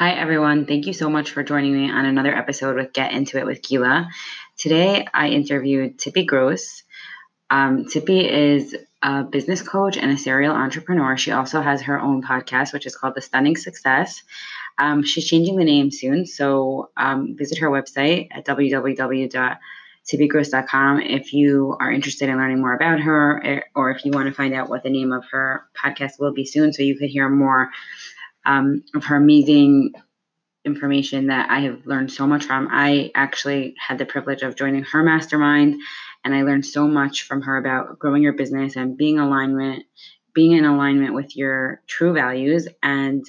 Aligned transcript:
Hi, 0.00 0.12
everyone. 0.12 0.64
Thank 0.64 0.86
you 0.86 0.94
so 0.94 1.10
much 1.10 1.32
for 1.32 1.42
joining 1.42 1.74
me 1.74 1.90
on 1.90 2.06
another 2.06 2.34
episode 2.34 2.76
with 2.76 2.94
Get 2.94 3.12
Into 3.12 3.36
It 3.36 3.44
with 3.44 3.60
Gila. 3.60 4.08
Today, 4.56 5.06
I 5.12 5.28
interviewed 5.28 5.98
Tippy 5.98 6.24
Gross. 6.24 6.84
Um, 7.50 7.84
Tippy 7.84 8.26
is 8.26 8.74
a 9.02 9.24
business 9.24 9.60
coach 9.60 9.98
and 9.98 10.10
a 10.10 10.16
serial 10.16 10.54
entrepreneur. 10.54 11.18
She 11.18 11.32
also 11.32 11.60
has 11.60 11.82
her 11.82 12.00
own 12.00 12.22
podcast, 12.22 12.72
which 12.72 12.86
is 12.86 12.96
called 12.96 13.14
The 13.14 13.20
Stunning 13.20 13.58
Success. 13.58 14.22
Um, 14.78 15.02
she's 15.02 15.26
changing 15.26 15.56
the 15.56 15.66
name 15.66 15.90
soon, 15.90 16.24
so 16.24 16.88
um, 16.96 17.36
visit 17.36 17.58
her 17.58 17.68
website 17.68 18.28
at 18.30 18.46
www.tippygross.com 18.46 21.00
if 21.02 21.34
you 21.34 21.76
are 21.78 21.92
interested 21.92 22.30
in 22.30 22.38
learning 22.38 22.62
more 22.62 22.72
about 22.72 23.00
her 23.00 23.42
eh, 23.44 23.60
or 23.74 23.90
if 23.90 24.06
you 24.06 24.12
want 24.12 24.28
to 24.28 24.34
find 24.34 24.54
out 24.54 24.70
what 24.70 24.82
the 24.82 24.88
name 24.88 25.12
of 25.12 25.26
her 25.30 25.66
podcast 25.76 26.18
will 26.18 26.32
be 26.32 26.46
soon 26.46 26.72
so 26.72 26.82
you 26.82 26.96
could 26.96 27.10
hear 27.10 27.28
more 27.28 27.68
um, 28.44 28.84
of 28.94 29.04
her 29.04 29.16
amazing 29.16 29.92
information 30.64 31.28
that 31.28 31.50
I 31.50 31.60
have 31.60 31.86
learned 31.86 32.12
so 32.12 32.26
much 32.26 32.44
from. 32.44 32.68
I 32.70 33.10
actually 33.14 33.74
had 33.78 33.98
the 33.98 34.06
privilege 34.06 34.42
of 34.42 34.56
joining 34.56 34.84
her 34.84 35.02
mastermind, 35.02 35.80
and 36.24 36.34
I 36.34 36.42
learned 36.42 36.66
so 36.66 36.86
much 36.86 37.22
from 37.22 37.42
her 37.42 37.56
about 37.56 37.98
growing 37.98 38.22
your 38.22 38.34
business 38.34 38.76
and 38.76 38.96
being 38.96 39.18
alignment, 39.18 39.84
being 40.34 40.52
in 40.52 40.64
alignment 40.64 41.14
with 41.14 41.36
your 41.36 41.82
true 41.86 42.12
values. 42.12 42.68
And 42.82 43.24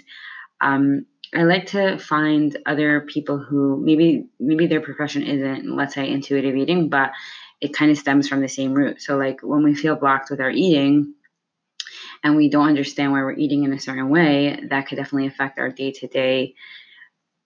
um, 0.60 1.06
I 1.34 1.44
like 1.44 1.68
to 1.68 1.98
find 1.98 2.58
other 2.66 3.02
people 3.02 3.38
who 3.38 3.82
maybe 3.82 4.28
maybe 4.40 4.68
their 4.68 4.82
profession 4.82 5.24
isn't, 5.24 5.76
let's 5.76 5.94
say, 5.94 6.10
intuitive 6.10 6.56
eating, 6.56 6.90
but 6.90 7.12
it 7.62 7.74
kind 7.74 7.92
of 7.92 7.98
stems 7.98 8.28
from 8.28 8.42
the 8.42 8.50
same 8.50 8.74
root. 8.74 9.02
So, 9.02 9.18
like 9.18 9.40
when 9.42 9.64
we 9.64 9.74
feel 9.74 9.96
blocked 9.96 10.30
with 10.30 10.42
our 10.42 10.52
eating 10.52 11.14
and 12.24 12.36
we 12.36 12.50
don't 12.50 12.68
understand 12.68 13.12
why 13.12 13.22
we're 13.22 13.34
eating 13.34 13.64
in 13.64 13.74
a 13.74 13.80
certain 13.80 14.10
way, 14.10 14.60
that 14.70 14.88
could 14.88 14.98
definitely 14.98 15.28
affect 15.28 15.60
our 15.60 15.70
day 15.70 15.92
to 15.92 16.08
day 16.08 16.56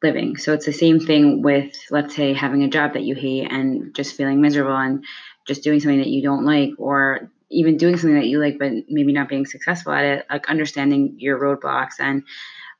living. 0.03 0.37
So 0.37 0.53
it's 0.53 0.65
the 0.65 0.73
same 0.73 0.99
thing 0.99 1.41
with, 1.41 1.75
let's 1.89 2.15
say, 2.15 2.33
having 2.33 2.63
a 2.63 2.69
job 2.69 2.93
that 2.93 3.03
you 3.03 3.15
hate 3.15 3.51
and 3.51 3.95
just 3.95 4.15
feeling 4.15 4.41
miserable 4.41 4.75
and 4.75 5.03
just 5.47 5.63
doing 5.63 5.79
something 5.79 5.99
that 5.99 6.07
you 6.07 6.21
don't 6.21 6.45
like, 6.45 6.71
or 6.77 7.31
even 7.49 7.77
doing 7.77 7.97
something 7.97 8.15
that 8.15 8.27
you 8.27 8.39
like, 8.39 8.57
but 8.59 8.71
maybe 8.89 9.13
not 9.13 9.29
being 9.29 9.45
successful 9.45 9.93
at 9.93 10.03
it, 10.03 10.25
like 10.29 10.49
understanding 10.49 11.15
your 11.17 11.39
roadblocks 11.39 11.99
and 11.99 12.23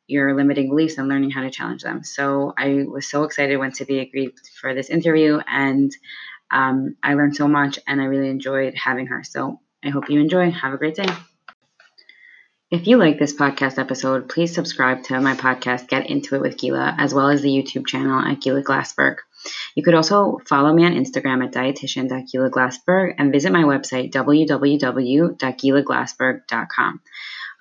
your 0.08 0.36
limiting 0.36 0.70
beliefs 0.70 0.98
and 0.98 1.08
learning 1.08 1.32
how 1.32 1.42
to 1.42 1.50
challenge 1.52 1.84
them. 1.84 2.04
So 2.04 2.54
I 2.58 2.84
was 2.88 3.08
so 3.08 3.24
excited 3.24 3.58
when 3.58 3.72
Tippy 3.72 4.00
agreed 4.00 4.34
for 4.59 4.74
this 4.74 4.90
interview, 4.90 5.40
and 5.48 5.92
um, 6.52 6.96
I 7.02 7.14
learned 7.14 7.36
so 7.36 7.48
much, 7.48 7.80
and 7.88 8.02
I 8.02 8.06
really 8.06 8.30
enjoyed 8.30 8.76
having 8.76 9.08
her. 9.08 9.24
So 9.24 9.62
I 9.84 9.90
hope 9.90 10.09
you 10.09 10.20
enjoy. 10.20 10.52
Have 10.52 10.74
a 10.74 10.78
great 10.78 10.96
day. 10.96 11.08
If 12.76 12.88
you 12.88 12.98
like 12.98 13.18
this 13.18 13.34
podcast 13.34 13.80
episode, 13.80 14.28
please 14.28 14.54
subscribe 14.54 15.04
to 15.04 15.22
my 15.22 15.34
podcast, 15.34 15.88
Get 15.88 16.09
Into 16.09 16.36
It 16.36 16.42
with 16.42 16.58
Gila, 16.58 16.95
as 16.98 17.14
well 17.14 17.30
as 17.30 17.42
the 17.42 17.48
YouTube 17.48 17.88
channel 17.88 18.20
at 18.20 18.42
Gila 18.42 18.64
Glassberg. 18.64 19.20
You 19.76 19.84
could 19.84 19.94
also 19.94 20.42
follow 20.45 20.73
me 20.73 20.84
on 20.84 20.92
Instagram 20.92 21.42
at 21.46 21.53
dietitian.gilaglassberg 21.53 23.16
and 23.18 23.31
visit 23.31 23.53
my 23.53 23.64
website, 23.64 24.12
www.gilaglassberg.com. 24.12 27.00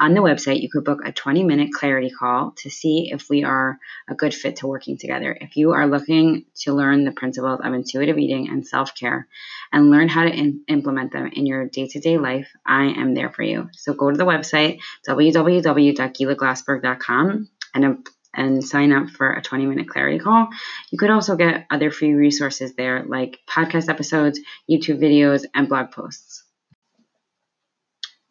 On 0.01 0.13
the 0.13 0.21
website, 0.21 0.61
you 0.61 0.69
could 0.69 0.85
book 0.85 1.01
a 1.05 1.13
20 1.13 1.45
minute 1.45 1.73
clarity 1.73 2.11
call 2.11 2.51
to 2.59 2.71
see 2.71 3.11
if 3.13 3.31
we 3.31 3.45
are 3.45 3.79
a 4.09 4.15
good 4.15 4.35
fit 4.35 4.57
to 4.57 4.67
working 4.67 4.99
together. 4.99 5.37
If 5.41 5.57
you 5.57 5.71
are 5.73 5.87
looking 5.87 6.47
to 6.61 6.73
learn 6.73 7.05
the 7.05 7.13
principles 7.13 7.61
of 7.63 7.73
intuitive 7.73 8.19
eating 8.19 8.49
and 8.49 8.67
self 8.67 8.95
care 8.95 9.29
and 9.73 9.91
learn 9.91 10.09
how 10.09 10.25
to 10.25 10.31
in- 10.31 10.65
implement 10.69 11.13
them 11.13 11.31
in 11.33 11.47
your 11.47 11.67
day 11.67 11.87
to 11.89 12.01
day 12.01 12.19
life, 12.19 12.49
I 12.67 12.87
am 12.87 13.15
there 13.15 13.31
for 13.31 13.43
you. 13.43 13.69
So 13.73 13.95
go 13.95 14.11
to 14.11 14.17
the 14.17 14.27
website, 14.27 14.81
www.gilaglassberg.com, 15.09 17.49
and 17.75 17.85
um, 17.85 18.05
and 18.37 18.65
sign 18.65 18.93
up 18.93 19.11
for 19.11 19.33
a 19.33 19.43
20 19.43 19.67
minute 19.67 19.89
clarity 19.89 20.19
call. 20.19 20.49
You 20.91 20.99
could 20.99 21.11
also 21.11 21.37
get 21.37 21.67
other 21.71 21.91
free 21.91 22.15
resources 22.15 22.75
there 22.75 23.05
like 23.05 23.41
podcast 23.49 23.89
episodes, 23.89 24.41
YouTube 24.71 25.01
videos, 25.01 25.45
and 25.55 25.69
blog 25.69 25.93
posts. 25.93 26.44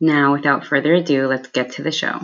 Now, 0.04 0.34
without 0.34 0.66
further 0.66 0.94
ado, 0.96 1.28
let's 1.28 1.48
get 1.48 1.72
to 1.76 1.82
the 1.82 1.94
show. 1.94 2.20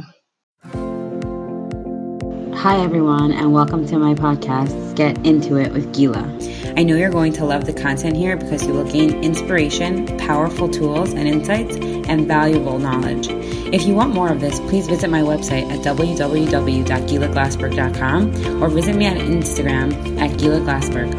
Hi, 2.57 2.83
everyone, 2.83 3.31
and 3.31 3.53
welcome 3.53 3.87
to 3.87 3.97
my 3.97 4.15
podcast, 4.15 4.97
Get 4.97 5.25
Into 5.25 5.55
It 5.55 5.71
with 5.71 5.95
Gila. 5.95 6.39
I 6.75 6.83
know 6.83 6.97
you're 6.97 7.09
going 7.09 7.31
to 7.31 7.45
love 7.45 7.63
the 7.63 7.71
content 7.71 8.17
here 8.17 8.35
because 8.35 8.67
you 8.67 8.73
will 8.73 8.83
gain 8.83 9.23
inspiration, 9.23 10.05
powerful 10.17 10.67
tools 10.67 11.13
and 11.13 11.25
insights, 11.25 11.77
and 11.77 12.27
valuable 12.27 12.79
knowledge. 12.79 13.29
If 13.73 13.87
you 13.87 13.93
want 13.93 14.13
more 14.13 14.29
of 14.29 14.41
this, 14.41 14.59
please 14.59 14.87
visit 14.87 15.09
my 15.09 15.21
website 15.21 15.71
at 15.71 15.79
www.gilaglassberg.com 15.79 18.61
or 18.61 18.67
visit 18.67 18.97
me 18.97 19.07
on 19.07 19.15
Instagram 19.15 20.19
at 20.19 20.37
Gila 20.37 20.59
Glassberg. 20.59 21.17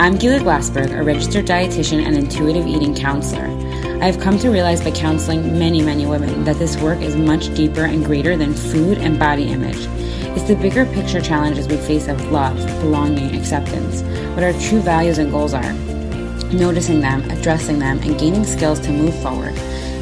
I'm 0.00 0.16
Gila 0.16 0.40
Glassberg, 0.40 0.98
a 0.98 1.04
registered 1.04 1.46
dietitian 1.46 2.04
and 2.04 2.16
intuitive 2.16 2.66
eating 2.66 2.96
counselor. 2.96 3.67
I 4.00 4.06
have 4.06 4.20
come 4.20 4.38
to 4.38 4.50
realize 4.50 4.80
by 4.80 4.92
counseling 4.92 5.58
many, 5.58 5.82
many 5.82 6.06
women 6.06 6.44
that 6.44 6.56
this 6.60 6.76
work 6.76 7.00
is 7.00 7.16
much 7.16 7.52
deeper 7.56 7.84
and 7.84 8.04
greater 8.04 8.36
than 8.36 8.54
food 8.54 8.96
and 8.98 9.18
body 9.18 9.48
image. 9.48 9.88
It's 10.36 10.46
the 10.46 10.54
bigger 10.54 10.86
picture 10.86 11.20
challenges 11.20 11.66
we 11.66 11.78
face 11.78 12.06
of 12.06 12.30
love, 12.30 12.56
belonging, 12.80 13.34
acceptance, 13.34 14.02
what 14.36 14.44
our 14.44 14.52
true 14.52 14.80
values 14.82 15.18
and 15.18 15.32
goals 15.32 15.52
are, 15.52 15.72
noticing 16.52 17.00
them, 17.00 17.28
addressing 17.28 17.80
them, 17.80 17.98
and 17.98 18.16
gaining 18.16 18.44
skills 18.44 18.78
to 18.80 18.92
move 18.92 19.20
forward. 19.20 19.54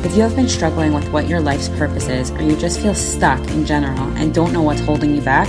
If 0.04 0.14
you 0.14 0.20
have 0.20 0.36
been 0.36 0.50
struggling 0.50 0.92
with 0.92 1.10
what 1.10 1.26
your 1.26 1.40
life's 1.40 1.70
purpose 1.70 2.08
is, 2.08 2.30
or 2.32 2.42
you 2.42 2.54
just 2.54 2.80
feel 2.80 2.94
stuck 2.94 3.40
in 3.48 3.64
general 3.64 4.14
and 4.18 4.34
don't 4.34 4.52
know 4.52 4.60
what's 4.60 4.82
holding 4.82 5.14
you 5.14 5.22
back, 5.22 5.48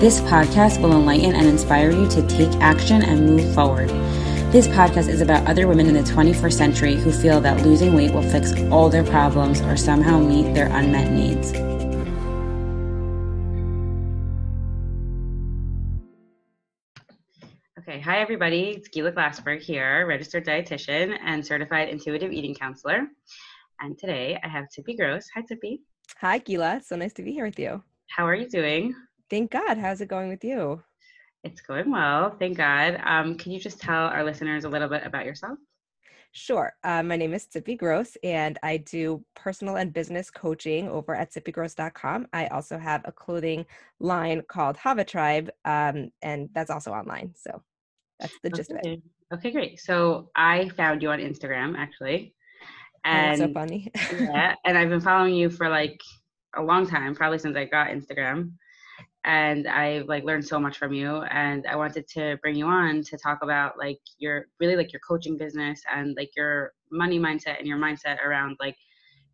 this 0.00 0.20
podcast 0.20 0.82
will 0.82 0.92
enlighten 0.92 1.34
and 1.34 1.46
inspire 1.46 1.92
you 1.92 2.06
to 2.10 2.28
take 2.28 2.52
action 2.60 3.00
and 3.00 3.24
move 3.24 3.54
forward. 3.54 3.90
This 4.52 4.68
podcast 4.68 5.08
is 5.08 5.20
about 5.22 5.44
other 5.48 5.66
women 5.66 5.88
in 5.88 5.94
the 5.94 6.08
21st 6.08 6.52
century 6.52 6.94
who 6.94 7.10
feel 7.10 7.40
that 7.40 7.66
losing 7.66 7.94
weight 7.94 8.12
will 8.12 8.22
fix 8.22 8.52
all 8.70 8.88
their 8.88 9.02
problems 9.02 9.60
or 9.62 9.76
somehow 9.76 10.20
meet 10.20 10.54
their 10.54 10.68
unmet 10.68 11.10
needs. 11.10 11.52
Okay, 17.80 17.98
hi 17.98 18.18
everybody. 18.20 18.70
It's 18.70 18.86
Gila 18.86 19.10
Glassberg 19.10 19.62
here, 19.62 20.06
registered 20.06 20.46
dietitian 20.46 21.18
and 21.24 21.44
certified 21.44 21.88
intuitive 21.88 22.30
eating 22.30 22.54
counselor. 22.54 23.08
And 23.80 23.98
today 23.98 24.38
I 24.44 24.48
have 24.48 24.66
Tippy 24.70 24.96
Gross. 24.96 25.26
Hi, 25.34 25.42
Tippy. 25.42 25.80
Hi, 26.20 26.38
Gila. 26.38 26.82
So 26.84 26.94
nice 26.94 27.12
to 27.14 27.24
be 27.24 27.32
here 27.32 27.46
with 27.46 27.58
you. 27.58 27.82
How 28.06 28.24
are 28.24 28.36
you 28.36 28.48
doing? 28.48 28.94
Thank 29.28 29.50
God. 29.50 29.76
How's 29.76 30.00
it 30.00 30.06
going 30.06 30.28
with 30.28 30.44
you? 30.44 30.84
It's 31.46 31.60
going 31.60 31.92
well, 31.92 32.34
thank 32.40 32.56
God. 32.56 33.00
Um, 33.04 33.36
can 33.36 33.52
you 33.52 33.60
just 33.60 33.80
tell 33.80 34.06
our 34.08 34.24
listeners 34.24 34.64
a 34.64 34.68
little 34.68 34.88
bit 34.88 35.06
about 35.06 35.24
yourself? 35.24 35.56
Sure. 36.32 36.72
Uh, 36.82 37.04
my 37.04 37.14
name 37.16 37.34
is 37.34 37.46
Zippy 37.52 37.76
Gross, 37.76 38.16
and 38.24 38.58
I 38.64 38.78
do 38.78 39.24
personal 39.36 39.76
and 39.76 39.92
business 39.92 40.28
coaching 40.28 40.88
over 40.88 41.14
at 41.14 41.32
zippygross.com. 41.32 42.26
I 42.32 42.48
also 42.48 42.78
have 42.78 43.02
a 43.04 43.12
clothing 43.12 43.64
line 44.00 44.42
called 44.48 44.76
Hava 44.76 45.04
Tribe, 45.04 45.48
um, 45.64 46.10
and 46.20 46.48
that's 46.52 46.68
also 46.68 46.90
online. 46.90 47.32
So 47.36 47.62
that's 48.18 48.34
the 48.42 48.50
gist 48.50 48.72
okay. 48.72 48.80
of 48.80 48.98
it. 48.98 49.02
Okay, 49.34 49.52
great. 49.52 49.78
So 49.78 50.30
I 50.34 50.68
found 50.70 51.00
you 51.00 51.10
on 51.10 51.20
Instagram, 51.20 51.76
actually. 51.78 52.34
And 53.04 53.40
oh, 53.40 53.46
so 53.46 53.52
funny. 53.52 53.92
yeah, 54.18 54.56
and 54.64 54.76
I've 54.76 54.88
been 54.88 55.00
following 55.00 55.36
you 55.36 55.48
for 55.48 55.68
like 55.68 56.00
a 56.56 56.62
long 56.62 56.88
time, 56.88 57.14
probably 57.14 57.38
since 57.38 57.56
I 57.56 57.66
got 57.66 57.90
Instagram 57.90 58.50
and 59.26 59.66
I 59.66 60.04
like 60.06 60.22
learned 60.22 60.46
so 60.46 60.60
much 60.60 60.78
from 60.78 60.92
you 60.92 61.22
and 61.24 61.66
I 61.66 61.74
wanted 61.74 62.06
to 62.10 62.38
bring 62.42 62.54
you 62.54 62.66
on 62.66 63.02
to 63.02 63.18
talk 63.18 63.40
about 63.42 63.76
like 63.76 63.98
your 64.18 64.46
really 64.60 64.76
like 64.76 64.92
your 64.92 65.00
coaching 65.00 65.36
business 65.36 65.82
and 65.92 66.16
like 66.16 66.30
your 66.36 66.72
money 66.92 67.18
mindset 67.18 67.58
and 67.58 67.66
your 67.66 67.76
mindset 67.76 68.24
around 68.24 68.56
like 68.60 68.76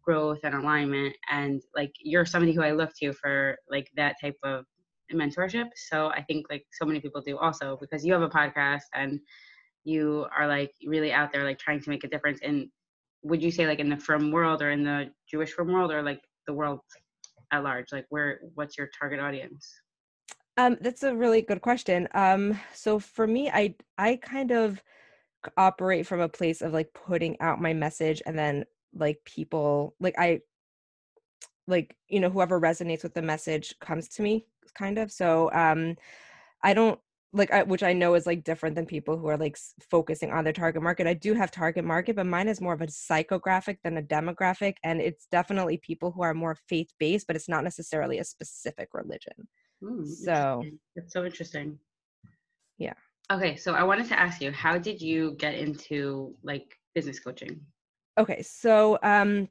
growth 0.03 0.41
and 0.45 0.55
alignment 0.55 1.15
and 1.31 1.61
like 1.77 1.93
you're 2.01 2.25
somebody 2.25 2.55
who 2.55 2.63
I 2.63 2.73
look 2.73 2.91
to 3.01 3.13
for 3.13 3.59
like 3.71 3.91
that 3.95 4.17
type 4.19 4.39
of 4.43 4.65
mentorship. 5.13 5.69
So 5.77 6.09
I 6.09 6.23
think 6.23 6.47
like 6.49 6.65
so 6.73 6.87
many 6.87 6.99
people 6.99 7.21
do 7.21 7.37
also 7.37 7.77
because 7.79 8.03
you 8.05 8.15
have 8.15 8.23
a 8.23 8.31
podcast 8.31 8.85
and 8.95 9.21
you 9.85 10.27
are 10.35 10.49
like 10.49 10.73
really 10.87 11.13
out 11.13 11.33
there 11.35 11.45
like 11.45 11.59
trying 11.59 11.83
to 11.83 11.91
make 11.91 12.05
a 12.05 12.09
difference 12.09 12.41
in 12.41 12.71
would 13.25 13.43
you 13.43 13.51
say 13.51 13.67
like 13.67 13.79
in 13.79 13.91
the 13.91 13.97
frum 13.99 14.33
world 14.33 14.63
or 14.63 14.71
in 14.71 14.85
the 14.85 15.11
Jewish 15.31 15.53
frum 15.53 15.71
world 15.71 15.93
or 15.93 16.03
like 16.03 16.23
the 16.47 16.55
world 16.55 16.81
at 17.53 17.63
large? 17.63 17.93
Like 17.93 18.07
where 18.09 18.41
what's 18.55 18.79
your 18.79 18.89
target 18.99 19.21
audience 19.21 19.82
um, 20.67 20.79
that's 20.81 21.03
a 21.03 21.15
really 21.15 21.43
good 21.43 21.61
question. 21.61 22.09
Um, 22.15 22.59
so 22.75 22.99
for 22.99 23.27
me, 23.27 23.51
I 23.51 23.75
I 23.99 24.17
kind 24.17 24.51
of 24.51 24.83
operate 25.57 26.07
from 26.07 26.21
a 26.21 26.29
place 26.29 26.63
of 26.63 26.73
like 26.73 26.93
putting 26.95 27.41
out 27.41 27.61
my 27.61 27.73
message 27.73 28.23
and 28.27 28.39
then 28.39 28.65
like 28.95 29.19
people 29.25 29.95
like 30.01 30.15
I 30.19 30.41
like 31.67 31.97
you 32.09 32.21
know 32.21 32.31
whoever 32.31 32.61
resonates 32.61 33.03
with 33.03 33.15
the 33.15 33.23
message 33.23 33.75
comes 33.81 34.09
to 34.09 34.23
me 34.23 34.47
kind 34.75 34.99
of. 34.99 35.11
So 35.11 35.51
um 35.53 35.97
i 36.63 36.75
don't 36.75 36.99
like 37.33 37.51
I, 37.51 37.63
which 37.63 37.83
i 37.83 37.93
know 37.93 38.15
is 38.15 38.27
like 38.27 38.45
different 38.45 38.75
than 38.77 38.87
people 38.87 39.19
who 39.19 39.27
are 39.27 39.37
like 39.37 39.59
focusing 39.91 40.31
on 40.31 40.45
their 40.45 40.53
target 40.53 40.83
market. 40.83 41.07
I 41.07 41.15
do 41.15 41.35
have 41.35 41.51
target 41.51 41.85
market 41.85 42.17
but 42.17 42.27
mine 42.27 42.49
is 42.49 42.61
more 42.61 42.75
of 42.75 42.83
a 42.83 42.87
psychographic 42.87 43.79
than 43.83 43.97
a 43.99 44.03
demographic 44.03 44.75
and 44.85 45.01
it's 45.01 45.27
definitely 45.33 45.79
people 45.79 46.13
who 46.13 46.23
are 46.23 46.35
more 46.35 46.57
faith 46.69 46.91
based 46.99 47.27
but 47.27 47.37
it's 47.37 47.49
not 47.49 47.65
necessarily 47.65 48.19
a 48.19 48.25
specific 48.25 48.91
religion 48.93 49.49
Hmm, 49.83 50.05
So. 50.05 50.65
That's 50.95 51.13
so 51.13 51.25
interesting. 51.25 51.79
Yeah. 52.79 52.95
Okay, 53.33 53.57
so 53.57 53.75
I 53.75 53.83
wanted 53.83 54.07
to 54.09 54.19
ask 54.19 54.41
you, 54.41 54.53
how 54.53 54.79
did 54.79 55.01
you 55.01 55.37
get 55.39 55.55
into 55.55 56.35
like 56.43 56.77
business 56.95 57.19
coaching? 57.19 57.61
okay, 58.19 58.43
so 58.43 58.99
um 59.03 59.49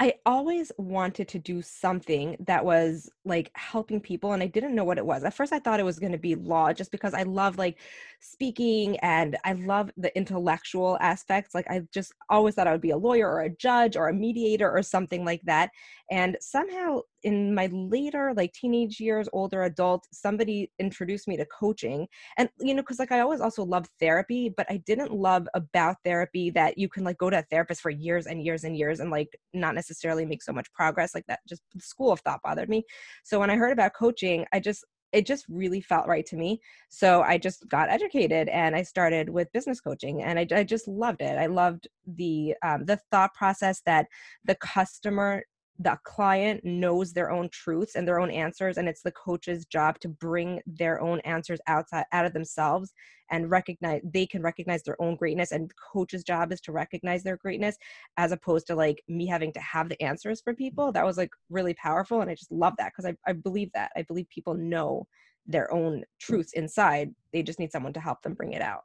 I 0.00 0.14
always 0.26 0.72
wanted 0.78 1.28
to 1.28 1.38
do 1.38 1.62
something 1.62 2.36
that 2.48 2.64
was 2.64 3.08
like 3.24 3.52
helping 3.54 4.00
people 4.00 4.32
and 4.32 4.42
I 4.42 4.48
didn't 4.48 4.74
know 4.74 4.82
what 4.82 4.98
it 4.98 5.06
was. 5.06 5.22
At 5.22 5.32
first 5.32 5.52
I 5.52 5.60
thought 5.60 5.78
it 5.78 5.84
was 5.84 6.00
going 6.00 6.10
to 6.10 6.18
be 6.18 6.34
law 6.34 6.72
just 6.72 6.90
because 6.90 7.14
I 7.14 7.22
love 7.22 7.56
like 7.56 7.78
speaking 8.18 8.98
and 8.98 9.36
I 9.44 9.52
love 9.52 9.92
the 9.96 10.16
intellectual 10.16 10.98
aspects. 11.00 11.54
Like 11.54 11.70
I 11.70 11.82
just 11.94 12.12
always 12.28 12.56
thought 12.56 12.66
I 12.66 12.72
would 12.72 12.80
be 12.80 12.90
a 12.90 12.96
lawyer 12.96 13.30
or 13.30 13.42
a 13.42 13.56
judge 13.56 13.96
or 13.96 14.08
a 14.08 14.14
mediator 14.14 14.68
or 14.68 14.82
something 14.82 15.24
like 15.24 15.42
that. 15.44 15.70
And 16.10 16.36
somehow 16.40 17.02
in 17.22 17.54
my 17.54 17.66
later 17.72 18.32
like 18.36 18.52
teenage 18.52 19.00
years, 19.00 19.28
older 19.32 19.62
adult, 19.64 20.06
somebody 20.12 20.70
introduced 20.78 21.28
me 21.28 21.36
to 21.36 21.46
coaching. 21.46 22.08
And 22.38 22.48
you 22.58 22.74
know, 22.74 22.82
cuz 22.82 22.98
like 22.98 23.12
I 23.12 23.20
always 23.20 23.40
also 23.40 23.64
loved 23.64 23.90
therapy, 24.00 24.52
but 24.56 24.66
I 24.70 24.78
didn't 24.78 25.12
love 25.12 25.48
about 25.54 25.96
therapy 26.04 26.50
that 26.50 26.78
you 26.78 26.88
can 26.88 27.04
like 27.04 27.18
go 27.18 27.30
to 27.30 27.38
a 27.38 27.42
therapist 27.42 27.80
for 27.80 27.90
years 27.90 28.26
and 28.26 28.42
years 28.42 28.64
and 28.64 28.76
years 28.76 29.00
and 29.00 29.10
like 29.10 29.36
not 29.52 29.74
necessarily 29.74 30.24
make 30.26 30.42
so 30.42 30.52
much 30.52 30.72
progress 30.72 31.14
like 31.14 31.26
that. 31.26 31.40
Just 31.48 31.62
the 31.74 31.80
school 31.80 32.12
of 32.12 32.20
thought 32.20 32.42
bothered 32.42 32.68
me. 32.68 32.84
So 33.24 33.38
when 33.40 33.50
I 33.50 33.56
heard 33.56 33.72
about 33.72 33.94
coaching, 33.94 34.46
I 34.52 34.60
just 34.60 34.84
it 35.12 35.26
just 35.26 35.44
really 35.48 35.80
felt 35.80 36.08
right 36.08 36.24
to 36.26 36.36
me. 36.36 36.60
So 36.88 37.22
I 37.22 37.38
just 37.38 37.68
got 37.68 37.90
educated 37.90 38.48
and 38.48 38.74
I 38.74 38.82
started 38.82 39.28
with 39.28 39.52
business 39.52 39.80
coaching, 39.80 40.22
and 40.22 40.38
I, 40.38 40.46
I 40.50 40.64
just 40.64 40.88
loved 40.88 41.20
it. 41.20 41.38
I 41.38 41.46
loved 41.46 41.86
the 42.06 42.54
um, 42.64 42.86
the 42.86 42.98
thought 43.10 43.34
process 43.34 43.82
that 43.86 44.06
the 44.44 44.54
customer 44.56 45.44
the 45.78 45.98
client 46.04 46.62
knows 46.64 47.12
their 47.12 47.30
own 47.30 47.48
truths 47.48 47.94
and 47.94 48.06
their 48.06 48.20
own 48.20 48.30
answers 48.30 48.76
and 48.76 48.88
it's 48.88 49.02
the 49.02 49.12
coach's 49.12 49.64
job 49.64 49.98
to 49.98 50.08
bring 50.08 50.60
their 50.66 51.00
own 51.00 51.18
answers 51.20 51.60
outside 51.66 52.04
out 52.12 52.26
of 52.26 52.32
themselves 52.32 52.92
and 53.30 53.50
recognize 53.50 54.00
they 54.04 54.26
can 54.26 54.42
recognize 54.42 54.82
their 54.82 55.00
own 55.00 55.16
greatness 55.16 55.50
and 55.50 55.70
the 55.70 55.74
coach's 55.92 56.22
job 56.22 56.52
is 56.52 56.60
to 56.60 56.72
recognize 56.72 57.22
their 57.22 57.38
greatness 57.38 57.76
as 58.18 58.32
opposed 58.32 58.66
to 58.66 58.74
like 58.74 59.02
me 59.08 59.26
having 59.26 59.52
to 59.52 59.60
have 59.60 59.88
the 59.88 60.00
answers 60.02 60.40
for 60.42 60.54
people. 60.54 60.92
That 60.92 61.06
was 61.06 61.16
like 61.16 61.30
really 61.48 61.74
powerful 61.74 62.20
and 62.20 62.30
i 62.30 62.34
just 62.34 62.52
love 62.52 62.74
that 62.78 62.92
because 62.92 63.06
I, 63.06 63.16
I 63.28 63.32
believe 63.32 63.70
that. 63.72 63.90
I 63.96 64.02
believe 64.02 64.28
people 64.28 64.54
know 64.54 65.06
their 65.46 65.72
own 65.72 66.04
truths 66.20 66.52
inside. 66.52 67.14
They 67.32 67.42
just 67.42 67.58
need 67.58 67.72
someone 67.72 67.94
to 67.94 68.00
help 68.00 68.22
them 68.22 68.34
bring 68.34 68.52
it 68.52 68.62
out. 68.62 68.82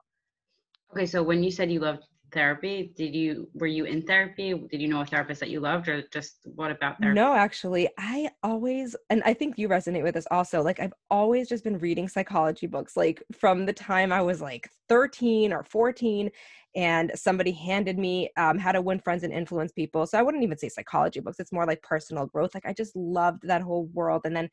Okay, 0.94 1.06
so 1.06 1.22
when 1.22 1.44
you 1.44 1.52
said 1.52 1.72
you 1.72 1.82
loved 1.82 2.04
therapy, 2.32 2.94
did 2.96 3.16
you 3.16 3.50
were 3.54 3.68
you 3.68 3.86
in 3.86 4.02
therapy? 4.02 4.54
Did 4.54 4.82
you 4.82 4.88
know 4.88 5.02
a 5.02 5.06
therapist 5.06 5.40
that 5.40 5.50
you 5.50 5.60
loved, 5.60 5.88
or 5.88 6.04
just 6.12 6.40
what 6.56 6.72
about 6.72 7.00
therapy? 7.00 7.16
No, 7.16 7.34
actually, 7.34 7.90
I 7.98 8.30
always, 8.44 8.96
and 9.10 9.22
I 9.26 9.34
think 9.34 9.58
you 9.58 9.70
resonate 9.70 10.04
with 10.04 10.16
this 10.16 10.28
also. 10.32 10.62
Like, 10.62 10.80
I've 10.80 10.94
always 11.10 11.50
just 11.50 11.64
been 11.64 11.80
reading 11.80 12.08
psychology 12.08 12.68
books, 12.68 12.98
like 12.98 13.24
from 13.38 13.66
the 13.66 13.74
time 13.74 14.12
I 14.12 14.22
was 14.22 14.42
like 14.42 14.70
13 14.90 15.54
or 15.54 15.64
14, 15.64 16.30
and 16.76 17.12
somebody 17.16 17.52
handed 17.52 17.98
me 17.98 18.30
um, 18.38 18.58
How 18.58 18.72
to 18.72 18.82
Win 18.82 19.00
Friends 19.00 19.24
and 19.24 19.34
Influence 19.34 19.72
People. 19.72 20.06
So 20.06 20.20
I 20.20 20.22
wouldn't 20.22 20.44
even 20.44 20.58
say 20.58 20.70
psychology 20.70 21.20
books, 21.20 21.40
it's 21.40 21.54
more 21.54 21.66
like 21.66 21.82
personal 21.82 22.26
growth. 22.26 22.54
Like, 22.54 22.66
I 22.66 22.74
just 22.74 22.96
loved 22.96 23.44
that 23.48 23.62
whole 23.62 23.86
world. 23.94 24.22
And 24.26 24.36
then 24.36 24.50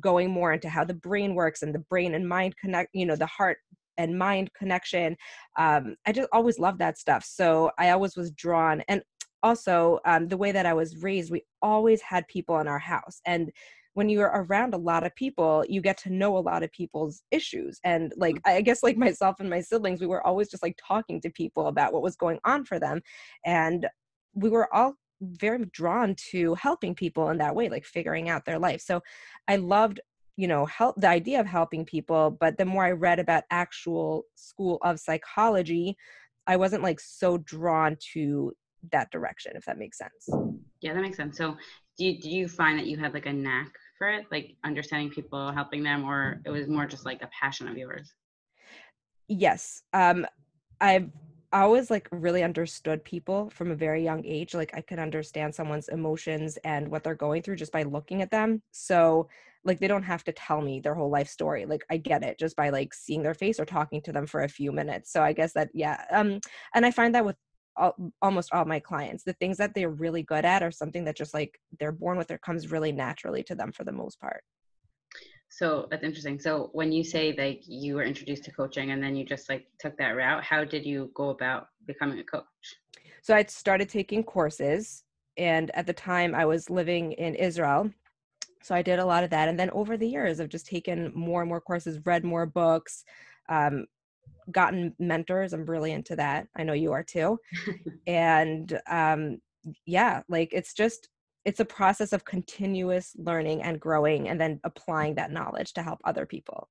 going 0.00 0.30
more 0.30 0.52
into 0.52 0.68
how 0.68 0.84
the 0.84 0.94
brain 0.94 1.34
works 1.34 1.62
and 1.62 1.74
the 1.74 1.80
brain 1.80 2.14
and 2.14 2.28
mind 2.28 2.56
connect, 2.56 2.90
you 2.94 3.06
know, 3.06 3.16
the 3.16 3.26
heart 3.26 3.58
and 3.98 4.18
mind 4.18 4.50
connection. 4.54 5.16
Um, 5.58 5.96
I 6.06 6.12
just 6.12 6.28
always 6.32 6.58
loved 6.58 6.78
that 6.80 6.98
stuff. 6.98 7.24
So 7.24 7.70
I 7.78 7.90
always 7.90 8.16
was 8.16 8.30
drawn. 8.32 8.82
And 8.88 9.02
also 9.42 10.00
um, 10.04 10.28
the 10.28 10.36
way 10.36 10.50
that 10.50 10.66
i 10.66 10.74
was 10.74 10.96
raised 11.02 11.30
we 11.30 11.42
always 11.62 12.00
had 12.02 12.26
people 12.26 12.58
in 12.58 12.66
our 12.66 12.78
house 12.78 13.20
and 13.26 13.50
when 13.94 14.08
you're 14.10 14.32
around 14.34 14.74
a 14.74 14.78
lot 14.78 15.06
of 15.06 15.14
people 15.14 15.64
you 15.68 15.80
get 15.80 15.96
to 15.96 16.12
know 16.12 16.36
a 16.36 16.46
lot 16.50 16.62
of 16.62 16.72
people's 16.72 17.22
issues 17.30 17.78
and 17.84 18.12
like 18.16 18.36
i 18.44 18.60
guess 18.60 18.82
like 18.82 18.96
myself 18.96 19.36
and 19.40 19.48
my 19.48 19.60
siblings 19.60 20.00
we 20.00 20.06
were 20.06 20.26
always 20.26 20.48
just 20.48 20.62
like 20.62 20.76
talking 20.76 21.20
to 21.20 21.30
people 21.30 21.68
about 21.68 21.92
what 21.92 22.02
was 22.02 22.16
going 22.16 22.38
on 22.44 22.64
for 22.64 22.78
them 22.78 23.00
and 23.44 23.86
we 24.34 24.50
were 24.50 24.72
all 24.74 24.94
very 25.22 25.64
drawn 25.66 26.14
to 26.14 26.54
helping 26.56 26.94
people 26.94 27.30
in 27.30 27.38
that 27.38 27.54
way 27.54 27.68
like 27.68 27.84
figuring 27.84 28.28
out 28.28 28.44
their 28.44 28.58
life 28.58 28.80
so 28.80 29.00
i 29.48 29.56
loved 29.56 30.00
you 30.36 30.46
know 30.46 30.66
help 30.66 30.94
the 31.00 31.08
idea 31.08 31.40
of 31.40 31.46
helping 31.46 31.84
people 31.84 32.30
but 32.30 32.58
the 32.58 32.64
more 32.64 32.84
i 32.84 32.90
read 32.90 33.18
about 33.18 33.44
actual 33.50 34.24
school 34.34 34.78
of 34.82 35.00
psychology 35.00 35.96
i 36.46 36.56
wasn't 36.56 36.82
like 36.82 37.00
so 37.00 37.38
drawn 37.38 37.96
to 38.12 38.52
that 38.92 39.10
direction 39.10 39.52
if 39.54 39.64
that 39.64 39.78
makes 39.78 39.98
sense 39.98 40.28
Yeah, 40.80 40.94
that 40.94 41.00
makes 41.00 41.16
sense. 41.16 41.38
So, 41.38 41.56
do 41.98 42.04
you, 42.04 42.20
do 42.20 42.30
you 42.30 42.46
find 42.46 42.78
that 42.78 42.86
you 42.86 42.98
had 42.98 43.14
like 43.14 43.26
a 43.26 43.32
knack 43.32 43.72
for 43.98 44.08
it, 44.10 44.26
like 44.30 44.54
understanding 44.64 45.10
people, 45.10 45.50
helping 45.50 45.82
them, 45.82 46.04
or 46.04 46.40
it 46.44 46.50
was 46.50 46.68
more 46.68 46.86
just 46.86 47.06
like 47.06 47.22
a 47.22 47.30
passion 47.40 47.66
of 47.66 47.76
yours? 47.76 48.12
yes 49.28 49.82
um 49.92 50.26
i've 50.80 51.10
always 51.62 51.90
like 51.90 52.08
really 52.10 52.42
understood 52.42 53.04
people 53.04 53.50
from 53.50 53.70
a 53.70 53.76
very 53.76 54.02
young 54.02 54.24
age 54.24 54.54
like 54.54 54.70
i 54.74 54.80
can 54.80 54.98
understand 54.98 55.54
someone's 55.54 55.88
emotions 55.88 56.58
and 56.64 56.88
what 56.88 57.04
they're 57.04 57.14
going 57.14 57.42
through 57.42 57.56
just 57.56 57.72
by 57.72 57.82
looking 57.82 58.22
at 58.22 58.30
them. 58.30 58.62
So 58.72 59.28
like 59.64 59.80
they 59.80 59.88
don't 59.88 60.02
have 60.02 60.24
to 60.24 60.32
tell 60.32 60.60
me 60.60 60.80
their 60.80 60.94
whole 60.94 61.10
life 61.10 61.28
story 61.28 61.66
like 61.66 61.84
i 61.90 61.96
get 61.96 62.22
it 62.22 62.38
just 62.38 62.56
by 62.56 62.70
like 62.70 62.94
seeing 62.94 63.22
their 63.22 63.34
face 63.34 63.58
or 63.58 63.64
talking 63.64 64.00
to 64.02 64.12
them 64.12 64.26
for 64.26 64.42
a 64.42 64.48
few 64.48 64.72
minutes. 64.72 65.12
So 65.12 65.22
i 65.22 65.32
guess 65.32 65.52
that 65.54 65.70
yeah 65.74 66.04
um 66.10 66.40
and 66.74 66.86
i 66.86 66.90
find 66.90 67.14
that 67.14 67.24
with 67.24 67.36
all, 67.76 67.94
almost 68.22 68.52
all 68.52 68.64
my 68.64 68.80
clients 68.80 69.24
the 69.24 69.34
things 69.34 69.58
that 69.58 69.74
they're 69.74 69.90
really 69.90 70.22
good 70.22 70.44
at 70.44 70.62
are 70.62 70.70
something 70.70 71.04
that 71.04 71.16
just 71.16 71.34
like 71.34 71.60
they're 71.78 71.92
born 71.92 72.16
with 72.16 72.30
it 72.30 72.40
comes 72.40 72.70
really 72.70 72.92
naturally 72.92 73.42
to 73.42 73.54
them 73.54 73.70
for 73.70 73.84
the 73.84 73.92
most 73.92 74.18
part 74.18 74.42
So 75.56 75.88
that's 75.90 76.04
interesting. 76.04 76.38
So 76.38 76.68
when 76.74 76.92
you 76.92 77.02
say 77.02 77.34
like 77.38 77.62
you 77.66 77.94
were 77.94 78.04
introduced 78.04 78.44
to 78.44 78.52
coaching 78.52 78.90
and 78.90 79.02
then 79.02 79.16
you 79.16 79.24
just 79.24 79.48
like 79.48 79.66
took 79.80 79.96
that 79.96 80.10
route, 80.10 80.44
how 80.44 80.64
did 80.64 80.84
you 80.84 81.10
go 81.14 81.30
about 81.30 81.68
becoming 81.86 82.18
a 82.18 82.24
coach? 82.24 82.44
so 83.22 83.34
i 83.34 83.42
started 83.44 83.88
taking 83.88 84.22
courses 84.22 85.02
and 85.36 85.70
at 85.74 85.86
the 85.86 85.92
time 85.92 86.34
i 86.34 86.44
was 86.44 86.70
living 86.70 87.12
in 87.12 87.34
israel. 87.34 87.90
So 88.62 88.74
i 88.74 88.82
did 88.82 88.98
a 88.98 89.04
lot 89.04 89.24
of 89.24 89.30
that. 89.30 89.48
And 89.48 89.58
then 89.58 89.70
over 89.70 89.96
the 89.96 90.08
years 90.08 90.40
i've 90.40 90.56
just 90.56 90.66
taken 90.66 91.10
more 91.14 91.40
and 91.40 91.48
more 91.48 91.60
courses 91.60 91.98
read 92.04 92.22
more 92.24 92.46
books 92.46 93.04
um, 93.48 93.86
gotten 94.50 94.94
mentors. 94.98 95.52
I'm 95.52 95.64
really 95.64 95.92
into 95.92 96.14
that. 96.16 96.48
I 96.56 96.64
know 96.64 96.72
you 96.74 96.92
are 96.92 97.02
too. 97.02 97.38
And 98.06 98.78
um, 98.88 99.38
yeah 99.84 100.22
like 100.28 100.50
it's 100.52 100.74
just 100.74 101.08
it's 101.46 101.60
a 101.60 101.64
process 101.64 102.12
of 102.12 102.24
continuous 102.24 103.14
learning 103.16 103.62
and 103.62 103.80
growing 103.80 104.28
and 104.28 104.38
then 104.38 104.60
applying 104.64 105.14
that 105.14 105.30
knowledge 105.30 105.72
to 105.72 105.82
help 105.82 106.00
other 106.04 106.26
people 106.26 106.68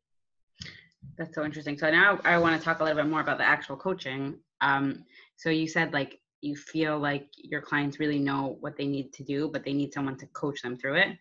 That's 1.17 1.33
so 1.33 1.43
interesting. 1.45 1.77
So 1.77 1.89
now 1.89 2.19
I 2.25 2.37
want 2.37 2.59
to 2.59 2.63
talk 2.63 2.81
a 2.81 2.83
little 2.83 3.01
bit 3.01 3.09
more 3.09 3.21
about 3.21 3.37
the 3.37 3.47
actual 3.47 3.77
coaching. 3.77 4.37
Um, 4.61 5.05
so 5.37 5.49
you 5.49 5.67
said 5.67 5.93
like 5.93 6.19
you 6.41 6.55
feel 6.55 6.99
like 6.99 7.27
your 7.37 7.61
clients 7.61 7.99
really 7.99 8.19
know 8.19 8.57
what 8.59 8.77
they 8.77 8.85
need 8.85 9.13
to 9.13 9.23
do, 9.23 9.49
but 9.51 9.63
they 9.63 9.73
need 9.73 9.93
someone 9.93 10.17
to 10.17 10.27
coach 10.27 10.61
them 10.61 10.77
through 10.77 10.95
it, 10.95 11.17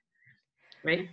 right? 0.84 1.08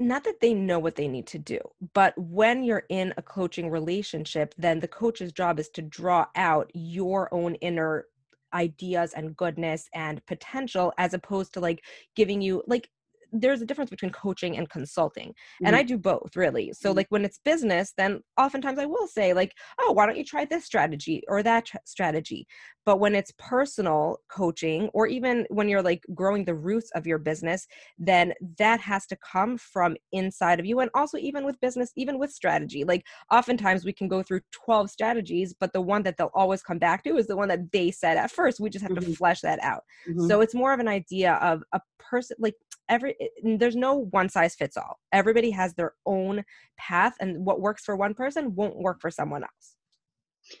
not 0.00 0.22
that 0.24 0.40
they 0.40 0.54
know 0.54 0.78
what 0.78 0.94
they 0.94 1.08
need 1.08 1.26
to 1.26 1.38
do, 1.38 1.58
but 1.92 2.16
when 2.16 2.62
you're 2.62 2.84
in 2.88 3.12
a 3.16 3.22
coaching 3.22 3.68
relationship, 3.68 4.54
then 4.56 4.78
the 4.78 4.86
coach's 4.86 5.32
job 5.32 5.58
is 5.58 5.68
to 5.70 5.82
draw 5.82 6.26
out 6.36 6.70
your 6.72 7.32
own 7.34 7.56
inner 7.56 8.06
ideas 8.54 9.12
and 9.14 9.36
goodness 9.36 9.88
and 9.94 10.24
potential 10.26 10.92
as 10.98 11.14
opposed 11.14 11.52
to 11.54 11.60
like 11.60 11.84
giving 12.16 12.40
you 12.40 12.62
like 12.66 12.88
there's 13.32 13.60
a 13.60 13.66
difference 13.66 13.90
between 13.90 14.10
coaching 14.12 14.56
and 14.56 14.70
consulting 14.70 15.34
and 15.64 15.76
i 15.76 15.82
do 15.82 15.98
both 15.98 16.34
really 16.36 16.72
so 16.72 16.92
Mhm. 16.92 16.96
like 16.96 17.06
when 17.10 17.24
it's 17.24 17.38
business 17.44 17.92
then 17.96 18.20
oftentimes 18.38 18.78
i 18.78 18.86
will 18.86 19.06
say 19.06 19.32
like 19.34 19.52
oh 19.80 19.92
why 19.92 20.06
don't 20.06 20.16
you 20.16 20.24
try 20.24 20.44
this 20.44 20.64
strategy 20.64 21.22
or 21.28 21.42
that 21.42 21.66
tr- 21.66 21.76
strategy 21.84 22.46
but 22.86 23.00
when 23.00 23.14
it's 23.14 23.32
personal 23.38 24.18
coaching 24.30 24.88
or 24.94 25.06
even 25.06 25.46
when 25.50 25.68
you're 25.68 25.82
like 25.82 26.02
growing 26.14 26.44
the 26.44 26.54
roots 26.54 26.90
of 26.94 27.06
your 27.06 27.18
business 27.18 27.66
then 27.98 28.32
that 28.56 28.80
has 28.80 29.06
to 29.06 29.16
come 29.16 29.58
from 29.58 29.96
inside 30.12 30.58
of 30.58 30.64
you 30.66 30.80
and 30.80 30.90
also 30.94 31.18
even 31.18 31.44
with 31.44 31.60
business 31.60 31.92
even 31.96 32.18
with 32.18 32.30
strategy 32.32 32.84
like 32.84 33.04
oftentimes 33.30 33.84
we 33.84 33.92
can 33.92 34.08
go 34.08 34.22
through 34.22 34.40
12 34.52 34.90
strategies 34.90 35.54
but 35.60 35.72
the 35.72 35.80
one 35.80 36.02
that 36.02 36.16
they'll 36.16 36.30
always 36.34 36.62
come 36.62 36.78
back 36.78 37.04
to 37.04 37.16
is 37.16 37.26
the 37.26 37.36
one 37.36 37.48
that 37.48 37.70
they 37.72 37.90
said 37.90 38.16
at 38.16 38.30
first 38.30 38.58
we 38.60 38.70
just 38.70 38.82
have 38.82 38.94
to 38.94 39.00
Mhm. 39.02 39.16
flesh 39.16 39.40
that 39.42 39.58
out 39.62 39.82
Mhm. 40.08 40.26
so 40.28 40.40
it's 40.40 40.54
more 40.54 40.72
of 40.72 40.80
an 40.80 40.88
idea 40.88 41.34
of 41.34 41.62
a 41.72 41.80
person 41.98 42.36
like 42.40 42.54
every 42.88 43.12
eh, 43.20 43.28
it- 43.36 43.58
there's 43.58 43.76
no 43.76 43.94
one 44.10 44.28
size 44.28 44.54
fits 44.54 44.76
all 44.76 44.98
everybody 45.12 45.50
has 45.50 45.74
their 45.74 45.92
own 46.06 46.44
path 46.78 47.14
and 47.20 47.44
what 47.44 47.60
works 47.60 47.84
for 47.84 47.96
one 47.96 48.14
person 48.14 48.54
won't 48.54 48.76
work 48.76 49.00
for 49.00 49.10
someone 49.10 49.42
else 49.42 49.76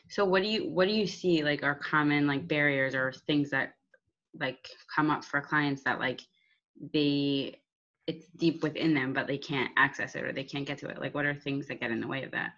So 0.08 0.24
what 0.24 0.42
do 0.42 0.48
you 0.48 0.70
what 0.70 0.88
do 0.88 0.94
you 0.94 1.06
see 1.06 1.42
like 1.42 1.62
are 1.62 1.74
common 1.74 2.26
like 2.26 2.46
barriers 2.46 2.94
or 2.94 3.12
things 3.26 3.50
that 3.50 3.74
like 4.38 4.68
come 4.94 5.10
up 5.10 5.24
for 5.24 5.40
clients 5.40 5.82
that 5.84 5.98
like 5.98 6.20
they 6.92 7.60
it's 8.06 8.26
deep 8.36 8.62
within 8.62 8.94
them 8.94 9.12
but 9.12 9.26
they 9.26 9.38
can't 9.38 9.70
access 9.76 10.14
it 10.14 10.24
or 10.24 10.32
they 10.32 10.44
can't 10.44 10.66
get 10.66 10.78
to 10.78 10.88
it? 10.88 11.00
Like 11.00 11.14
what 11.14 11.26
are 11.26 11.34
things 11.34 11.66
that 11.68 11.80
get 11.80 11.90
in 11.90 12.00
the 12.00 12.06
way 12.06 12.22
of 12.22 12.30
that? 12.32 12.52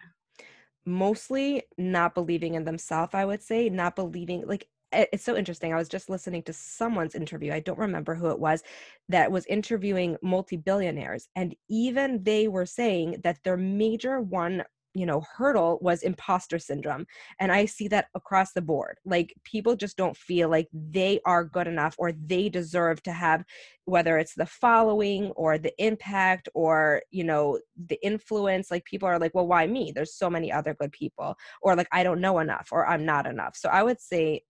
mostly 0.85 1.63
not 1.77 2.15
believing 2.15 2.55
in 2.55 2.63
themselves 2.63 3.13
i 3.13 3.23
would 3.23 3.41
say 3.41 3.69
not 3.69 3.95
believing 3.95 4.43
like 4.47 4.67
it's 4.91 5.23
so 5.23 5.35
interesting. 5.35 5.73
I 5.73 5.77
was 5.77 5.89
just 5.89 6.09
listening 6.09 6.43
to 6.43 6.53
someone's 6.53 7.15
interview. 7.15 7.53
I 7.53 7.59
don't 7.59 7.79
remember 7.79 8.15
who 8.15 8.29
it 8.29 8.39
was 8.39 8.63
that 9.09 9.31
was 9.31 9.45
interviewing 9.45 10.17
multi 10.21 10.57
billionaires. 10.57 11.27
And 11.35 11.55
even 11.69 12.23
they 12.23 12.47
were 12.47 12.65
saying 12.65 13.21
that 13.23 13.39
their 13.43 13.57
major 13.57 14.19
one 14.21 14.63
you 14.93 15.05
know 15.05 15.23
hurdle 15.37 15.79
was 15.81 16.03
imposter 16.03 16.59
syndrome 16.59 17.05
and 17.39 17.51
i 17.51 17.65
see 17.65 17.87
that 17.87 18.07
across 18.15 18.51
the 18.53 18.61
board 18.61 18.97
like 19.05 19.33
people 19.43 19.75
just 19.75 19.97
don't 19.97 20.17
feel 20.17 20.49
like 20.49 20.67
they 20.73 21.19
are 21.25 21.45
good 21.45 21.67
enough 21.67 21.95
or 21.97 22.11
they 22.11 22.49
deserve 22.49 23.01
to 23.01 23.11
have 23.11 23.43
whether 23.85 24.17
it's 24.17 24.35
the 24.35 24.45
following 24.45 25.31
or 25.31 25.57
the 25.57 25.73
impact 25.83 26.49
or 26.53 27.01
you 27.09 27.23
know 27.23 27.59
the 27.87 28.03
influence 28.05 28.69
like 28.69 28.83
people 28.85 29.07
are 29.07 29.19
like 29.19 29.33
well 29.33 29.47
why 29.47 29.65
me 29.65 29.91
there's 29.93 30.13
so 30.13 30.29
many 30.29 30.51
other 30.51 30.73
good 30.73 30.91
people 30.91 31.35
or 31.61 31.75
like 31.75 31.87
i 31.91 32.03
don't 32.03 32.21
know 32.21 32.39
enough 32.39 32.69
or 32.71 32.85
i'm 32.87 33.05
not 33.05 33.25
enough 33.25 33.55
so 33.55 33.69
i 33.69 33.81
would 33.81 33.99
say 33.99 34.41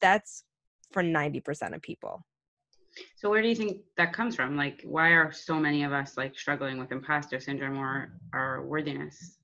that's 0.00 0.44
for 0.92 1.02
90% 1.02 1.74
of 1.74 1.82
people 1.82 2.24
so 3.14 3.30
where 3.30 3.40
do 3.40 3.48
you 3.48 3.54
think 3.54 3.82
that 3.96 4.12
comes 4.12 4.34
from 4.34 4.56
like 4.56 4.82
why 4.84 5.10
are 5.10 5.30
so 5.30 5.54
many 5.54 5.84
of 5.84 5.92
us 5.92 6.16
like 6.16 6.36
struggling 6.36 6.76
with 6.76 6.90
imposter 6.90 7.38
syndrome 7.38 7.78
or 7.78 8.12
our 8.32 8.66
worthiness 8.66 9.38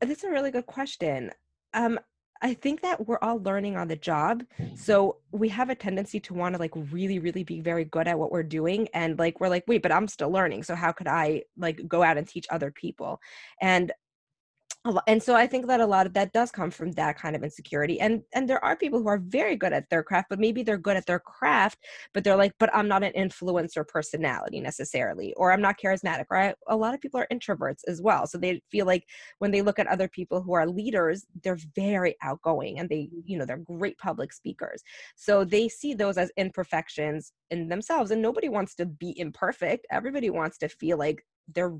that's 0.00 0.24
a 0.24 0.30
really 0.30 0.50
good 0.50 0.66
question. 0.66 1.30
Um, 1.74 1.98
I 2.42 2.52
think 2.52 2.82
that 2.82 3.06
we're 3.06 3.18
all 3.22 3.38
learning 3.38 3.76
on 3.76 3.88
the 3.88 3.96
job. 3.96 4.44
So 4.74 5.16
we 5.32 5.48
have 5.48 5.70
a 5.70 5.74
tendency 5.74 6.20
to 6.20 6.34
want 6.34 6.54
to 6.54 6.60
like 6.60 6.72
really, 6.74 7.18
really 7.18 7.44
be 7.44 7.60
very 7.60 7.86
good 7.86 8.06
at 8.06 8.18
what 8.18 8.30
we're 8.30 8.42
doing. 8.42 8.88
And 8.92 9.18
like, 9.18 9.40
we're 9.40 9.48
like, 9.48 9.64
wait, 9.66 9.82
but 9.82 9.90
I'm 9.90 10.06
still 10.06 10.30
learning. 10.30 10.64
So 10.64 10.74
how 10.74 10.92
could 10.92 11.08
I 11.08 11.44
like 11.56 11.88
go 11.88 12.02
out 12.02 12.18
and 12.18 12.28
teach 12.28 12.46
other 12.50 12.70
people? 12.70 13.20
And 13.62 13.90
and 15.06 15.22
so 15.22 15.34
i 15.34 15.46
think 15.46 15.66
that 15.66 15.80
a 15.80 15.86
lot 15.86 16.06
of 16.06 16.12
that 16.12 16.32
does 16.32 16.50
come 16.50 16.70
from 16.70 16.92
that 16.92 17.18
kind 17.18 17.36
of 17.36 17.42
insecurity 17.42 18.00
and 18.00 18.22
and 18.34 18.48
there 18.48 18.64
are 18.64 18.76
people 18.76 19.00
who 19.00 19.08
are 19.08 19.18
very 19.18 19.56
good 19.56 19.72
at 19.72 19.88
their 19.90 20.02
craft 20.02 20.28
but 20.30 20.38
maybe 20.38 20.62
they're 20.62 20.78
good 20.78 20.96
at 20.96 21.06
their 21.06 21.20
craft 21.20 21.78
but 22.14 22.24
they're 22.24 22.36
like 22.36 22.52
but 22.58 22.74
i'm 22.74 22.88
not 22.88 23.02
an 23.02 23.12
influencer 23.12 23.86
personality 23.86 24.60
necessarily 24.60 25.32
or 25.34 25.52
i'm 25.52 25.62
not 25.62 25.78
charismatic 25.82 26.24
right? 26.30 26.54
A 26.68 26.76
lot 26.76 26.94
of 26.94 27.00
people 27.00 27.20
are 27.20 27.28
introverts 27.32 27.80
as 27.86 28.00
well 28.00 28.26
so 28.26 28.38
they 28.38 28.60
feel 28.70 28.86
like 28.86 29.04
when 29.38 29.50
they 29.50 29.62
look 29.62 29.78
at 29.78 29.86
other 29.86 30.08
people 30.08 30.40
who 30.42 30.54
are 30.54 30.66
leaders 30.66 31.26
they're 31.42 31.58
very 31.74 32.16
outgoing 32.22 32.78
and 32.78 32.88
they 32.88 33.02
mm-hmm. 33.02 33.20
you 33.24 33.38
know 33.38 33.44
they're 33.44 33.56
great 33.56 33.98
public 33.98 34.32
speakers. 34.32 34.82
So 35.16 35.44
they 35.44 35.68
see 35.68 35.94
those 35.94 36.18
as 36.18 36.30
imperfections 36.36 37.32
in 37.50 37.68
themselves 37.68 38.10
and 38.10 38.22
nobody 38.22 38.48
wants 38.48 38.74
to 38.76 38.86
be 38.86 39.18
imperfect. 39.18 39.86
Everybody 39.90 40.30
wants 40.30 40.58
to 40.58 40.68
feel 40.68 40.98
like 40.98 41.24
they're 41.54 41.76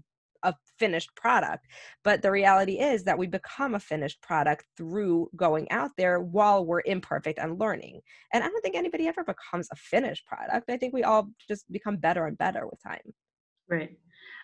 a 0.46 0.54
finished 0.78 1.14
product. 1.16 1.66
But 2.04 2.22
the 2.22 2.30
reality 2.30 2.78
is 2.78 3.04
that 3.04 3.18
we 3.18 3.26
become 3.26 3.74
a 3.74 3.80
finished 3.80 4.22
product 4.22 4.64
through 4.76 5.28
going 5.36 5.70
out 5.70 5.90
there 5.98 6.20
while 6.20 6.64
we're 6.64 6.82
imperfect 6.86 7.38
and 7.38 7.58
learning. 7.58 8.00
And 8.32 8.42
I 8.42 8.48
don't 8.48 8.62
think 8.62 8.76
anybody 8.76 9.08
ever 9.08 9.24
becomes 9.24 9.68
a 9.70 9.76
finished 9.76 10.26
product. 10.26 10.70
I 10.70 10.76
think 10.78 10.94
we 10.94 11.02
all 11.02 11.28
just 11.48 11.70
become 11.70 11.96
better 11.96 12.26
and 12.26 12.38
better 12.38 12.66
with 12.66 12.82
time. 12.82 13.12
Right. 13.68 13.98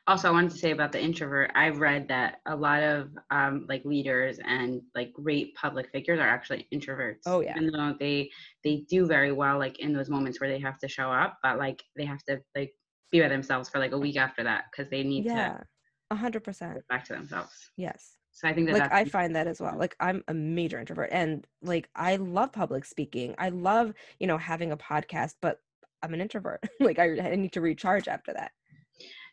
Also, 0.08 0.26
I 0.26 0.32
wanted 0.32 0.50
to 0.50 0.58
say 0.58 0.72
about 0.72 0.90
the 0.90 1.00
introvert. 1.00 1.52
I've 1.54 1.78
read 1.78 2.08
that 2.08 2.40
a 2.46 2.56
lot 2.56 2.82
of 2.82 3.10
um, 3.30 3.66
like 3.68 3.84
leaders 3.84 4.40
and 4.44 4.82
like 4.96 5.12
great 5.12 5.54
public 5.54 5.90
figures 5.92 6.18
are 6.18 6.28
actually 6.28 6.66
introverts. 6.74 7.20
Oh 7.26 7.40
yeah. 7.40 7.54
And 7.56 7.72
though 7.72 7.94
they 8.00 8.28
they 8.64 8.84
do 8.88 9.06
very 9.06 9.30
well, 9.30 9.58
like 9.58 9.78
in 9.78 9.92
those 9.92 10.10
moments 10.10 10.40
where 10.40 10.50
they 10.50 10.58
have 10.58 10.78
to 10.80 10.88
show 10.88 11.12
up, 11.12 11.38
but 11.44 11.58
like 11.58 11.80
they 11.96 12.04
have 12.04 12.22
to 12.24 12.40
like 12.56 12.74
be 13.12 13.20
by 13.20 13.28
themselves 13.28 13.68
for 13.68 13.78
like 13.78 13.92
a 13.92 13.98
week 13.98 14.16
after 14.16 14.42
that 14.42 14.64
because 14.72 14.90
they 14.90 15.04
need 15.04 15.26
yeah. 15.26 15.34
to 15.50 15.64
a 16.12 16.16
hundred 16.16 16.44
percent. 16.44 16.86
Back 16.88 17.04
to 17.06 17.14
themselves. 17.14 17.70
Yes. 17.76 18.16
So 18.32 18.48
I 18.48 18.54
think 18.54 18.68
that 18.68 18.78
like 18.78 18.92
I 18.92 19.04
find 19.04 19.36
that 19.36 19.46
as 19.46 19.60
well. 19.60 19.76
Like 19.76 19.96
I'm 20.00 20.22
a 20.28 20.34
major 20.34 20.78
introvert 20.78 21.10
and 21.12 21.46
like 21.62 21.88
I 21.94 22.16
love 22.16 22.52
public 22.52 22.84
speaking. 22.84 23.34
I 23.38 23.50
love, 23.50 23.92
you 24.20 24.26
know, 24.26 24.38
having 24.38 24.72
a 24.72 24.76
podcast, 24.76 25.34
but 25.40 25.60
I'm 26.02 26.14
an 26.14 26.20
introvert. 26.20 26.62
like 26.80 26.98
I, 26.98 27.32
I 27.32 27.34
need 27.36 27.52
to 27.52 27.60
recharge 27.60 28.08
after 28.08 28.32
that. 28.32 28.52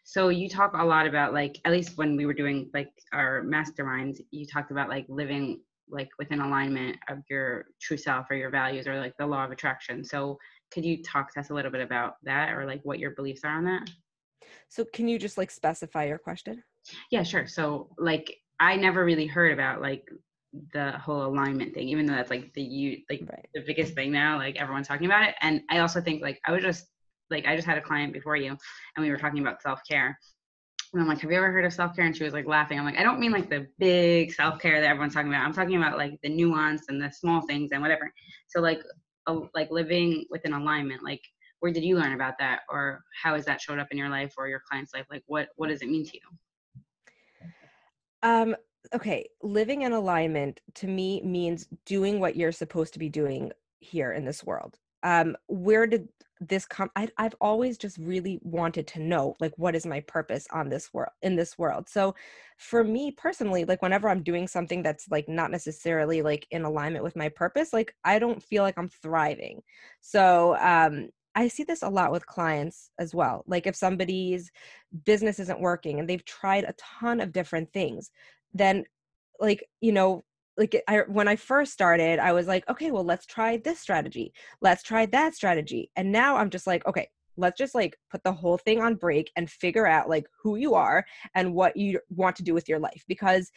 So 0.04 0.30
you 0.30 0.50
talk 0.50 0.74
a 0.74 0.84
lot 0.84 1.08
about 1.08 1.34
like 1.34 1.60
at 1.66 1.72
least 1.72 1.98
when 1.98 2.18
we 2.18 2.26
were 2.26 2.34
doing 2.34 2.70
like 2.74 2.90
our 3.14 3.44
masterminds, 3.44 4.20
you 4.32 4.46
talked 4.46 4.72
about 4.72 4.90
like 4.90 5.06
living 5.08 5.62
like 5.90 6.10
within 6.20 6.42
alignment 6.42 6.98
of 7.10 7.20
your 7.30 7.66
true 7.82 7.98
self 7.98 8.28
or 8.30 8.36
your 8.36 8.50
values 8.50 8.88
or 8.88 9.00
like 9.00 9.14
the 9.18 9.26
law 9.26 9.46
of 9.46 9.52
attraction. 9.52 10.04
So 10.04 10.38
could 10.72 10.86
you 10.86 11.02
talk 11.04 11.34
to 11.34 11.40
us 11.40 11.50
a 11.50 11.54
little 11.54 11.72
bit 11.72 11.82
about 11.82 12.16
that 12.24 12.54
or 12.54 12.66
like 12.66 12.82
what 12.84 13.00
your 13.00 13.12
beliefs 13.12 13.42
are 13.44 13.56
on 13.58 13.66
that? 13.66 13.90
So 14.70 14.86
can 14.94 15.08
you 15.08 15.20
just 15.20 15.38
like 15.38 15.52
specify 15.52 16.06
your 16.06 16.18
question? 16.18 16.64
Yeah, 17.12 17.24
sure. 17.24 17.48
So 17.48 17.90
like 17.98 18.36
I 18.60 18.76
never 18.76 19.04
really 19.04 19.28
heard 19.28 19.54
about 19.54 19.82
like 19.82 20.10
the 20.74 20.92
whole 20.94 21.26
alignment 21.26 21.74
thing, 21.74 21.90
even 21.90 22.06
though 22.06 22.16
that's 22.16 22.30
like 22.32 22.54
the 22.54 22.62
you 22.62 22.98
like 23.10 23.22
right. 23.30 23.48
the 23.54 23.64
biggest 23.66 23.94
thing 23.94 24.12
now, 24.12 24.38
like 24.38 24.58
everyone's 24.58 24.88
talking 24.88 25.06
about 25.06 25.28
it. 25.28 25.36
And 25.42 25.62
I 25.70 25.80
also 25.80 26.02
think 26.02 26.22
like 26.22 26.40
I 26.46 26.52
was 26.52 26.64
just 26.64 26.86
like 27.30 27.46
I 27.46 27.56
just 27.56 27.68
had 27.68 27.78
a 27.78 27.82
client 27.82 28.14
before 28.14 28.36
you 28.36 28.50
and 28.96 29.06
we 29.06 29.12
were 29.12 29.18
talking 29.18 29.42
about 29.42 29.62
self-care. 29.62 30.18
And 30.92 31.02
I'm 31.04 31.08
like, 31.08 31.20
have 31.20 31.30
you 31.30 31.38
ever 31.38 31.52
heard 31.52 31.66
of 31.66 31.74
self-care? 31.74 32.06
And 32.06 32.18
she 32.18 32.24
was 32.24 32.34
like 32.34 32.48
laughing. 32.48 32.80
I'm 32.80 32.86
like, 32.86 32.98
I 32.98 33.04
don't 33.04 33.20
mean 33.20 33.32
like 33.32 33.48
the 33.48 33.68
big 33.78 34.34
self-care 34.34 34.82
that 34.82 34.90
everyone's 34.90 35.14
talking 35.14 35.30
about. 35.30 35.46
I'm 35.46 35.54
talking 35.54 35.78
about 35.78 35.98
like 36.00 36.20
the 36.24 36.30
nuance 36.30 36.86
and 36.90 37.00
the 37.00 37.12
small 37.12 37.42
things 37.42 37.70
and 37.72 37.82
whatever. 37.82 38.12
So 38.48 38.60
like 38.60 38.82
a, 39.28 39.38
like 39.54 39.70
living 39.70 40.26
within 40.32 40.54
alignment, 40.54 41.04
like 41.04 41.22
where 41.60 41.72
did 41.72 41.84
you 41.84 41.98
learn 41.98 42.14
about 42.14 42.38
that? 42.40 42.62
Or 42.70 43.04
how 43.22 43.36
has 43.36 43.46
that 43.46 43.62
showed 43.62 43.80
up 43.80 43.88
in 43.92 43.98
your 43.98 44.10
life 44.10 44.34
or 44.38 44.48
your 44.48 44.62
client's 44.70 44.94
life? 44.94 45.06
Like 45.10 45.24
what 45.28 45.50
what 45.56 45.70
does 45.70 45.82
it 45.82 45.90
mean 45.90 46.06
to 46.06 46.14
you? 46.14 47.50
Um 48.24 48.56
okay 48.94 49.28
living 49.42 49.82
in 49.82 49.92
alignment 49.92 50.62
to 50.74 50.88
me 50.88 51.22
means 51.24 51.68
doing 51.86 52.20
what 52.20 52.36
you're 52.36 52.52
supposed 52.52 52.94
to 52.94 53.00
be 53.00 53.10
doing 53.10 53.52
here 53.80 54.14
in 54.14 54.26
this 54.26 54.44
world. 54.44 54.78
Um 55.04 55.36
where 55.48 55.88
did 55.88 56.08
this 56.42 56.66
come 56.66 56.90
I, 56.96 57.10
i've 57.18 57.36
always 57.42 57.78
just 57.78 57.98
really 57.98 58.40
wanted 58.44 58.88
to 58.88 59.02
know 59.02 59.36
like 59.42 59.52
what 59.58 59.76
is 59.76 59.86
my 59.86 60.00
purpose 60.00 60.48
on 60.54 60.70
this 60.70 60.94
world 60.94 61.12
in 61.22 61.36
this 61.36 61.58
world? 61.58 61.90
So 61.90 62.16
for 62.58 62.84
me 62.84 63.12
personally 63.12 63.66
like 63.66 63.82
whenever 63.82 64.10
i'm 64.10 64.24
doing 64.24 64.48
something 64.48 64.82
that's 64.82 65.08
like 65.10 65.28
not 65.28 65.52
necessarily 65.52 66.22
like 66.22 66.48
in 66.52 66.64
alignment 66.64 67.04
with 67.04 67.16
my 67.16 67.30
purpose 67.30 67.72
like 67.72 67.94
i 68.04 68.20
don't 68.20 68.42
feel 68.44 68.64
like 68.64 68.78
i'm 68.78 68.90
thriving. 68.90 69.62
So 70.02 70.56
um 70.62 71.10
I 71.36 71.48
see 71.48 71.64
this 71.64 71.84
a 71.84 71.90
lot 71.90 72.12
with 72.12 72.26
clients 72.26 72.90
as 73.00 73.14
well. 73.14 73.44
Like 73.48 73.68
if 73.68 73.76
somebody's 73.76 74.52
business 75.06 75.40
isn't 75.40 75.62
working 75.62 76.00
and 76.00 76.10
they've 76.10 76.26
tried 76.26 76.64
a 76.64 76.74
ton 76.78 77.22
of 77.22 77.32
different 77.32 77.72
things, 77.72 78.12
then 78.54 78.84
like, 79.40 79.64
you 79.82 79.92
know, 79.92 80.24
like 80.58 80.82
I, 80.88 81.00
when 81.08 81.28
I 81.28 81.36
first 81.38 81.72
started, 81.72 82.20
I 82.20 82.34
was 82.34 82.48
like, 82.48 82.68
okay, 82.70 82.92
well, 82.92 83.06
let's 83.06 83.26
try 83.26 83.58
this 83.58 83.80
strategy. 83.80 84.34
Let's 84.62 84.84
try 84.84 85.06
that 85.08 85.34
strategy. 85.34 85.90
And 85.96 86.12
now 86.12 86.36
I'm 86.36 86.50
just 86.50 86.68
like, 86.68 86.86
okay, 86.86 87.08
let's 87.38 87.58
just 87.58 87.74
like 87.74 87.98
put 88.12 88.24
the 88.24 88.34
whole 88.34 88.58
thing 88.58 88.82
on 88.82 88.96
break 88.96 89.32
and 89.38 89.50
figure 89.50 89.88
out 89.88 90.10
like 90.10 90.26
who 90.44 90.58
you 90.58 90.76
are 90.76 91.06
and 91.36 91.54
what 91.54 91.78
you 91.78 92.00
want 92.10 92.36
to 92.36 92.44
do 92.44 92.54
with 92.54 92.68
your 92.68 92.80
life. 92.80 93.04
Because 93.08 93.50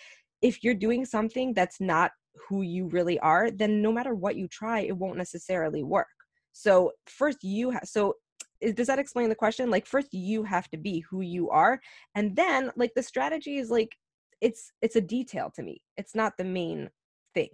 if 0.42 0.62
you're 0.62 0.74
doing 0.74 1.04
something 1.04 1.54
that's 1.54 1.80
not 1.80 2.12
who 2.48 2.62
you 2.62 2.88
really 2.88 3.18
are, 3.18 3.50
then 3.50 3.82
no 3.82 3.92
matter 3.92 4.14
what 4.14 4.36
you 4.36 4.46
try, 4.46 4.80
it 4.80 4.96
won't 4.96 5.18
necessarily 5.18 5.82
work. 5.82 6.06
So 6.52 6.92
first 7.06 7.42
you 7.42 7.70
have 7.70 7.82
so 7.84 8.16
eh, 8.62 8.72
does 8.72 8.86
that 8.86 8.98
explain 8.98 9.28
the 9.28 9.34
question? 9.34 9.70
Like 9.70 9.86
first 9.86 10.12
you 10.12 10.44
have 10.44 10.68
to 10.70 10.76
be 10.76 11.00
who 11.00 11.20
you 11.20 11.50
are 11.50 11.80
and 12.14 12.36
then 12.36 12.70
like 12.76 12.92
the 12.94 13.02
strategy 13.02 13.56
is 13.58 13.70
like 13.70 13.96
it's 14.40 14.72
it's 14.82 14.96
a 14.96 15.00
detail 15.00 15.50
to 15.54 15.62
me. 15.62 15.80
It's 15.96 16.14
not 16.14 16.36
the 16.36 16.44
main 16.44 16.90
thing. 17.34 17.50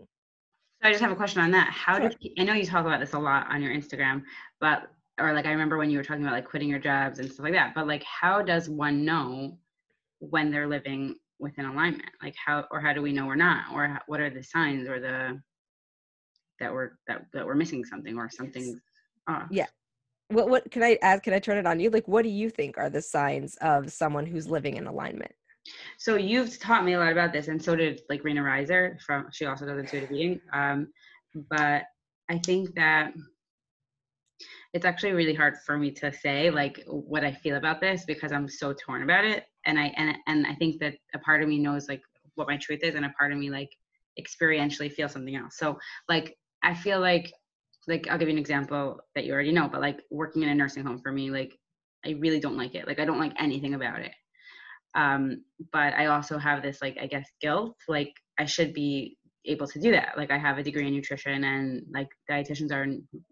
So 0.80 0.88
I 0.88 0.90
just 0.90 1.02
have 1.02 1.12
a 1.12 1.16
question 1.16 1.42
on 1.42 1.50
that. 1.52 1.70
How 1.72 1.98
sure. 1.98 2.08
do 2.08 2.16
I 2.38 2.44
know 2.44 2.54
you 2.54 2.64
talk 2.64 2.86
about 2.86 3.00
this 3.00 3.12
a 3.12 3.18
lot 3.18 3.46
on 3.50 3.62
your 3.62 3.74
Instagram, 3.74 4.22
but 4.60 4.90
or 5.20 5.32
like 5.32 5.46
I 5.46 5.50
remember 5.50 5.76
when 5.76 5.90
you 5.90 5.98
were 5.98 6.04
talking 6.04 6.22
about 6.22 6.34
like 6.34 6.48
quitting 6.48 6.68
your 6.68 6.78
jobs 6.78 7.18
and 7.18 7.30
stuff 7.30 7.44
like 7.44 7.52
that. 7.52 7.74
But 7.74 7.86
like 7.86 8.04
how 8.04 8.42
does 8.42 8.68
one 8.68 9.04
know 9.04 9.58
when 10.20 10.50
they're 10.50 10.68
living 10.68 11.16
within 11.38 11.66
alignment? 11.66 12.10
Like 12.22 12.34
how 12.44 12.66
or 12.70 12.80
how 12.80 12.92
do 12.92 13.02
we 13.02 13.12
know 13.12 13.26
we're 13.26 13.36
not? 13.36 13.66
Or 13.72 13.98
what 14.06 14.20
are 14.20 14.30
the 14.30 14.42
signs 14.42 14.88
or 14.88 15.00
the 15.00 15.40
that 16.60 16.72
we're 16.72 16.92
that 17.06 17.26
that 17.32 17.44
we're 17.44 17.54
missing 17.54 17.84
something 17.84 18.16
or 18.16 18.30
something 18.30 18.80
uh. 19.28 19.44
yeah. 19.50 19.66
What 20.30 20.50
what 20.50 20.70
can 20.70 20.82
i 20.82 20.98
ask 21.00 21.22
can 21.22 21.32
i 21.32 21.38
turn 21.38 21.58
it 21.58 21.66
on 21.66 21.80
you? 21.80 21.90
Like 21.90 22.06
what 22.08 22.22
do 22.22 22.28
you 22.28 22.50
think 22.50 22.76
are 22.76 22.90
the 22.90 23.00
signs 23.00 23.56
of 23.60 23.92
someone 23.92 24.26
who's 24.26 24.48
living 24.48 24.76
in 24.76 24.86
alignment? 24.86 25.32
So 25.98 26.16
you've 26.16 26.58
taught 26.58 26.84
me 26.84 26.94
a 26.94 26.98
lot 26.98 27.12
about 27.12 27.32
this 27.32 27.48
and 27.48 27.62
so 27.62 27.76
did 27.76 28.02
like 28.08 28.24
Rena 28.24 28.42
Reiser 28.42 29.00
from 29.00 29.28
she 29.32 29.46
also 29.46 29.66
does 29.66 29.78
intuitive 29.78 30.12
eating. 30.12 30.40
Um 30.52 30.88
but 31.50 31.84
i 32.30 32.38
think 32.38 32.74
that 32.74 33.12
it's 34.74 34.84
actually 34.84 35.12
really 35.12 35.34
hard 35.34 35.56
for 35.64 35.78
me 35.78 35.90
to 35.90 36.12
say 36.12 36.50
like 36.50 36.82
what 36.86 37.24
i 37.24 37.32
feel 37.32 37.56
about 37.56 37.80
this 37.80 38.04
because 38.06 38.32
i'm 38.32 38.48
so 38.48 38.72
torn 38.72 39.02
about 39.02 39.24
it. 39.24 39.44
And 39.66 39.78
i 39.78 39.92
and, 39.96 40.16
and 40.26 40.46
i 40.46 40.54
think 40.54 40.80
that 40.80 40.94
a 41.14 41.18
part 41.20 41.42
of 41.42 41.48
me 41.48 41.58
knows 41.58 41.88
like 41.88 42.02
what 42.34 42.48
my 42.48 42.56
truth 42.56 42.80
is 42.82 42.94
and 42.94 43.04
a 43.04 43.14
part 43.18 43.32
of 43.32 43.38
me 43.38 43.50
like 43.50 43.70
experientially 44.20 44.92
feel 44.92 45.08
something 45.08 45.36
else. 45.36 45.56
So 45.56 45.78
like 46.08 46.36
i 46.62 46.74
feel 46.74 47.00
like 47.00 47.32
like 47.88 48.06
I'll 48.08 48.18
give 48.18 48.28
you 48.28 48.34
an 48.34 48.38
example 48.38 49.00
that 49.14 49.24
you 49.24 49.32
already 49.32 49.50
know, 49.50 49.68
but 49.68 49.80
like 49.80 50.02
working 50.10 50.42
in 50.42 50.50
a 50.50 50.54
nursing 50.54 50.84
home 50.84 51.00
for 51.00 51.10
me, 51.10 51.30
like 51.30 51.58
I 52.04 52.10
really 52.20 52.38
don't 52.38 52.56
like 52.56 52.74
it. 52.74 52.86
Like 52.86 53.00
I 53.00 53.04
don't 53.04 53.18
like 53.18 53.32
anything 53.38 53.74
about 53.74 54.00
it. 54.00 54.12
Um, 54.94 55.42
but 55.72 55.94
I 55.94 56.06
also 56.06 56.38
have 56.38 56.62
this 56.62 56.80
like 56.82 56.98
I 57.00 57.06
guess 57.06 57.28
guilt. 57.40 57.76
Like 57.88 58.12
I 58.38 58.44
should 58.44 58.74
be 58.74 59.16
able 59.46 59.66
to 59.66 59.80
do 59.80 59.90
that. 59.92 60.16
Like 60.16 60.30
I 60.30 60.38
have 60.38 60.58
a 60.58 60.62
degree 60.62 60.86
in 60.86 60.94
nutrition 60.94 61.44
and 61.44 61.82
like 61.92 62.08
dietitians 62.30 62.72
are 62.72 62.86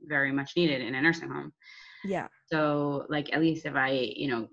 very 0.07 0.33
much 0.33 0.53
needed 0.57 0.81
in 0.81 0.95
a 0.95 1.03
nursing 1.03 1.29
home. 1.29 1.53
Yeah. 2.05 2.29
So 2.47 3.05
like 3.11 3.33
at 3.35 3.41
least 3.41 3.67
if 3.67 3.75
I, 3.75 3.91
you 3.91 4.29
know, 4.29 4.49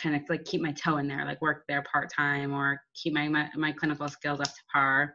kind 0.00 0.14
of 0.14 0.22
like 0.28 0.44
keep 0.44 0.60
my 0.60 0.72
toe 0.72 0.98
in 0.98 1.08
there, 1.08 1.24
like 1.24 1.42
work 1.42 1.64
there 1.68 1.82
part 1.90 2.10
time 2.14 2.52
or 2.52 2.80
keep 2.94 3.12
my, 3.12 3.28
my, 3.28 3.48
my 3.56 3.72
clinical 3.72 4.08
skills 4.08 4.40
up 4.40 4.46
to 4.46 4.62
par, 4.72 5.14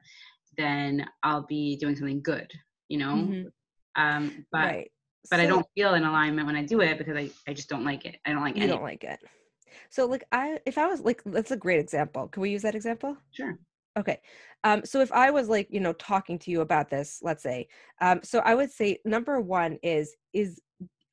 then 0.57 1.07
I'll 1.23 1.45
be 1.45 1.77
doing 1.77 1.95
something 1.95 2.21
good, 2.21 2.51
you 2.89 2.97
know. 2.97 3.13
Mhm. 3.15 3.51
Um, 3.97 4.45
but 4.51 4.65
right. 4.65 4.91
but 5.29 5.39
I 5.39 5.45
don't 5.45 5.65
feel 5.75 5.95
in 5.95 6.03
alignment 6.03 6.47
when 6.47 6.55
I 6.55 6.63
do 6.63 6.79
it 6.81 6.97
because 6.97 7.17
I, 7.17 7.29
I 7.47 7.53
just 7.53 7.67
don't 7.67 7.83
like 7.83 8.05
it. 8.05 8.15
I 8.25 8.31
don't 8.31 8.41
like 8.41 8.55
you 8.55 8.63
any. 8.63 8.71
don't 8.71 8.83
like 8.83 9.03
it. 9.03 9.19
So 9.89 10.05
like 10.05 10.23
I 10.31 10.59
if 10.65 10.77
I 10.77 10.87
was 10.87 11.01
like 11.01 11.21
that's 11.25 11.51
a 11.51 11.57
great 11.57 11.79
example. 11.79 12.27
Can 12.27 12.41
we 12.41 12.51
use 12.51 12.61
that 12.61 12.75
example? 12.75 13.17
Sure. 13.31 13.57
Okay. 13.97 14.21
Um, 14.63 14.85
so 14.85 15.01
if 15.01 15.11
I 15.11 15.31
was 15.31 15.49
like, 15.49 15.67
you 15.71 15.79
know, 15.79 15.93
talking 15.93 16.37
to 16.39 16.51
you 16.51 16.61
about 16.61 16.89
this, 16.89 17.19
let's 17.23 17.41
say, 17.41 17.67
um, 17.99 18.19
so 18.23 18.39
I 18.39 18.53
would 18.53 18.71
say 18.71 18.99
number 19.05 19.41
one 19.41 19.79
is 19.81 20.15
is 20.33 20.61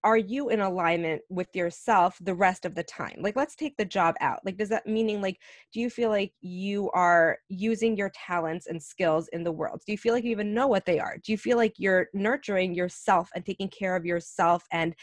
are 0.04 0.18
you 0.18 0.50
in 0.50 0.60
alignment 0.60 1.22
with 1.30 1.48
yourself 1.54 2.18
the 2.20 2.34
rest 2.34 2.66
of 2.66 2.74
the 2.74 2.82
time? 2.84 3.16
Like 3.20 3.36
let's 3.36 3.56
take 3.56 3.76
the 3.78 3.86
job 3.86 4.14
out. 4.20 4.40
Like 4.44 4.58
does 4.58 4.68
that 4.68 4.86
meaning 4.86 5.22
like 5.22 5.40
do 5.72 5.80
you 5.80 5.88
feel 5.88 6.10
like 6.10 6.32
you 6.42 6.90
are 6.90 7.38
using 7.48 7.96
your 7.96 8.10
talents 8.10 8.66
and 8.66 8.80
skills 8.80 9.28
in 9.28 9.42
the 9.42 9.50
world? 9.52 9.80
Do 9.86 9.92
you 9.92 9.98
feel 9.98 10.12
like 10.12 10.22
you 10.22 10.30
even 10.30 10.52
know 10.52 10.66
what 10.66 10.84
they 10.84 11.00
are? 11.00 11.16
Do 11.24 11.32
you 11.32 11.38
feel 11.38 11.56
like 11.56 11.74
you're 11.78 12.08
nurturing 12.12 12.74
yourself 12.74 13.30
and 13.34 13.44
taking 13.46 13.70
care 13.70 13.96
of 13.96 14.04
yourself 14.04 14.64
and 14.70 14.94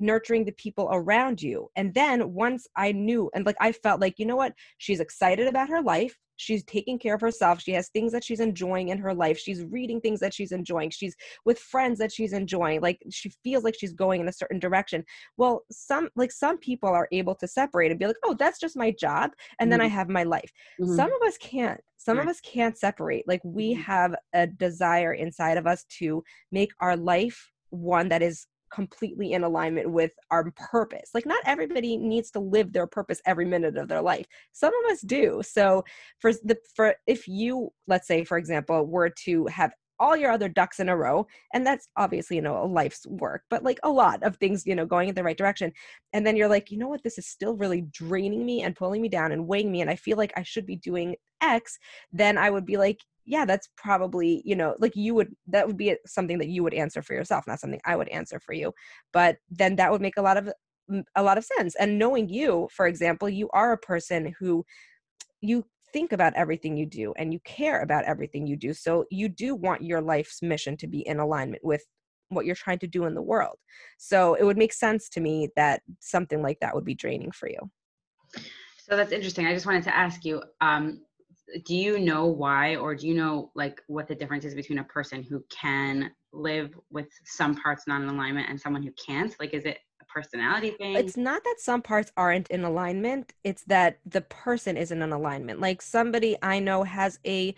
nurturing 0.00 0.44
the 0.44 0.52
people 0.52 0.88
around 0.92 1.42
you? 1.42 1.68
And 1.76 1.92
then 1.94 2.32
once 2.32 2.66
I 2.76 2.92
knew 2.92 3.30
and 3.34 3.44
like 3.46 3.56
I 3.60 3.72
felt 3.72 4.00
like, 4.00 4.18
you 4.18 4.26
know 4.26 4.36
what? 4.36 4.54
She's 4.78 5.00
excited 5.00 5.46
about 5.46 5.68
her 5.68 5.82
life. 5.82 6.16
She's 6.36 6.64
taking 6.64 6.98
care 6.98 7.14
of 7.14 7.20
herself. 7.20 7.60
She 7.60 7.72
has 7.72 7.90
things 7.90 8.12
that 8.12 8.24
she's 8.24 8.40
enjoying 8.40 8.88
in 8.88 8.96
her 8.96 9.12
life. 9.12 9.38
She's 9.38 9.62
reading 9.62 10.00
things 10.00 10.20
that 10.20 10.32
she's 10.32 10.52
enjoying. 10.52 10.88
She's 10.88 11.14
with 11.44 11.58
friends 11.58 11.98
that 11.98 12.10
she's 12.10 12.32
enjoying. 12.32 12.80
Like 12.80 12.98
she 13.10 13.30
feels 13.44 13.62
like 13.62 13.74
she's 13.78 13.92
going 13.92 14.22
in 14.22 14.28
a 14.28 14.32
certain 14.32 14.58
direction. 14.58 15.04
Well 15.36 15.64
some 15.70 16.08
like 16.16 16.32
some 16.32 16.56
people 16.56 16.88
are 16.88 17.08
able 17.12 17.34
to 17.34 17.46
separate 17.46 17.90
and 17.90 18.00
be 18.00 18.06
like 18.06 18.16
oh 18.24 18.34
that's 18.38 18.58
just 18.58 18.74
my 18.76 18.90
job 18.90 19.32
and 19.60 19.70
then 19.70 19.80
i 19.82 19.86
have 19.86 20.08
my 20.08 20.22
life. 20.22 20.50
Mhm. 20.80 20.96
some 20.96 21.12
of 21.12 21.22
us 21.28 21.36
can't. 21.38 21.80
Some 21.98 22.18
of 22.18 22.26
us 22.26 22.40
can't 22.40 22.78
separate. 22.78 23.28
Like 23.28 23.42
we 23.44 23.74
Mhm. 23.74 23.82
have 23.82 24.14
a 24.32 24.46
desire 24.46 25.12
inside 25.12 25.58
of 25.58 25.66
us 25.66 25.84
to 25.98 26.24
make 26.50 26.70
our 26.80 26.96
life 26.96 27.52
one 27.68 28.08
that 28.08 28.22
is 28.22 28.46
completely 28.70 29.32
in 29.32 29.44
alignment 29.44 29.90
with 29.90 30.12
our 30.30 30.50
purpose. 30.52 31.10
Like 31.14 31.26
not 31.26 31.42
everybody 31.44 31.96
needs 31.96 32.30
to 32.32 32.40
live 32.40 32.72
their 32.72 32.86
purpose 32.86 33.20
every 33.26 33.44
minute 33.44 33.76
of 33.76 33.88
their 33.88 34.02
life. 34.02 34.26
Some 34.52 34.72
of 34.84 34.92
us 34.92 35.00
do. 35.00 35.42
So 35.44 35.84
for 36.18 36.32
the 36.32 36.56
for 36.74 36.94
if 37.06 37.28
you 37.28 37.72
let's 37.86 38.06
say 38.06 38.24
for 38.24 38.38
example 38.38 38.86
were 38.86 39.10
to 39.24 39.46
have 39.46 39.72
all 39.98 40.16
your 40.16 40.30
other 40.30 40.48
ducks 40.48 40.80
in 40.80 40.88
a 40.88 40.96
row 40.96 41.26
and 41.52 41.64
that's 41.66 41.88
obviously 41.96 42.34
you 42.34 42.42
know 42.42 42.62
a 42.62 42.64
life's 42.64 43.06
work 43.06 43.42
but 43.50 43.62
like 43.62 43.78
a 43.82 43.90
lot 43.90 44.22
of 44.22 44.34
things 44.36 44.66
you 44.66 44.74
know 44.74 44.86
going 44.86 45.10
in 45.10 45.14
the 45.14 45.22
right 45.22 45.36
direction 45.36 45.70
and 46.14 46.26
then 46.26 46.36
you're 46.36 46.48
like 46.48 46.70
you 46.70 46.78
know 46.78 46.88
what? 46.88 47.02
This 47.02 47.18
is 47.18 47.26
still 47.26 47.54
really 47.54 47.82
draining 47.92 48.46
me 48.46 48.62
and 48.62 48.74
pulling 48.74 49.02
me 49.02 49.10
down 49.10 49.30
and 49.30 49.46
weighing 49.46 49.70
me 49.70 49.82
and 49.82 49.90
i 49.90 49.96
feel 49.96 50.16
like 50.16 50.32
i 50.36 50.42
should 50.42 50.66
be 50.66 50.76
doing 50.76 51.14
x 51.42 51.78
then 52.12 52.38
i 52.38 52.48
would 52.48 52.64
be 52.64 52.78
like 52.78 53.00
yeah 53.30 53.44
that's 53.44 53.68
probably 53.76 54.42
you 54.44 54.56
know 54.56 54.74
like 54.80 54.96
you 54.96 55.14
would 55.14 55.34
that 55.46 55.66
would 55.66 55.76
be 55.76 55.96
something 56.04 56.36
that 56.36 56.48
you 56.48 56.62
would 56.62 56.74
answer 56.74 57.00
for 57.00 57.14
yourself 57.14 57.46
not 57.46 57.60
something 57.60 57.80
i 57.86 57.94
would 57.94 58.08
answer 58.08 58.40
for 58.40 58.52
you 58.52 58.72
but 59.12 59.36
then 59.48 59.76
that 59.76 59.90
would 59.90 60.00
make 60.00 60.16
a 60.16 60.22
lot 60.22 60.36
of 60.36 60.52
a 61.14 61.22
lot 61.22 61.38
of 61.38 61.44
sense 61.44 61.76
and 61.76 61.98
knowing 61.98 62.28
you 62.28 62.68
for 62.72 62.86
example 62.88 63.28
you 63.28 63.48
are 63.52 63.72
a 63.72 63.78
person 63.78 64.34
who 64.38 64.64
you 65.40 65.64
think 65.92 66.10
about 66.12 66.34
everything 66.34 66.76
you 66.76 66.86
do 66.86 67.14
and 67.16 67.32
you 67.32 67.38
care 67.44 67.82
about 67.82 68.04
everything 68.04 68.46
you 68.46 68.56
do 68.56 68.74
so 68.74 69.04
you 69.10 69.28
do 69.28 69.54
want 69.54 69.82
your 69.82 70.00
life's 70.00 70.42
mission 70.42 70.76
to 70.76 70.88
be 70.88 71.06
in 71.06 71.20
alignment 71.20 71.64
with 71.64 71.84
what 72.30 72.46
you're 72.46 72.56
trying 72.56 72.78
to 72.78 72.88
do 72.88 73.04
in 73.04 73.14
the 73.14 73.22
world 73.22 73.56
so 73.96 74.34
it 74.34 74.44
would 74.44 74.58
make 74.58 74.72
sense 74.72 75.08
to 75.08 75.20
me 75.20 75.48
that 75.54 75.82
something 76.00 76.42
like 76.42 76.58
that 76.60 76.74
would 76.74 76.84
be 76.84 76.94
draining 76.94 77.30
for 77.30 77.48
you 77.48 77.70
So 78.90 78.96
that's 78.96 79.12
interesting. 79.12 79.46
I 79.46 79.54
just 79.54 79.66
wanted 79.66 79.84
to 79.84 79.96
ask 79.96 80.24
you, 80.24 80.42
um, 80.60 81.02
do 81.64 81.74
you 81.74 81.98
know 81.98 82.26
why, 82.26 82.76
or 82.76 82.94
do 82.94 83.06
you 83.06 83.14
know 83.14 83.50
like 83.54 83.80
what 83.86 84.08
the 84.08 84.14
difference 84.14 84.44
is 84.44 84.54
between 84.54 84.78
a 84.78 84.84
person 84.84 85.22
who 85.22 85.44
can 85.50 86.10
live 86.32 86.78
with 86.90 87.08
some 87.24 87.54
parts 87.56 87.84
not 87.86 88.02
in 88.02 88.08
alignment 88.08 88.48
and 88.48 88.60
someone 88.60 88.82
who 88.82 88.92
can't? 89.04 89.34
Like, 89.40 89.54
is 89.54 89.64
it 89.64 89.78
a 90.00 90.04
personality 90.06 90.70
thing? 90.72 90.96
it's 90.96 91.16
not 91.16 91.42
that 91.44 91.56
some 91.58 91.82
parts 91.82 92.10
aren't 92.16 92.48
in 92.48 92.64
alignment 92.64 93.32
it's 93.44 93.64
that 93.64 93.98
the 94.06 94.22
person 94.22 94.76
isn't 94.76 95.02
in 95.02 95.12
alignment 95.12 95.60
like 95.60 95.82
somebody 95.82 96.36
i 96.42 96.58
know 96.58 96.82
has 96.84 97.18
a 97.26 97.54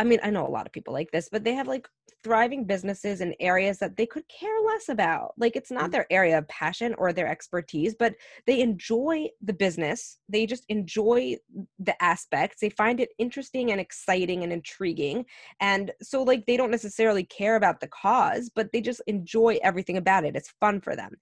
i 0.00 0.04
mean 0.04 0.18
i 0.22 0.30
know 0.30 0.46
a 0.46 0.50
lot 0.56 0.66
of 0.66 0.72
people 0.72 0.92
like 0.92 1.10
this 1.12 1.28
but 1.30 1.44
they 1.44 1.54
have 1.54 1.68
like 1.68 1.86
thriving 2.22 2.64
businesses 2.64 3.20
in 3.20 3.34
areas 3.40 3.78
that 3.78 3.96
they 3.96 4.06
could 4.06 4.24
care 4.28 4.60
less 4.66 4.88
about. 4.88 5.32
Like 5.38 5.56
it's 5.56 5.70
not 5.70 5.88
Mm. 5.88 5.92
their 5.92 6.12
area 6.12 6.38
of 6.38 6.48
passion 6.48 6.94
or 6.98 7.12
their 7.12 7.26
expertise 7.28 7.94
but 7.94 8.14
they 8.46 8.60
enjoy 8.60 9.28
the 9.40 9.52
business. 9.52 10.18
They 10.28 10.46
just 10.46 10.64
enjoy 10.68 11.36
the 11.78 12.00
aspects. 12.02 12.60
They 12.60 12.70
find 12.70 13.00
it 13.00 13.10
interesting 13.18 13.70
and 13.72 13.80
exciting 13.80 14.42
and 14.42 14.52
intriguing. 14.52 15.24
And 15.60 15.92
so 16.02 16.22
like 16.22 16.46
they 16.46 16.56
don't 16.56 16.70
necessarily 16.70 17.24
care 17.24 17.56
about 17.56 17.80
the 17.80 17.88
cause 17.88 18.50
but 18.54 18.70
they 18.72 18.80
just 18.80 19.00
enjoy 19.06 19.58
everything 19.62 19.96
about 19.96 20.24
it. 20.24 20.36
It's 20.36 20.52
fun 20.60 20.80
for 20.80 20.94
them. 20.96 21.12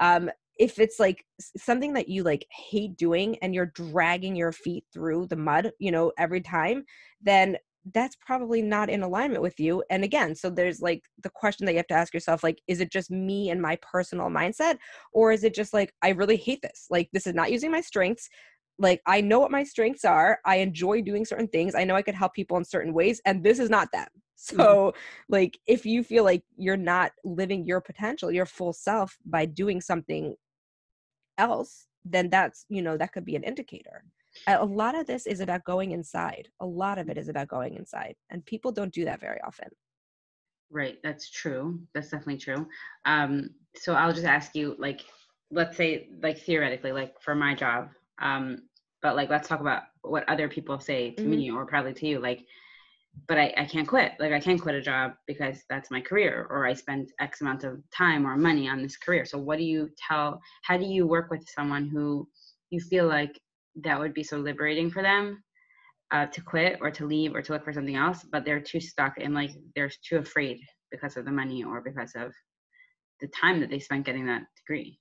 Um 0.00 0.30
if 0.58 0.78
it's 0.78 0.98
like 0.98 1.26
something 1.58 1.92
that 1.92 2.08
you 2.08 2.22
like 2.22 2.46
hate 2.50 2.96
doing 2.96 3.36
and 3.42 3.54
you're 3.54 3.66
dragging 3.74 4.34
your 4.34 4.52
feet 4.52 4.84
through 4.90 5.26
the 5.26 5.36
mud 5.36 5.70
you 5.78 5.90
know 5.90 6.12
every 6.16 6.40
time 6.40 6.82
then 7.20 7.58
that's 7.92 8.16
probably 8.16 8.62
not 8.62 8.90
in 8.90 9.02
alignment 9.02 9.42
with 9.42 9.58
you 9.60 9.82
and 9.90 10.02
again 10.02 10.34
so 10.34 10.50
there's 10.50 10.80
like 10.80 11.02
the 11.22 11.30
question 11.30 11.64
that 11.64 11.72
you 11.72 11.78
have 11.78 11.86
to 11.86 11.94
ask 11.94 12.12
yourself 12.12 12.42
like 12.42 12.60
is 12.66 12.80
it 12.80 12.90
just 12.90 13.10
me 13.10 13.50
and 13.50 13.60
my 13.60 13.76
personal 13.82 14.28
mindset 14.28 14.76
or 15.12 15.30
is 15.30 15.44
it 15.44 15.54
just 15.54 15.72
like 15.72 15.92
i 16.02 16.10
really 16.10 16.36
hate 16.36 16.60
this 16.62 16.86
like 16.90 17.08
this 17.12 17.26
is 17.26 17.34
not 17.34 17.52
using 17.52 17.70
my 17.70 17.80
strengths 17.80 18.28
like 18.78 19.00
i 19.06 19.20
know 19.20 19.38
what 19.38 19.50
my 19.50 19.62
strengths 19.62 20.04
are 20.04 20.38
i 20.44 20.56
enjoy 20.56 21.00
doing 21.00 21.24
certain 21.24 21.48
things 21.48 21.74
i 21.74 21.84
know 21.84 21.94
i 21.94 22.02
could 22.02 22.14
help 22.14 22.34
people 22.34 22.56
in 22.56 22.64
certain 22.64 22.92
ways 22.92 23.20
and 23.24 23.42
this 23.42 23.58
is 23.58 23.70
not 23.70 23.90
them. 23.92 24.08
Mm-hmm. 24.36 24.60
So 24.60 24.92
like 25.30 25.58
if 25.66 25.86
you 25.86 26.04
feel 26.04 26.22
like 26.22 26.42
you're 26.58 26.76
not 26.76 27.12
living 27.24 27.64
your 27.64 27.80
potential 27.80 28.30
your 28.30 28.44
full 28.44 28.74
self 28.74 29.16
by 29.24 29.46
doing 29.46 29.80
something 29.80 30.34
else 31.38 31.86
then 32.04 32.28
that's 32.28 32.66
you 32.68 32.82
know 32.82 32.98
that 32.98 33.12
could 33.12 33.24
be 33.24 33.34
an 33.34 33.42
indicator 33.44 34.04
a 34.46 34.64
lot 34.64 34.94
of 34.94 35.06
this 35.06 35.26
is 35.26 35.40
about 35.40 35.64
going 35.64 35.92
inside 35.92 36.48
a 36.60 36.66
lot 36.66 36.98
of 36.98 37.08
it 37.08 37.18
is 37.18 37.28
about 37.28 37.48
going 37.48 37.74
inside 37.74 38.14
and 38.30 38.44
people 38.44 38.72
don't 38.72 38.92
do 38.92 39.04
that 39.04 39.20
very 39.20 39.40
often 39.46 39.68
Right, 40.70 40.98
that's 41.02 41.30
true. 41.30 41.80
That's 41.94 42.10
definitely 42.10 42.38
true. 42.38 42.66
Um, 43.04 43.50
so 43.76 43.94
I'll 43.94 44.12
just 44.12 44.26
ask 44.26 44.54
you, 44.54 44.74
like, 44.78 45.04
let's 45.50 45.76
say, 45.76 46.08
like 46.22 46.38
theoretically, 46.38 46.92
like 46.92 47.20
for 47.20 47.34
my 47.34 47.54
job, 47.54 47.90
um, 48.20 48.62
but 49.02 49.14
like 49.14 49.30
let's 49.30 49.48
talk 49.48 49.60
about 49.60 49.84
what 50.02 50.28
other 50.28 50.48
people 50.48 50.80
say 50.80 51.12
to 51.12 51.24
me 51.24 51.50
or 51.50 51.66
probably 51.66 51.92
to 51.94 52.06
you, 52.06 52.18
like, 52.18 52.44
but 53.28 53.38
I, 53.38 53.54
I 53.56 53.64
can't 53.64 53.86
quit. 53.86 54.12
Like 54.18 54.32
I 54.32 54.40
can't 54.40 54.60
quit 54.60 54.74
a 54.74 54.80
job 54.80 55.12
because 55.26 55.62
that's 55.70 55.90
my 55.90 56.00
career, 56.00 56.46
or 56.50 56.66
I 56.66 56.74
spend 56.74 57.10
X 57.20 57.40
amount 57.40 57.62
of 57.62 57.80
time 57.96 58.26
or 58.26 58.36
money 58.36 58.68
on 58.68 58.82
this 58.82 58.96
career. 58.96 59.24
So 59.24 59.38
what 59.38 59.58
do 59.58 59.64
you 59.64 59.88
tell? 60.08 60.40
How 60.62 60.76
do 60.76 60.84
you 60.84 61.06
work 61.06 61.30
with 61.30 61.48
someone 61.48 61.88
who 61.88 62.28
you 62.70 62.80
feel 62.80 63.06
like 63.06 63.38
that 63.82 63.98
would 63.98 64.14
be 64.14 64.22
so 64.24 64.38
liberating 64.38 64.90
for 64.90 65.02
them? 65.02 65.42
uh, 66.12 66.26
to 66.26 66.40
quit 66.40 66.78
or 66.80 66.90
to 66.90 67.04
leave 67.04 67.34
or 67.34 67.42
to 67.42 67.52
look 67.52 67.64
for 67.64 67.72
something 67.72 67.96
else, 67.96 68.24
but 68.30 68.44
they're 68.44 68.60
too 68.60 68.80
stuck 68.80 69.14
and 69.20 69.34
like 69.34 69.50
they're 69.74 69.90
too 70.08 70.18
afraid 70.18 70.58
because 70.90 71.16
of 71.16 71.24
the 71.24 71.32
money 71.32 71.64
or 71.64 71.80
because 71.80 72.12
of 72.14 72.32
the 73.20 73.26
time 73.28 73.60
that 73.60 73.70
they 73.70 73.80
spent 73.80 74.06
getting 74.06 74.26
that 74.26 74.42
degree. 74.56 75.00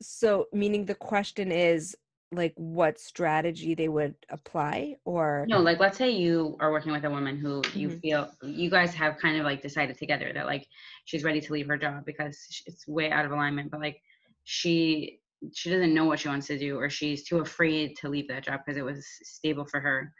so 0.00 0.46
meaning 0.52 0.84
the 0.84 0.94
question 0.94 1.50
is 1.50 1.96
like 2.30 2.52
what 2.56 2.98
strategy 2.98 3.74
they 3.74 3.88
would 3.88 4.14
apply 4.30 4.94
or 5.04 5.46
No, 5.48 5.60
like 5.60 5.80
let's 5.80 5.98
say 5.98 6.10
you 6.10 6.56
are 6.60 6.70
working 6.70 6.92
with 6.92 7.04
a 7.04 7.10
woman 7.10 7.36
who 7.38 7.62
you 7.74 7.88
Mhm. 7.88 8.00
feel 8.00 8.30
you 8.42 8.70
guys 8.70 8.94
have 8.94 9.18
kind 9.18 9.38
of 9.38 9.44
like 9.44 9.62
decided 9.62 9.96
together 9.98 10.30
that 10.32 10.46
like 10.46 10.66
she's 11.06 11.24
ready 11.24 11.40
to 11.40 11.52
leave 11.52 11.66
her 11.68 11.78
job 11.78 12.04
because 12.04 12.62
it's 12.66 12.86
way 12.86 13.10
out 13.10 13.24
of 13.24 13.32
alignment, 13.32 13.70
but 13.70 13.80
like 13.80 14.00
she 14.44 15.20
she 15.54 15.70
doesn't 15.70 15.94
know 15.94 16.04
what 16.04 16.18
she 16.20 16.28
wants 16.28 16.46
to 16.48 16.58
do 16.58 16.78
or 16.78 16.90
she's 16.90 17.24
too 17.24 17.38
afraid 17.38 17.96
to 17.96 18.08
leave 18.08 18.28
that 18.28 18.44
job 18.44 18.60
because 18.64 18.78
it 18.78 18.84
was 18.84 19.06
stable 19.22 19.64
for 19.64 19.80
her 19.80 20.12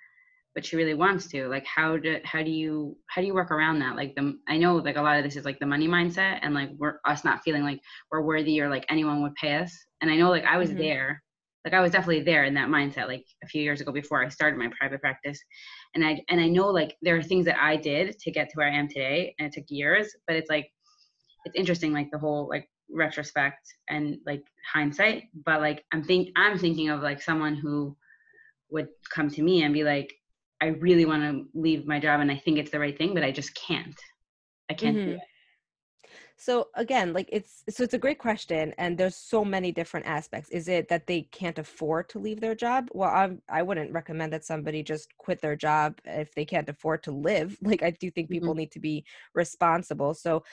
but 0.55 0.65
she 0.65 0.77
really 0.77 0.95
wants 0.95 1.27
to 1.29 1.47
like 1.49 1.65
how 1.67 1.97
do 1.97 2.19
how 2.25 2.43
do 2.43 2.51
you 2.51 2.97
how 3.09 3.21
do 3.21 3.27
you 3.27 3.35
work 3.35 3.51
around 3.51 3.79
that 3.79 3.97
like 3.97 4.15
the 4.15 4.37
i 4.49 4.57
know 4.57 4.77
like 4.77 4.97
a 4.97 5.03
lot 5.03 5.17
of 5.17 5.25
this 5.25 5.37
is 5.37 5.45
like 5.45 5.59
the 5.59 5.67
money 5.67 5.89
mindset 5.89 6.39
and 6.43 6.55
like 6.55 6.71
we're 6.79 6.99
us 7.07 7.25
not 7.25 7.43
feeling 7.43 7.63
like 7.63 7.81
we're 8.11 8.23
worthy 8.23 8.61
or 8.61 8.69
like 8.69 8.85
anyone 8.89 9.23
would 9.23 9.35
pay 9.35 9.57
us 9.57 9.73
and 10.01 10.11
i 10.11 10.17
know 10.17 10.31
like 10.31 10.45
i 10.45 10.57
was 10.57 10.71
Mhm. 10.71 10.79
there 10.79 11.23
like 11.65 11.75
i 11.75 11.81
was 11.81 11.93
definitely 11.93 12.23
there 12.23 12.45
in 12.45 12.55
that 12.55 12.69
mindset 12.69 13.09
like 13.09 13.25
a 13.43 13.47
few 13.47 13.63
years 13.63 13.81
ago 13.81 13.93
before 13.93 14.25
i 14.25 14.29
started 14.29 14.59
my 14.59 14.71
private 14.79 15.01
practice 15.01 15.39
and 15.95 16.05
i 16.05 16.21
and 16.29 16.41
i 16.41 16.49
know 16.49 16.69
like 16.69 16.97
there 17.03 17.17
are 17.17 17.23
things 17.23 17.45
that 17.45 17.63
i 17.63 17.77
did 17.77 18.19
to 18.19 18.31
get 18.31 18.49
to 18.49 18.55
where 18.55 18.69
i 18.69 18.75
am 18.75 18.89
today 18.89 19.35
and 19.39 19.47
it 19.47 19.53
took 19.53 19.65
years 19.69 20.09
but 20.27 20.37
it's 20.37 20.51
like 20.51 20.69
it's 21.45 21.57
interesting 21.57 21.93
like 21.93 22.09
the 22.11 22.19
whole 22.19 22.49
like 22.49 22.69
retrospect 22.91 23.75
and 23.89 24.19
like 24.27 24.43
hindsight 24.73 25.25
but 25.45 25.61
like 25.61 25.85
i'm 25.93 26.03
think 26.03 26.31
i'm 26.37 26.59
thinking 26.59 26.89
of 26.89 27.03
like 27.03 27.21
someone 27.21 27.55
who 27.55 27.97
would 28.71 28.89
come 29.11 29.31
to 29.31 29.43
me 29.43 29.63
and 29.63 29.75
be 29.75 29.85
like 29.85 30.15
I 30.61 30.67
really 30.67 31.05
want 31.05 31.23
to 31.23 31.47
leave 31.59 31.87
my 31.87 32.01
job 32.01 32.21
and 32.21 32.31
I 32.31 32.37
think 32.37 32.59
it's 32.59 32.71
the 32.71 32.81
right 32.81 32.97
thing, 32.97 33.15
but 33.15 33.25
I 33.25 33.31
just 33.31 33.55
can't. 33.55 33.99
I 34.71 34.75
can't 34.75 34.97
mm-hmm. 34.97 35.11
do 35.11 35.15
it. 35.17 35.21
So 36.41 36.69
again, 36.77 37.13
like 37.13 37.29
it's 37.33 37.65
so 37.69 37.83
it's 37.83 37.95
a 37.95 37.99
great 37.99 38.21
question, 38.21 38.73
and 38.79 38.97
there's 38.97 39.17
so 39.17 39.45
many 39.45 39.73
different 39.73 40.07
aspects. 40.07 40.51
Is 40.51 40.69
it 40.69 40.89
that 40.89 41.09
they 41.09 41.23
can't 41.33 41.59
afford 41.59 42.09
to 42.11 42.21
leave 42.21 42.41
their 42.41 42.55
job? 42.55 42.91
Well, 42.93 43.11
I'm, 43.11 43.43
I 43.49 43.63
wouldn't 43.63 43.93
recommend 43.93 44.33
that 44.33 44.45
somebody 44.45 44.85
just 44.85 45.09
quit 45.19 45.41
their 45.41 45.57
job 45.57 45.99
if 46.05 46.33
they 46.35 46.45
can't 46.45 46.69
afford 46.69 47.03
to 47.05 47.11
live. 47.13 47.57
Like 47.63 47.83
I 47.83 47.91
do 47.91 48.09
think 48.11 48.31
people 48.31 48.51
mm-hmm. 48.51 48.59
need 48.59 48.73
to 48.73 48.81
be 48.81 49.05
responsible. 49.35 50.15
So 50.15 50.45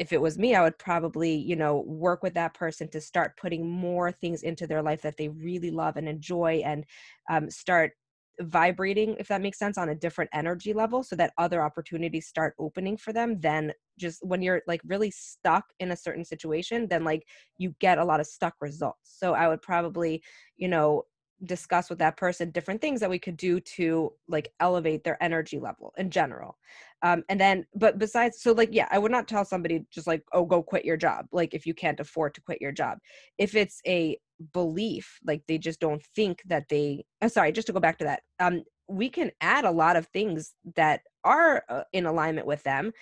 if 0.00 0.14
it 0.14 0.20
was 0.20 0.38
me, 0.38 0.54
I 0.54 0.62
would 0.62 0.78
probably, 0.78 1.34
you 1.34 1.54
know, 1.56 1.82
work 1.86 2.22
with 2.22 2.32
that 2.34 2.54
person 2.54 2.88
to 2.88 3.00
start 3.02 3.36
putting 3.36 3.70
more 3.70 4.10
things 4.10 4.42
into 4.42 4.66
their 4.66 4.82
life 4.82 5.02
that 5.02 5.18
they 5.18 5.28
really 5.28 5.70
love 5.70 5.98
and 5.98 6.08
enjoy 6.08 6.62
and 6.64 6.86
um, 7.30 7.50
start 7.50 7.92
vibrating 8.40 9.16
if 9.18 9.28
that 9.28 9.42
makes 9.42 9.58
sense 9.58 9.76
on 9.76 9.90
a 9.90 9.94
different 9.94 10.30
energy 10.32 10.72
level 10.72 11.02
so 11.02 11.14
that 11.14 11.34
other 11.36 11.62
opportunities 11.62 12.26
start 12.26 12.54
opening 12.58 12.96
for 12.96 13.12
them 13.12 13.38
then 13.40 13.70
just 13.98 14.24
when 14.24 14.40
you're 14.40 14.62
like 14.66 14.80
really 14.86 15.10
stuck 15.10 15.64
in 15.78 15.90
a 15.90 15.96
certain 15.96 16.24
situation 16.24 16.86
then 16.88 17.04
like 17.04 17.26
you 17.58 17.74
get 17.80 17.98
a 17.98 18.04
lot 18.04 18.18
of 18.20 18.26
stuck 18.26 18.54
results. 18.62 19.18
So 19.18 19.34
i 19.34 19.46
would 19.46 19.60
probably 19.60 20.22
you 20.56 20.68
know 20.68 21.02
discuss 21.44 21.88
with 21.88 21.98
that 21.98 22.16
person 22.16 22.50
different 22.50 22.80
things 22.80 23.00
that 23.00 23.10
we 23.10 23.18
could 23.18 23.36
do 23.36 23.60
to 23.60 24.12
like 24.28 24.52
elevate 24.60 25.04
their 25.04 25.22
energy 25.22 25.58
level 25.58 25.92
in 25.96 26.10
general 26.10 26.58
um 27.02 27.22
and 27.28 27.40
then 27.40 27.66
but 27.74 27.98
besides 27.98 28.42
so 28.42 28.52
like 28.52 28.68
yeah 28.72 28.88
i 28.90 28.98
would 28.98 29.12
not 29.12 29.26
tell 29.28 29.44
somebody 29.44 29.84
just 29.90 30.06
like 30.06 30.22
oh 30.32 30.44
go 30.44 30.62
quit 30.62 30.84
your 30.84 30.96
job 30.96 31.26
like 31.32 31.54
if 31.54 31.66
you 31.66 31.74
can't 31.74 32.00
afford 32.00 32.34
to 32.34 32.40
quit 32.42 32.60
your 32.60 32.72
job 32.72 32.98
if 33.38 33.54
it's 33.54 33.80
a 33.86 34.18
belief 34.52 35.18
like 35.26 35.42
they 35.48 35.58
just 35.58 35.80
don't 35.80 36.02
think 36.14 36.42
that 36.46 36.68
they 36.68 37.04
oh, 37.22 37.28
sorry 37.28 37.52
just 37.52 37.66
to 37.66 37.72
go 37.72 37.80
back 37.80 37.98
to 37.98 38.04
that 38.04 38.22
um 38.38 38.62
we 38.88 39.08
can 39.08 39.30
add 39.40 39.64
a 39.64 39.70
lot 39.70 39.96
of 39.96 40.06
things 40.08 40.54
that 40.74 41.02
are 41.24 41.62
uh, 41.68 41.82
in 41.92 42.06
alignment 42.06 42.46
with 42.46 42.62
them 42.64 42.92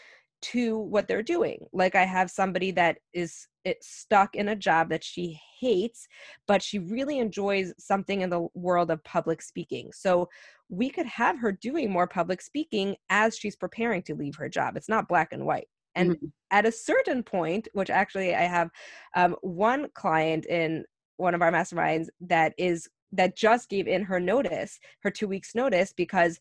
to 0.40 0.78
what 0.78 1.08
they're 1.08 1.22
doing. 1.22 1.66
Like 1.72 1.94
I 1.94 2.04
have 2.04 2.30
somebody 2.30 2.70
that 2.72 2.98
is 3.12 3.48
it's 3.68 3.88
stuck 3.88 4.34
in 4.34 4.48
a 4.48 4.56
job 4.56 4.88
that 4.88 5.04
she 5.04 5.38
hates, 5.60 6.08
but 6.46 6.62
she 6.62 6.78
really 6.78 7.18
enjoys 7.18 7.72
something 7.78 8.22
in 8.22 8.30
the 8.30 8.48
world 8.54 8.90
of 8.90 9.04
public 9.04 9.42
speaking. 9.42 9.90
So 9.92 10.28
we 10.68 10.90
could 10.90 11.06
have 11.06 11.38
her 11.38 11.52
doing 11.52 11.90
more 11.90 12.06
public 12.06 12.40
speaking 12.40 12.96
as 13.10 13.36
she's 13.36 13.56
preparing 13.56 14.02
to 14.02 14.14
leave 14.14 14.36
her 14.36 14.48
job. 14.48 14.76
It's 14.76 14.88
not 14.88 15.08
black 15.08 15.32
and 15.32 15.44
white. 15.46 15.68
And 15.94 16.12
mm-hmm. 16.12 16.26
at 16.50 16.66
a 16.66 16.72
certain 16.72 17.22
point, 17.22 17.68
which 17.72 17.90
actually 17.90 18.34
I 18.34 18.42
have 18.42 18.70
um, 19.14 19.36
one 19.42 19.88
client 19.94 20.46
in 20.46 20.84
one 21.16 21.34
of 21.34 21.42
our 21.42 21.50
masterminds 21.52 22.08
that 22.20 22.54
is 22.58 22.88
that 23.12 23.36
just 23.36 23.70
gave 23.70 23.88
in 23.88 24.02
her 24.02 24.20
notice, 24.20 24.78
her 25.02 25.10
two 25.10 25.26
weeks 25.26 25.54
notice, 25.54 25.92
because 25.96 26.38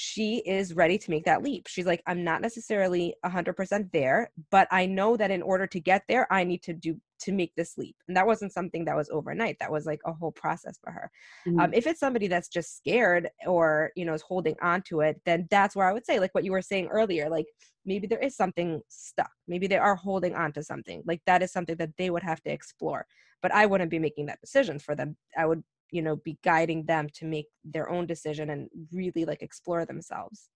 she 0.00 0.36
is 0.46 0.74
ready 0.74 0.96
to 0.96 1.10
make 1.10 1.24
that 1.24 1.42
leap. 1.42 1.66
She's 1.66 1.84
like, 1.84 2.04
I'm 2.06 2.22
not 2.22 2.40
necessarily 2.40 3.16
100% 3.26 3.90
there, 3.92 4.30
but 4.48 4.68
I 4.70 4.86
know 4.86 5.16
that 5.16 5.32
in 5.32 5.42
order 5.42 5.66
to 5.66 5.80
get 5.80 6.04
there, 6.08 6.32
I 6.32 6.44
need 6.44 6.62
to 6.62 6.72
do 6.72 7.00
to 7.22 7.32
make 7.32 7.52
this 7.56 7.76
leap. 7.76 7.96
And 8.06 8.16
that 8.16 8.28
wasn't 8.28 8.52
something 8.52 8.84
that 8.84 8.94
was 8.94 9.10
overnight. 9.10 9.56
That 9.58 9.72
was 9.72 9.86
like 9.86 9.98
a 10.06 10.12
whole 10.12 10.30
process 10.30 10.78
for 10.80 10.92
her. 10.92 11.10
Mm-hmm. 11.48 11.58
Um, 11.58 11.74
if 11.74 11.88
it's 11.88 11.98
somebody 11.98 12.28
that's 12.28 12.46
just 12.46 12.76
scared 12.76 13.28
or, 13.44 13.90
you 13.96 14.04
know, 14.04 14.14
is 14.14 14.22
holding 14.22 14.54
on 14.62 14.82
to 14.82 15.00
it, 15.00 15.20
then 15.26 15.48
that's 15.50 15.74
where 15.74 15.88
I 15.88 15.92
would 15.92 16.06
say, 16.06 16.20
like 16.20 16.32
what 16.32 16.44
you 16.44 16.52
were 16.52 16.62
saying 16.62 16.86
earlier, 16.86 17.28
like 17.28 17.46
maybe 17.84 18.06
there 18.06 18.20
is 18.20 18.36
something 18.36 18.80
stuck. 18.86 19.32
Maybe 19.48 19.66
they 19.66 19.78
are 19.78 19.96
holding 19.96 20.36
on 20.36 20.52
to 20.52 20.62
something. 20.62 21.02
Like 21.06 21.22
that 21.26 21.42
is 21.42 21.50
something 21.50 21.76
that 21.78 21.96
they 21.98 22.10
would 22.10 22.22
have 22.22 22.40
to 22.42 22.52
explore. 22.52 23.04
But 23.42 23.52
I 23.52 23.66
wouldn't 23.66 23.90
be 23.90 23.98
making 23.98 24.26
that 24.26 24.40
decision 24.40 24.78
for 24.78 24.94
them. 24.94 25.16
I 25.36 25.46
would 25.46 25.64
you 25.90 26.02
know 26.02 26.16
be 26.16 26.38
guiding 26.44 26.84
them 26.84 27.08
to 27.14 27.24
make 27.24 27.46
their 27.64 27.88
own 27.90 28.06
decision 28.06 28.50
and 28.50 28.68
really 28.92 29.24
like 29.24 29.42
explore 29.42 29.84
themselves 29.84 30.48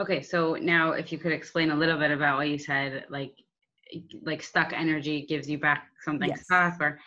okay 0.00 0.22
so 0.22 0.54
now 0.54 0.92
if 0.92 1.12
you 1.12 1.18
could 1.18 1.32
explain 1.32 1.70
a 1.70 1.74
little 1.74 1.98
bit 1.98 2.10
about 2.10 2.38
what 2.38 2.48
you 2.48 2.58
said 2.58 3.04
like 3.10 3.34
like 4.22 4.42
stuck 4.42 4.72
energy 4.72 5.26
gives 5.26 5.48
you 5.48 5.58
back 5.58 5.88
something 6.02 6.30
yes. 6.30 6.44
stuck 6.44 6.80
or 6.80 6.98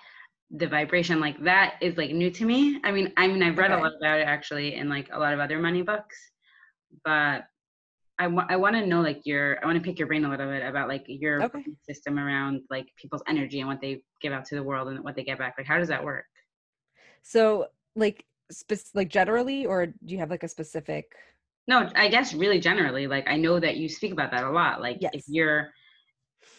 the 0.51 0.67
vibration 0.67 1.19
like 1.19 1.41
that 1.43 1.75
is 1.81 1.97
like 1.97 2.11
new 2.11 2.31
to 2.31 2.45
me 2.45 2.79
i 2.83 2.91
mean 2.91 3.11
i 3.17 3.27
mean 3.27 3.43
i've 3.43 3.57
read 3.57 3.71
okay. 3.71 3.79
a 3.79 3.83
lot 3.83 3.93
about 3.99 4.19
it 4.19 4.23
actually 4.23 4.75
in 4.75 4.87
like 4.87 5.09
a 5.11 5.19
lot 5.19 5.33
of 5.33 5.39
other 5.39 5.59
money 5.59 5.81
books 5.81 6.15
but 7.03 7.43
I, 8.19 8.23
w- 8.23 8.47
I 8.49 8.55
want 8.55 8.75
to 8.75 8.85
know 8.85 9.01
like 9.01 9.21
your 9.25 9.61
i 9.61 9.65
want 9.65 9.77
to 9.77 9.83
pick 9.83 9.99
your 9.99 10.07
brain 10.07 10.23
a 10.23 10.29
little 10.29 10.47
bit 10.47 10.63
about 10.63 10.87
like 10.87 11.03
your 11.07 11.43
okay. 11.43 11.63
system 11.87 12.17
around 12.17 12.61
like 12.69 12.87
people's 12.95 13.23
energy 13.27 13.59
and 13.59 13.67
what 13.67 13.81
they 13.81 14.01
give 14.21 14.31
out 14.31 14.45
to 14.45 14.55
the 14.55 14.63
world 14.63 14.87
and 14.87 15.03
what 15.03 15.15
they 15.15 15.23
get 15.23 15.37
back 15.37 15.55
like 15.57 15.67
how 15.67 15.77
does 15.77 15.89
that 15.89 16.03
work 16.03 16.25
so 17.27 17.67
like 17.95 18.23
spe- 18.49 18.93
like 18.93 19.09
generally 19.09 19.65
or 19.65 19.87
do 19.87 19.93
you 20.05 20.17
have 20.17 20.29
like 20.29 20.43
a 20.43 20.47
specific 20.47 21.11
No, 21.67 21.89
I 21.95 22.07
guess 22.07 22.33
really 22.33 22.59
generally. 22.59 23.07
Like 23.07 23.27
I 23.27 23.35
know 23.35 23.59
that 23.59 23.75
you 23.75 23.89
speak 23.89 24.13
about 24.13 24.31
that 24.31 24.45
a 24.45 24.49
lot. 24.49 24.79
Like 24.79 24.97
yes. 25.01 25.11
if 25.13 25.25
you're 25.27 25.69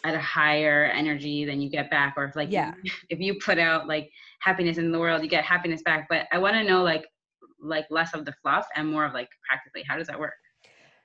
at 0.03 0.13
a 0.13 0.19
higher 0.19 0.85
energy 0.85 1.45
than 1.45 1.59
you 1.59 1.69
get 1.69 1.89
back 1.89 2.13
or 2.15 2.25
if 2.25 2.35
like 2.35 2.51
yeah. 2.51 2.73
if 3.09 3.19
you 3.19 3.39
put 3.43 3.57
out 3.57 3.87
like 3.87 4.11
happiness 4.41 4.77
in 4.77 4.91
the 4.91 4.99
world, 4.99 5.23
you 5.23 5.29
get 5.29 5.43
happiness 5.43 5.81
back. 5.83 6.05
But 6.07 6.27
I 6.31 6.37
want 6.37 6.55
to 6.55 6.63
know 6.63 6.83
like 6.83 7.05
like 7.61 7.87
less 7.89 8.13
of 8.13 8.23
the 8.25 8.33
fluff 8.43 8.67
and 8.75 8.87
more 8.87 9.05
of 9.05 9.13
like 9.13 9.29
practically 9.47 9.83
how 9.87 9.97
does 9.97 10.07
that 10.07 10.19
work? 10.19 10.33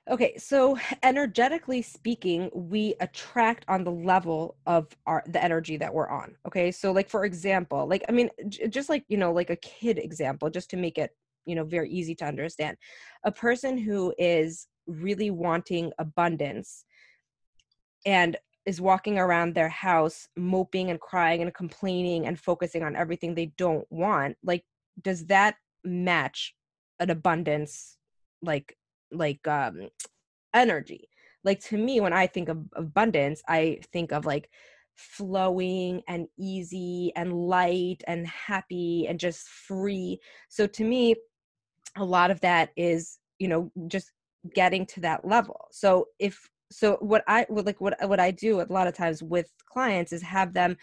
Okay, 0.07 0.37
so 0.37 0.77
energetically 1.01 1.81
speaking, 1.81 2.51
we 2.53 2.93
attract 2.99 3.65
on 3.67 3.83
the 3.83 3.91
level 3.91 4.55
of 4.67 4.87
our 5.07 5.23
the 5.25 5.43
energy 5.43 5.77
that 5.77 5.91
we're 5.91 6.09
on. 6.09 6.35
Okay, 6.47 6.71
so 6.71 6.91
like 6.91 7.09
for 7.09 7.25
example, 7.25 7.87
like 7.87 8.03
I 8.07 8.11
mean, 8.11 8.29
j- 8.47 8.67
just 8.67 8.87
like 8.87 9.03
you 9.07 9.17
know, 9.17 9.31
like 9.33 9.49
a 9.49 9.55
kid 9.55 9.97
example, 9.97 10.51
just 10.51 10.69
to 10.71 10.77
make 10.77 10.99
it 10.99 11.09
you 11.45 11.55
know 11.55 11.63
very 11.63 11.89
easy 11.89 12.13
to 12.15 12.25
understand, 12.25 12.77
a 13.23 13.31
person 13.31 13.79
who 13.79 14.13
is 14.19 14.67
really 14.85 15.31
wanting 15.31 15.91
abundance 15.97 16.85
and 18.05 18.37
is 18.67 18.79
walking 18.79 19.17
around 19.17 19.55
their 19.55 19.69
house 19.69 20.27
moping 20.37 20.91
and 20.91 20.99
crying 20.99 21.41
and 21.41 21.53
complaining 21.55 22.27
and 22.27 22.39
focusing 22.39 22.83
on 22.83 22.95
everything 22.95 23.33
they 23.33 23.47
don't 23.57 23.87
want, 23.91 24.37
like 24.43 24.63
does 25.01 25.25
that 25.25 25.55
match 25.83 26.53
an 26.99 27.09
abundance 27.09 27.97
like 28.43 28.77
like 29.17 29.45
um 29.47 29.89
energy. 30.53 31.09
Like 31.43 31.59
to 31.65 31.77
me 31.77 32.01
when 32.01 32.13
i 32.13 32.25
think 32.25 32.49
of 32.49 32.57
abundance 32.75 33.43
i 33.47 33.79
think 33.93 34.11
of 34.11 34.25
like 34.25 34.49
flowing 34.95 36.01
and 36.07 36.27
easy 36.39 37.11
and 37.15 37.33
light 37.33 38.01
and 38.07 38.25
happy 38.27 39.05
and 39.07 39.19
just 39.19 39.47
free. 39.47 40.19
So 40.49 40.67
to 40.67 40.83
me 40.83 41.15
a 41.97 42.03
lot 42.03 42.31
of 42.31 42.41
that 42.41 42.71
is 42.75 43.19
you 43.39 43.47
know 43.47 43.71
just 43.87 44.11
getting 44.53 44.85
to 44.87 44.99
that 45.01 45.25
level. 45.25 45.67
So 45.71 46.07
if 46.19 46.49
so 46.71 46.97
what 46.99 47.23
i 47.27 47.45
would 47.49 47.65
like 47.65 47.79
what 47.79 47.95
what 48.07 48.19
i 48.19 48.31
do 48.31 48.59
a 48.59 48.65
lot 48.69 48.87
of 48.87 48.95
times 48.95 49.21
with 49.21 49.51
clients 49.71 50.11
is 50.11 50.21
have 50.23 50.51
them 50.51 50.75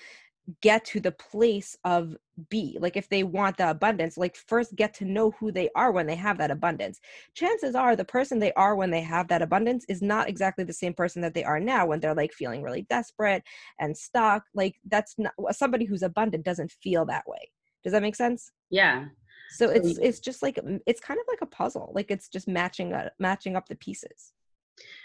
get 0.61 0.85
to 0.85 1.01
the 1.01 1.13
place 1.13 1.77
of 1.85 2.17
be 2.49 2.77
like 2.81 2.97
if 2.97 3.09
they 3.09 3.23
want 3.23 3.57
the 3.57 3.71
abundance 3.71 4.17
like 4.17 4.35
first 4.35 4.75
get 4.75 4.93
to 4.95 5.05
know 5.05 5.31
who 5.33 5.53
they 5.53 5.69
are 5.77 5.93
when 5.93 6.07
they 6.07 6.17
have 6.17 6.39
that 6.39 6.51
abundance. 6.51 7.01
Chances 7.35 7.75
are 7.75 7.95
the 7.95 8.05
person 8.05 8.39
they 8.39 8.53
are 8.55 8.75
when 8.75 8.91
they 8.91 9.03
have 9.03 9.29
that 9.29 9.43
abundance 9.43 9.85
is 9.89 10.03
not 10.03 10.29
exactly 10.29 10.65
the 10.65 10.73
same 10.73 10.95
person 10.95 11.23
that 11.23 11.35
they 11.35 11.45
are 11.45 11.61
now 11.61 11.87
when 11.87 12.01
they're 12.01 12.15
like 12.15 12.33
feeling 12.33 12.63
really 12.63 12.83
desperate 12.89 13.43
and 13.79 13.97
stuck 13.97 14.45
like 14.55 14.77
that's 14.89 15.15
not 15.19 15.33
somebody 15.53 15.85
who's 15.85 16.03
abundant 16.03 16.45
doesn't 16.45 16.73
feel 16.73 17.05
that 17.07 17.25
way. 17.29 17.51
Does 17.85 17.93
that 17.93 18.03
make 18.03 18.17
sense? 18.17 18.51
Yeah. 18.71 19.07
So 19.51 19.69
it's 19.69 19.99
it's 19.99 20.21
just 20.21 20.43
like 20.43 20.59
it's 20.87 21.01
kind 21.01 21.21
of 21.21 21.27
like 21.29 21.43
a 21.43 21.47
puzzle 21.47 21.93
like 21.95 22.11
it's 22.11 22.29
just 22.29 22.49
matching 22.49 22.95
up 22.95 23.13
matching 23.19 23.55
up 23.55 23.69
the 23.69 23.77
pieces 23.77 24.33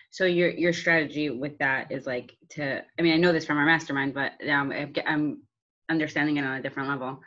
so 0.10 0.26
your 0.26 0.50
your 0.50 0.74
strategy 0.74 1.30
with 1.30 1.58
that 1.60 1.92
is 1.92 2.06
like 2.06 2.36
to 2.50 2.82
i 2.98 3.02
mean 3.02 3.14
i 3.14 3.18
know 3.18 3.32
this 3.32 3.46
from 3.46 3.58
our 3.58 3.66
mastermind 3.66 4.14
but 4.14 4.34
um, 4.50 4.74
i'm 5.06 5.42
understanding 5.90 6.38
it 6.38 6.44
on 6.44 6.58
a 6.58 6.62
different 6.62 6.90
level 6.90 7.20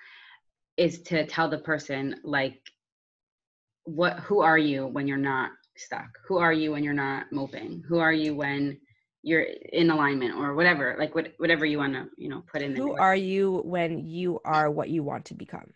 is 0.77 1.03
to 1.03 1.27
tell 1.27 1.49
the 1.49 1.59
person 1.59 2.17
like 2.25 2.61
what 3.85 4.19
who 4.21 4.41
are 4.41 4.59
you 4.59 4.87
when 4.87 5.09
you're 5.09 5.17
not 5.17 5.51
stuck? 5.77 6.19
Who 6.29 6.39
are 6.39 6.53
you 6.53 6.73
when 6.73 6.85
you're 6.85 6.93
not 6.93 7.33
moping? 7.33 7.83
Who 7.89 7.99
are 7.99 8.13
you 8.13 8.35
when 8.35 8.79
you're 9.23 9.47
in 9.73 9.91
alignment 9.91 10.35
or 10.35 10.55
whatever 10.55 10.97
like 10.99 11.15
what, 11.15 11.33
whatever 11.37 11.67
you 11.67 11.77
want 11.77 11.93
to 11.93 12.07
you 12.17 12.31
know 12.31 12.43
put 12.51 12.63
in 12.63 12.75
who 12.75 12.97
are 12.97 13.15
you 13.15 13.61
when 13.67 14.09
you 14.09 14.41
are 14.47 14.71
what 14.71 14.89
you 14.89 15.03
want 15.03 15.27
to 15.27 15.35
become 15.35 15.71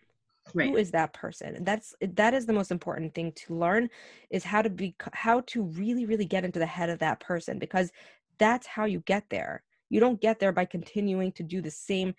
right. 0.55 0.69
who 0.69 0.77
is 0.77 0.91
that 0.91 1.13
person? 1.13 1.55
And 1.55 1.65
that's 1.65 1.93
eh, 2.01 2.07
that 2.13 2.33
is 2.33 2.45
the 2.45 2.53
most 2.53 2.71
important 2.71 3.13
thing 3.13 3.31
to 3.33 3.55
learn 3.55 3.89
is 4.29 4.43
how 4.43 4.61
to 4.61 4.69
be 4.69 4.95
how 5.13 5.41
to 5.41 5.63
really 5.63 6.05
really 6.05 6.25
get 6.25 6.45
into 6.45 6.59
the 6.59 6.65
head 6.65 6.89
of 6.89 6.99
that 6.99 7.19
person 7.19 7.59
because 7.59 7.91
that's 8.37 8.65
how 8.65 8.85
you 8.85 9.01
get 9.01 9.25
there. 9.29 9.63
You 9.89 9.99
don't 9.99 10.19
get 10.19 10.39
there 10.39 10.51
by 10.51 10.65
continuing 10.65 11.31
to 11.33 11.43
do 11.43 11.61
the 11.61 11.71
same 11.71 12.15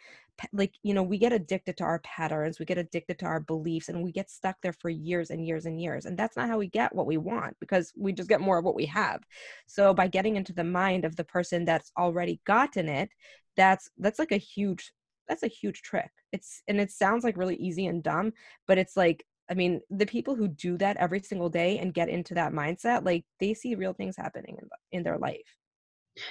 like 0.52 0.74
you 0.82 0.92
know 0.92 1.02
we 1.02 1.18
get 1.18 1.32
addicted 1.32 1.76
to 1.78 1.84
our 1.84 1.98
patterns 2.00 2.58
we 2.58 2.66
get 2.66 2.78
addicted 2.78 3.18
to 3.18 3.24
our 3.24 3.40
beliefs 3.40 3.88
and 3.88 4.02
we 4.02 4.12
get 4.12 4.30
stuck 4.30 4.56
there 4.60 4.72
for 4.72 4.90
years 4.90 5.30
and 5.30 5.46
years 5.46 5.64
and 5.64 5.80
years 5.80 6.04
and 6.04 6.16
that's 6.18 6.36
not 6.36 6.48
how 6.48 6.58
we 6.58 6.68
get 6.68 6.94
what 6.94 7.06
we 7.06 7.16
want 7.16 7.56
because 7.58 7.92
we 7.96 8.12
just 8.12 8.28
get 8.28 8.40
more 8.40 8.58
of 8.58 8.64
what 8.64 8.74
we 8.74 8.86
have. 8.86 9.22
So 9.66 9.94
by 9.94 10.08
getting 10.08 10.36
into 10.36 10.52
the 10.52 10.64
mind 10.64 11.04
of 11.04 11.16
the 11.16 11.24
person 11.24 11.64
that's 11.64 11.90
already 11.98 12.40
gotten 12.44 12.88
it 12.88 13.10
that's 13.56 13.90
that's 13.98 14.18
like 14.18 14.32
a 14.32 14.36
huge 14.36 14.92
that's 15.28 15.42
a 15.42 15.48
huge 15.48 15.82
trick 15.82 16.10
it's 16.32 16.62
and 16.68 16.80
it 16.80 16.90
sounds 16.90 17.24
like 17.24 17.36
really 17.36 17.56
easy 17.56 17.86
and 17.86 18.02
dumb 18.02 18.32
but 18.66 18.78
it's 18.78 18.96
like 18.96 19.24
I 19.48 19.54
mean, 19.54 19.80
the 19.90 20.06
people 20.06 20.34
who 20.34 20.48
do 20.48 20.76
that 20.78 20.96
every 20.96 21.20
single 21.20 21.48
day 21.48 21.78
and 21.78 21.94
get 21.94 22.08
into 22.08 22.34
that 22.34 22.52
mindset, 22.52 23.04
like 23.04 23.24
they 23.38 23.54
see 23.54 23.76
real 23.76 23.92
things 23.92 24.16
happening 24.16 24.56
in, 24.60 24.68
in 24.90 25.02
their 25.04 25.18
life. 25.18 25.56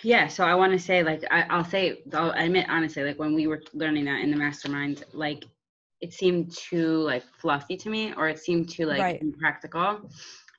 Yeah, 0.02 0.28
so 0.28 0.44
I 0.44 0.56
want 0.56 0.74
to 0.74 0.80
say, 0.80 1.04
like, 1.04 1.24
I, 1.30 1.44
I'll 1.44 1.64
say, 1.64 2.04
I'll 2.14 2.32
admit 2.32 2.66
honestly, 2.70 3.04
like 3.04 3.20
when 3.20 3.34
we 3.36 3.48
were 3.48 3.62
learning 3.74 4.06
that 4.06 4.22
in 4.22 4.32
the 4.32 4.38
mastermind, 4.38 5.04
like 5.14 5.46
it 6.02 6.12
seemed 6.12 6.52
too 6.56 6.98
like 6.98 7.24
fluffy 7.40 7.78
to 7.78 7.90
me, 7.90 8.14
or 8.18 8.28
it 8.28 8.40
seemed 8.40 8.70
too 8.70 8.86
like 8.86 9.00
Right. 9.00 9.22
impractical. 9.22 10.10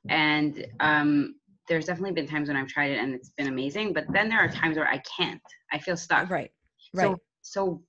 And 0.08 0.64
um, 0.78 1.34
there's 1.68 1.86
definitely 1.86 2.12
been 2.12 2.28
times 2.28 2.48
when 2.48 2.56
I've 2.56 2.68
tried 2.68 2.92
it 2.92 2.98
and 2.98 3.14
it's 3.14 3.30
been 3.30 3.48
amazing, 3.48 3.92
but 3.92 4.04
then 4.12 4.28
there 4.28 4.38
are 4.38 4.48
times 4.48 4.76
where 4.76 4.88
I 4.88 4.98
can't. 5.16 5.42
I 5.72 5.78
feel 5.78 5.96
stuck. 5.96 6.30
Right. 6.30 6.52
Right. 6.94 7.10
So, 7.10 7.20
so, 7.42 7.82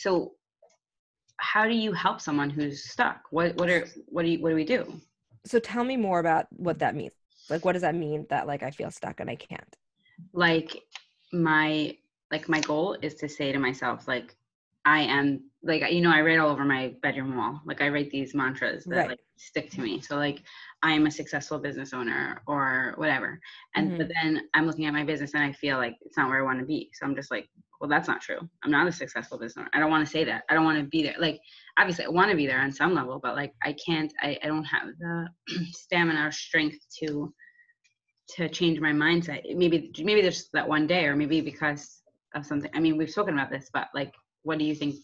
so, 0.00 0.32
how 1.38 1.66
do 1.66 1.74
you 1.74 1.92
help 1.92 2.20
someone 2.20 2.50
who's 2.50 2.90
stuck? 2.90 3.22
What, 3.30 3.56
what 3.56 3.70
are, 3.70 3.86
what 4.06 4.22
do 4.24 4.28
you, 4.28 4.42
what 4.42 4.50
do 4.50 4.56
we 4.56 4.64
do? 4.64 5.00
so 5.46 5.58
tell 5.58 5.84
me 5.84 5.96
more 5.96 6.20
about 6.20 6.46
what 6.50 6.78
that 6.80 6.94
means. 6.94 7.12
Like, 7.48 7.64
what 7.64 7.72
does 7.72 7.82
that 7.82 7.94
mean 7.94 8.26
that 8.28 8.46
like 8.46 8.62
I 8.62 8.70
feel 8.70 8.90
stuck 8.90 9.20
and 9.20 9.30
I 9.30 9.36
can't? 9.36 9.76
like 10.32 10.76
my 11.32 11.96
like 12.30 12.48
my 12.48 12.60
goal 12.60 12.96
is 13.02 13.14
to 13.14 13.28
say 13.28 13.52
to 13.52 13.58
myself 13.58 14.06
like 14.08 14.34
i 14.84 15.00
am 15.00 15.42
like 15.62 15.82
you 15.92 16.00
know 16.00 16.10
i 16.10 16.20
write 16.20 16.38
all 16.38 16.50
over 16.50 16.64
my 16.64 16.94
bedroom 17.02 17.36
wall 17.36 17.60
like 17.66 17.80
i 17.80 17.88
write 17.88 18.10
these 18.10 18.34
mantras 18.34 18.84
that 18.84 18.96
Right. 18.96 19.08
like 19.10 19.18
stick 19.36 19.70
to 19.70 19.80
me 19.80 20.00
so 20.00 20.16
like 20.16 20.42
i 20.82 20.92
am 20.92 21.06
a 21.06 21.10
successful 21.10 21.58
business 21.58 21.92
owner 21.92 22.42
or 22.46 22.94
whatever 22.96 23.40
and 23.74 23.96
but 23.96 24.08
mm-hmm. 24.08 24.28
then 24.36 24.48
i'm 24.54 24.66
looking 24.66 24.86
at 24.86 24.92
my 24.92 25.04
business 25.04 25.34
and 25.34 25.44
i 25.44 25.52
feel 25.52 25.76
like 25.76 25.96
it's 26.02 26.16
not 26.16 26.28
where 26.28 26.38
i 26.38 26.44
want 26.44 26.58
to 26.58 26.66
be 26.66 26.90
so 26.94 27.06
i'm 27.06 27.14
just 27.14 27.30
like 27.30 27.48
well 27.80 27.88
that's 27.88 28.08
not 28.08 28.20
true. 28.20 28.38
I'm 28.62 28.70
not 28.70 28.86
a 28.86 28.92
successful 28.92 29.38
business 29.38 29.62
owner. 29.62 29.70
I 29.72 29.80
don't 29.80 29.90
want 29.90 30.06
to 30.06 30.10
say 30.10 30.24
that. 30.24 30.44
I 30.50 30.54
don't 30.54 30.64
want 30.64 30.78
to 30.78 30.84
be 30.84 31.02
there. 31.02 31.14
Like 31.18 31.40
obviously 31.78 32.04
i 32.04 32.08
want 32.08 32.30
to 32.30 32.36
be 32.36 32.46
there 32.46 32.60
on 32.60 32.70
some 32.72 32.94
level 32.94 33.18
but 33.22 33.34
like 33.36 33.54
i 33.62 33.74
can't 33.84 34.12
i, 34.20 34.36
I 34.42 34.48
don't 34.48 34.64
have 34.64 34.88
the 34.98 35.28
stamina 35.72 36.26
or 36.26 36.32
strength 36.32 36.78
to 36.98 37.32
to 38.36 38.48
change 38.48 38.80
my 38.80 38.92
mindset. 38.92 39.42
Maybe 39.56 39.90
maybe 39.98 40.22
there's 40.22 40.48
that 40.52 40.68
one 40.68 40.86
day 40.86 41.06
or 41.06 41.16
maybe 41.16 41.40
because 41.40 42.02
of 42.34 42.46
something. 42.46 42.70
I 42.74 42.80
mean 42.80 42.96
we've 42.96 43.10
spoken 43.10 43.34
about 43.34 43.50
this 43.50 43.70
but 43.72 43.88
like 43.94 44.14
what 44.42 44.58
do 44.58 44.64
you 44.64 44.74
think 44.74 44.96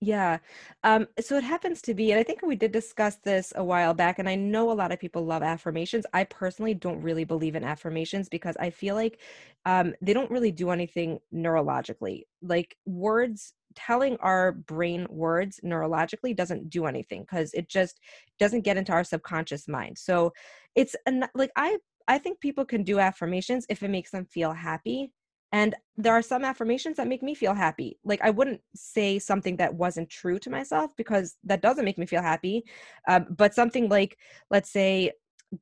Yeah. 0.00 0.38
Um, 0.82 1.06
so 1.20 1.36
it 1.38 1.44
happens 1.44 1.80
to 1.82 1.94
be, 1.94 2.10
and 2.12 2.20
I 2.20 2.24
think 2.24 2.42
we 2.42 2.56
did 2.56 2.72
discuss 2.72 3.16
this 3.16 3.52
a 3.56 3.64
while 3.64 3.94
back, 3.94 4.18
and 4.18 4.28
I 4.28 4.34
know 4.34 4.70
a 4.70 4.74
lot 4.74 4.92
of 4.92 5.00
people 5.00 5.24
love 5.24 5.42
affirmations. 5.42 6.04
I 6.12 6.24
personally 6.24 6.74
don't 6.74 7.00
really 7.00 7.24
believe 7.24 7.54
in 7.54 7.64
affirmations 7.64 8.28
because 8.28 8.56
I 8.58 8.68
feel 8.70 8.96
like 8.96 9.20
um, 9.64 9.94
they 10.02 10.12
don't 10.12 10.30
really 10.30 10.50
do 10.52 10.70
anything 10.70 11.20
neurologically. 11.32 12.22
Like 12.42 12.76
words, 12.84 13.54
telling 13.74 14.16
our 14.18 14.52
brain 14.52 15.06
words 15.08 15.58
neurologically 15.64 16.36
doesn't 16.36 16.68
do 16.68 16.84
anything 16.86 17.22
because 17.22 17.54
it 17.54 17.68
just 17.68 17.98
doesn't 18.38 18.60
get 18.62 18.76
into 18.76 18.92
our 18.92 19.04
subconscious 19.04 19.66
mind. 19.68 19.96
So 19.98 20.32
it's 20.74 20.94
an, 21.06 21.24
like 21.34 21.50
I 21.56 21.78
I 22.06 22.18
think 22.18 22.40
people 22.40 22.66
can 22.66 22.82
do 22.82 22.98
affirmations 22.98 23.64
if 23.70 23.82
it 23.82 23.88
makes 23.88 24.10
them 24.10 24.26
feel 24.26 24.52
happy 24.52 25.12
and 25.54 25.76
there 25.96 26.12
are 26.12 26.20
some 26.20 26.44
affirmations 26.44 26.96
that 26.96 27.06
make 27.06 27.22
me 27.22 27.32
feel 27.32 27.54
happy. 27.54 27.96
Like 28.04 28.20
I 28.22 28.30
wouldn't 28.30 28.60
say 28.74 29.20
something 29.20 29.56
that 29.58 29.72
wasn't 29.72 30.10
true 30.10 30.40
to 30.40 30.50
myself 30.50 30.90
because 30.96 31.36
that 31.44 31.62
doesn't 31.62 31.84
make 31.84 31.96
me 31.96 32.06
feel 32.06 32.22
happy. 32.22 32.64
Um, 33.06 33.26
but 33.30 33.54
something 33.54 33.88
like, 33.88 34.18
let's 34.50 34.68
say, 34.68 35.12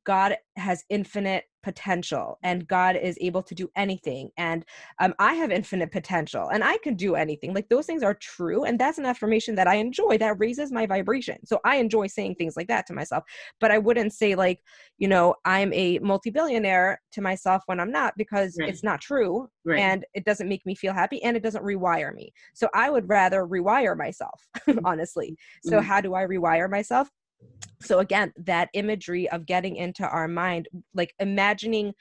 God 0.03 0.35
has 0.55 0.83
infinite 0.89 1.45
potential 1.63 2.37
and 2.43 2.67
God 2.67 2.95
is 2.95 3.17
able 3.21 3.41
to 3.43 3.55
do 3.55 3.69
anything. 3.75 4.29
And 4.37 4.65
um, 4.99 5.13
I 5.19 5.33
have 5.35 5.51
infinite 5.51 5.91
potential 5.91 6.49
and 6.49 6.63
I 6.63 6.77
can 6.79 6.95
do 6.95 7.15
anything. 7.15 7.53
Like 7.53 7.69
those 7.69 7.85
things 7.85 8.03
are 8.03 8.13
true. 8.13 8.65
And 8.65 8.77
that's 8.79 8.97
an 8.97 9.05
affirmation 9.05 9.55
that 9.55 9.67
I 9.67 9.75
enjoy 9.75 10.17
that 10.17 10.39
raises 10.39 10.71
my 10.71 10.85
vibration. 10.85 11.45
So 11.45 11.59
I 11.65 11.77
enjoy 11.77 12.07
saying 12.07 12.35
things 12.35 12.55
like 12.57 12.67
that 12.67 12.85
to 12.87 12.93
myself. 12.93 13.23
But 13.59 13.71
I 13.71 13.77
wouldn't 13.77 14.13
say, 14.13 14.35
like, 14.35 14.59
you 14.97 15.07
know, 15.07 15.35
I'm 15.45 15.71
a 15.73 15.99
multi 15.99 16.29
billionaire 16.29 17.01
to 17.13 17.21
myself 17.21 17.63
when 17.65 17.79
I'm 17.79 17.91
not 17.91 18.13
because 18.17 18.57
Right. 18.59 18.69
it's 18.69 18.83
not 18.83 19.01
true 19.01 19.49
right 19.65 19.79
and 19.79 20.05
it 20.13 20.25
doesn't 20.25 20.47
make 20.49 20.65
me 20.65 20.75
feel 20.75 20.93
happy 20.93 21.23
and 21.23 21.35
it 21.35 21.43
doesn't 21.43 21.63
rewire 21.63 22.13
me. 22.13 22.31
So 22.53 22.69
I 22.73 22.89
would 22.89 23.09
rather 23.09 23.45
rewire 23.45 23.97
myself, 23.97 24.45
honestly. 24.85 25.35
So 25.61 25.79
Mhm. 25.79 25.83
how 25.83 26.01
do 26.01 26.13
I 26.13 26.23
rewire 26.25 26.69
myself? 26.69 27.09
So 27.81 27.99
again, 27.99 28.31
that 28.37 28.69
imagery 28.73 29.29
of 29.29 29.45
getting 29.45 29.75
into 29.75 30.07
our 30.07 30.27
mind, 30.27 30.69
like 30.93 31.13
imagining 31.19 31.93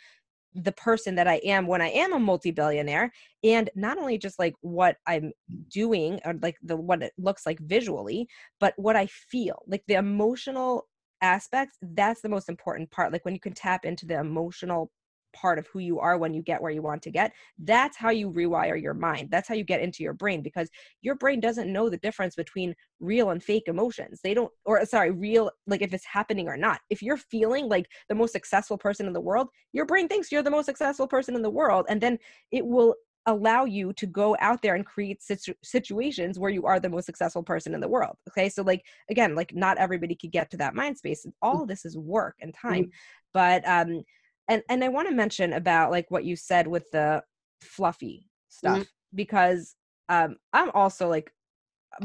the 0.55 0.73
person 0.73 1.15
that 1.15 1.27
I 1.27 1.37
am 1.45 1.67
when 1.67 1.81
I 1.81 1.89
am 1.89 2.13
a 2.13 2.19
multi-billionaire 2.19 3.11
and 3.43 3.71
not 3.75 3.99
only 3.99 4.19
just 4.19 4.39
like 4.39 4.55
what 4.61 4.97
I'm 5.07 5.33
doing 5.69 6.21
or 6.25 6.35
like 6.43 6.57
the 6.63 6.77
what 6.77 7.03
it 7.03 7.13
looks 7.17 7.47
like 7.47 7.59
visually, 7.61 8.29
but 8.61 8.75
what 8.77 8.97
I 8.97 9.07
feel. 9.07 9.63
Like 9.67 9.83
the 9.89 9.95
emotional 9.95 10.89
aspects, 11.23 11.79
that's 11.81 12.21
the 12.21 12.29
most 12.29 12.49
important 12.49 12.91
part. 12.91 13.13
Like 13.13 13.25
when 13.25 13.35
you 13.35 13.41
can 13.41 13.55
tap 13.55 13.85
into 13.85 14.07
the 14.07 14.19
emotional 14.19 14.91
part 15.33 15.59
of 15.59 15.67
who 15.67 15.79
you 15.79 15.99
are 15.99 16.19
when 16.19 16.35
you 16.35 16.43
get 16.43 16.61
where 16.61 16.71
you 16.71 16.83
want 16.83 17.03
to 17.03 17.11
get, 17.11 17.33
that's 17.59 17.97
how 17.97 18.11
you 18.11 18.31
rewire 18.31 18.81
your 18.81 18.95
mind. 18.95 19.31
That's 19.31 19.49
how 19.49 19.55
you 19.55 19.65
get 19.65 19.81
into 19.81 20.03
your 20.03 20.13
brain 20.13 20.43
because 20.43 20.69
your 21.01 21.15
brain 21.15 21.41
doesn't 21.41 21.73
know 21.73 21.89
the 21.89 21.97
difference 21.99 22.35
between 22.35 22.75
real 23.01 23.31
and 23.31 23.43
fake 23.43 23.65
emotions. 23.67 24.21
They 24.23 24.35
don't 24.35 24.53
or 24.65 24.81
uh, 24.81 24.85
sorry, 24.85 25.11
real 25.11 25.51
like 25.67 25.83
if 25.83 25.95
it's 25.95 26.07
happening 26.07 26.49
or 26.49 26.57
not. 26.57 26.81
If 26.91 27.03
you're 27.03 27.17
feeling 27.17 27.69
like 27.69 27.87
the 28.09 28.15
most 28.15 28.33
successful 28.33 28.79
person 28.79 29.07
in 29.07 29.13
the 29.13 29.21
world, 29.21 29.49
your 29.73 29.87
brain 29.87 30.09
thinks 30.09 30.31
you're 30.31 30.43
the 30.43 30.51
most 30.51 30.67
successful 30.67 31.07
person 31.07 31.35
in 31.35 31.43
the 31.43 31.51
world 31.51 31.87
and 31.89 32.01
then 32.01 32.19
it 32.51 32.65
will 32.65 32.95
allow 33.27 33.65
you 33.65 33.93
to 33.93 34.07
go 34.07 34.37
out 34.41 34.63
there 34.63 34.75
and 34.75 34.85
create 34.85 35.23
situ- 35.23 35.55
situations 35.63 36.39
where 36.39 36.51
you 36.51 36.67
are 36.67 36.81
the 36.81 36.89
most 36.89 37.07
successful 37.07 37.43
person 37.43 37.75
in 37.75 37.81
the 37.81 37.89
world 37.89 38.17
okay 38.29 38.49
so 38.49 38.63
like 38.63 38.85
again 39.11 39.35
like 39.35 39.55
not 39.55 39.79
everybody 39.79 40.15
could 40.15 40.33
get 40.33 40.51
to 40.51 40.57
that 40.57 40.75
mind 40.75 40.99
space 40.99 41.25
all 41.41 41.63
of 41.63 41.69
this 41.69 41.85
is 41.85 41.97
work 41.97 42.35
and 42.41 42.53
mm. 42.53 42.61
time 42.61 42.91
but 43.33 43.67
um 43.69 44.03
and 44.49 44.63
and 44.69 44.83
i 44.85 44.89
want 44.89 45.09
to 45.09 45.15
mention 45.15 45.53
about 45.53 45.91
like 45.91 46.11
what 46.11 46.25
you 46.25 46.37
said 46.37 46.67
with 46.67 46.91
the 46.91 47.23
fluffy 47.61 48.29
stuff 48.49 48.87
because 49.15 49.77
um 50.09 50.37
i'm 50.53 50.71
also 50.71 51.09
like 51.09 51.33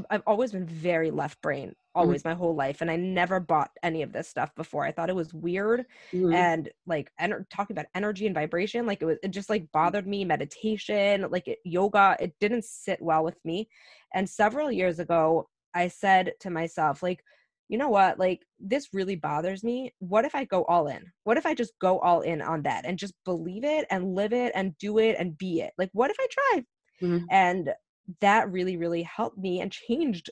i've 0.09 0.23
always 0.27 0.51
been 0.51 0.65
very 0.65 1.11
left 1.11 1.41
brain 1.41 1.73
always 1.95 2.23
my 2.23 2.33
whole 2.35 2.53
life 2.55 2.81
and 2.81 2.91
i 2.91 2.95
never 2.95 3.39
bought 3.39 3.71
any 3.81 4.03
of 4.03 4.13
this 4.13 4.27
stuff 4.27 4.53
before. 4.55 4.85
I 4.85 4.91
thought 4.91 5.09
it 5.09 5.15
was 5.15 5.33
weird 5.33 5.85
Mhm. 6.13 6.31
and 6.31 6.69
like 6.85 7.11
ener- 7.19 7.45
talking 7.49 7.73
about 7.73 7.87
energy 7.95 8.27
and 8.27 8.35
vibration 8.35 8.85
like 8.85 9.01
it 9.01 9.05
was 9.05 9.17
it 9.23 9.29
just 9.31 9.49
like 9.49 9.71
bothered 9.71 10.05
me 10.05 10.23
meditation 10.23 11.25
like 11.31 11.47
it, 11.47 11.57
yoga 11.63 12.15
it 12.19 12.35
didn't 12.39 12.65
sit 12.65 13.01
well 13.01 13.23
with 13.23 13.43
me. 13.43 13.67
And 14.13 14.29
several 14.29 14.71
years 14.71 14.99
ago 14.99 15.49
i 15.73 15.87
said 15.87 16.33
to 16.41 16.49
myself 16.51 17.01
like 17.01 17.23
you 17.69 17.77
know 17.77 17.89
what 17.89 18.17
like 18.19 18.45
this 18.59 18.89
really 18.93 19.15
bothers 19.15 19.63
me 19.63 19.93
what 19.99 20.25
if 20.25 20.35
i 20.35 20.43
go 20.45 20.63
all 20.65 20.87
in? 20.87 21.11
What 21.23 21.37
if 21.37 21.45
i 21.45 21.53
just 21.53 21.73
go 21.79 21.99
all 21.99 22.21
in 22.21 22.41
on 22.41 22.63
that 22.63 22.85
and 22.85 22.97
just 22.97 23.13
believe 23.25 23.63
it 23.63 23.85
and 23.89 24.15
live 24.15 24.33
it 24.33 24.51
and 24.55 24.77
do 24.77 24.97
it 24.99 25.15
and 25.19 25.37
be 25.37 25.61
it? 25.61 25.73
Like 25.77 25.89
what 25.93 26.11
if 26.11 26.17
i 26.19 26.27
try? 26.31 26.65
Mhm. 27.01 27.25
and 27.31 27.73
that 28.21 28.51
really 28.51 28.77
really 28.77 29.03
helped 29.03 29.37
me 29.37 29.61
and 29.61 29.71
changed 29.71 30.29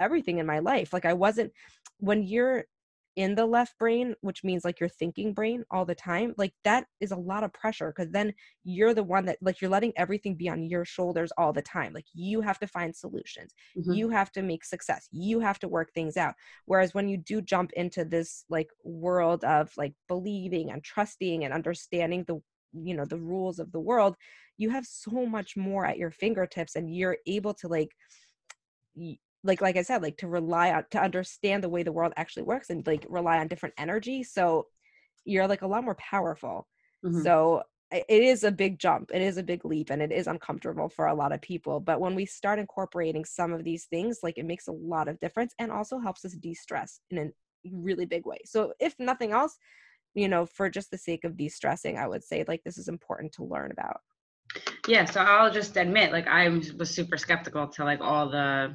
everything 0.00 0.38
in 0.38 0.46
my 0.46 0.58
life. 0.60 0.92
Like 0.92 1.04
i 1.06 1.12
wasn't 1.12 1.52
when 1.98 2.22
you're 2.22 2.64
in 3.16 3.34
the 3.34 3.46
left 3.46 3.78
brain 3.78 4.14
which 4.22 4.42
means 4.42 4.64
like 4.64 4.80
your 4.80 4.88
thinking 4.88 5.32
brain 5.32 5.64
all 5.70 5.84
the 5.84 5.94
time 5.94 6.34
like 6.36 6.52
that 6.64 6.86
is 7.00 7.12
a 7.12 7.16
lot 7.16 7.44
of 7.44 7.52
pressure 7.52 7.92
because 7.94 8.10
then 8.10 8.32
you're 8.64 8.94
the 8.94 9.02
one 9.02 9.24
that 9.24 9.38
like 9.40 9.60
you're 9.60 9.70
letting 9.70 9.92
everything 9.96 10.34
be 10.34 10.48
on 10.48 10.64
your 10.64 10.84
shoulders 10.84 11.32
all 11.38 11.52
the 11.52 11.62
time 11.62 11.92
like 11.92 12.06
you 12.12 12.40
have 12.40 12.58
to 12.58 12.66
find 12.66 12.94
solutions 12.94 13.54
Mhm. 13.76 13.94
you 13.94 14.08
have 14.08 14.32
to 14.32 14.42
make 14.42 14.64
success 14.64 15.08
you 15.12 15.38
have 15.40 15.58
to 15.58 15.68
work 15.68 15.92
things 15.92 16.16
out 16.16 16.34
whereas 16.66 16.94
when 16.94 17.08
you 17.08 17.16
do 17.16 17.40
jump 17.40 17.72
into 17.74 18.04
this 18.04 18.44
like 18.48 18.68
world 18.82 19.44
of 19.44 19.72
like 19.76 19.94
believing 20.08 20.70
and 20.70 20.82
trusting 20.82 21.44
and 21.44 21.54
understanding 21.54 22.24
the 22.26 22.40
you 22.72 22.94
know 22.94 23.04
the 23.04 23.18
rules 23.18 23.58
of 23.60 23.70
the 23.72 23.80
world 23.80 24.16
you 24.56 24.70
have 24.70 24.84
so 24.86 25.24
much 25.26 25.56
more 25.56 25.86
at 25.86 25.98
your 25.98 26.10
fingertips 26.10 26.74
and 26.74 26.94
you're 26.94 27.18
able 27.26 27.54
to 27.54 27.68
like 27.68 27.90
like 29.44 29.60
like 29.60 29.76
i 29.76 29.82
said 29.82 30.02
like 30.02 30.16
to 30.16 30.26
rely 30.26 30.72
on 30.72 30.84
to 30.90 31.00
understand 31.00 31.62
the 31.62 31.68
way 31.68 31.82
the 31.82 31.92
world 31.92 32.12
actually 32.16 32.42
works 32.42 32.70
and 32.70 32.86
like 32.86 33.06
rely 33.08 33.38
on 33.38 33.46
different 33.46 33.74
energy 33.78 34.22
so 34.24 34.66
you're 35.24 35.46
like 35.48 35.62
a 35.62 35.66
lot 35.66 35.84
more 35.84 35.94
powerful. 35.96 36.66
Mhm. 37.04 37.22
so 37.22 37.62
it 37.92 38.04
is 38.08 38.42
a 38.42 38.50
big 38.50 38.78
jump 38.78 39.10
it 39.14 39.22
is 39.22 39.36
a 39.36 39.42
big 39.42 39.64
leap 39.64 39.90
and 39.90 40.02
it 40.02 40.10
is 40.10 40.26
uncomfortable 40.26 40.88
for 40.88 41.06
a 41.06 41.14
lot 41.14 41.32
of 41.32 41.40
people 41.40 41.78
but 41.78 42.00
when 42.00 42.14
we 42.16 42.26
start 42.26 42.58
incorporating 42.58 43.24
some 43.24 43.52
of 43.52 43.62
these 43.62 43.84
things 43.84 44.18
like 44.22 44.36
it 44.38 44.44
makes 44.46 44.66
a 44.66 44.72
lot 44.72 45.06
of 45.06 45.20
difference 45.20 45.54
and 45.60 45.70
also 45.70 45.98
helps 45.98 46.24
us 46.24 46.32
de-stress 46.32 47.00
in 47.10 47.18
a 47.18 47.30
really 47.70 48.04
big 48.04 48.26
way. 48.26 48.38
So 48.44 48.72
if 48.80 48.94
nothing 48.98 49.32
else 49.32 49.56
you 50.14 50.28
know 50.28 50.46
for 50.46 50.70
just 50.70 50.90
the 50.90 50.98
sake 50.98 51.24
of 51.24 51.36
de-stressing 51.36 51.98
i 51.98 52.06
would 52.06 52.24
say 52.24 52.44
like 52.46 52.62
this 52.64 52.78
is 52.78 52.88
important 52.88 53.32
to 53.32 53.44
learn 53.44 53.70
about. 53.72 54.00
Yeah 54.86 55.04
so 55.04 55.20
i'll 55.20 55.50
just 55.50 55.76
admit 55.76 56.12
like 56.12 56.26
i 56.28 56.48
was 56.48 56.90
super 56.90 57.16
skeptical 57.16 57.66
to 57.68 57.84
like 57.84 58.00
all 58.00 58.28
the 58.28 58.74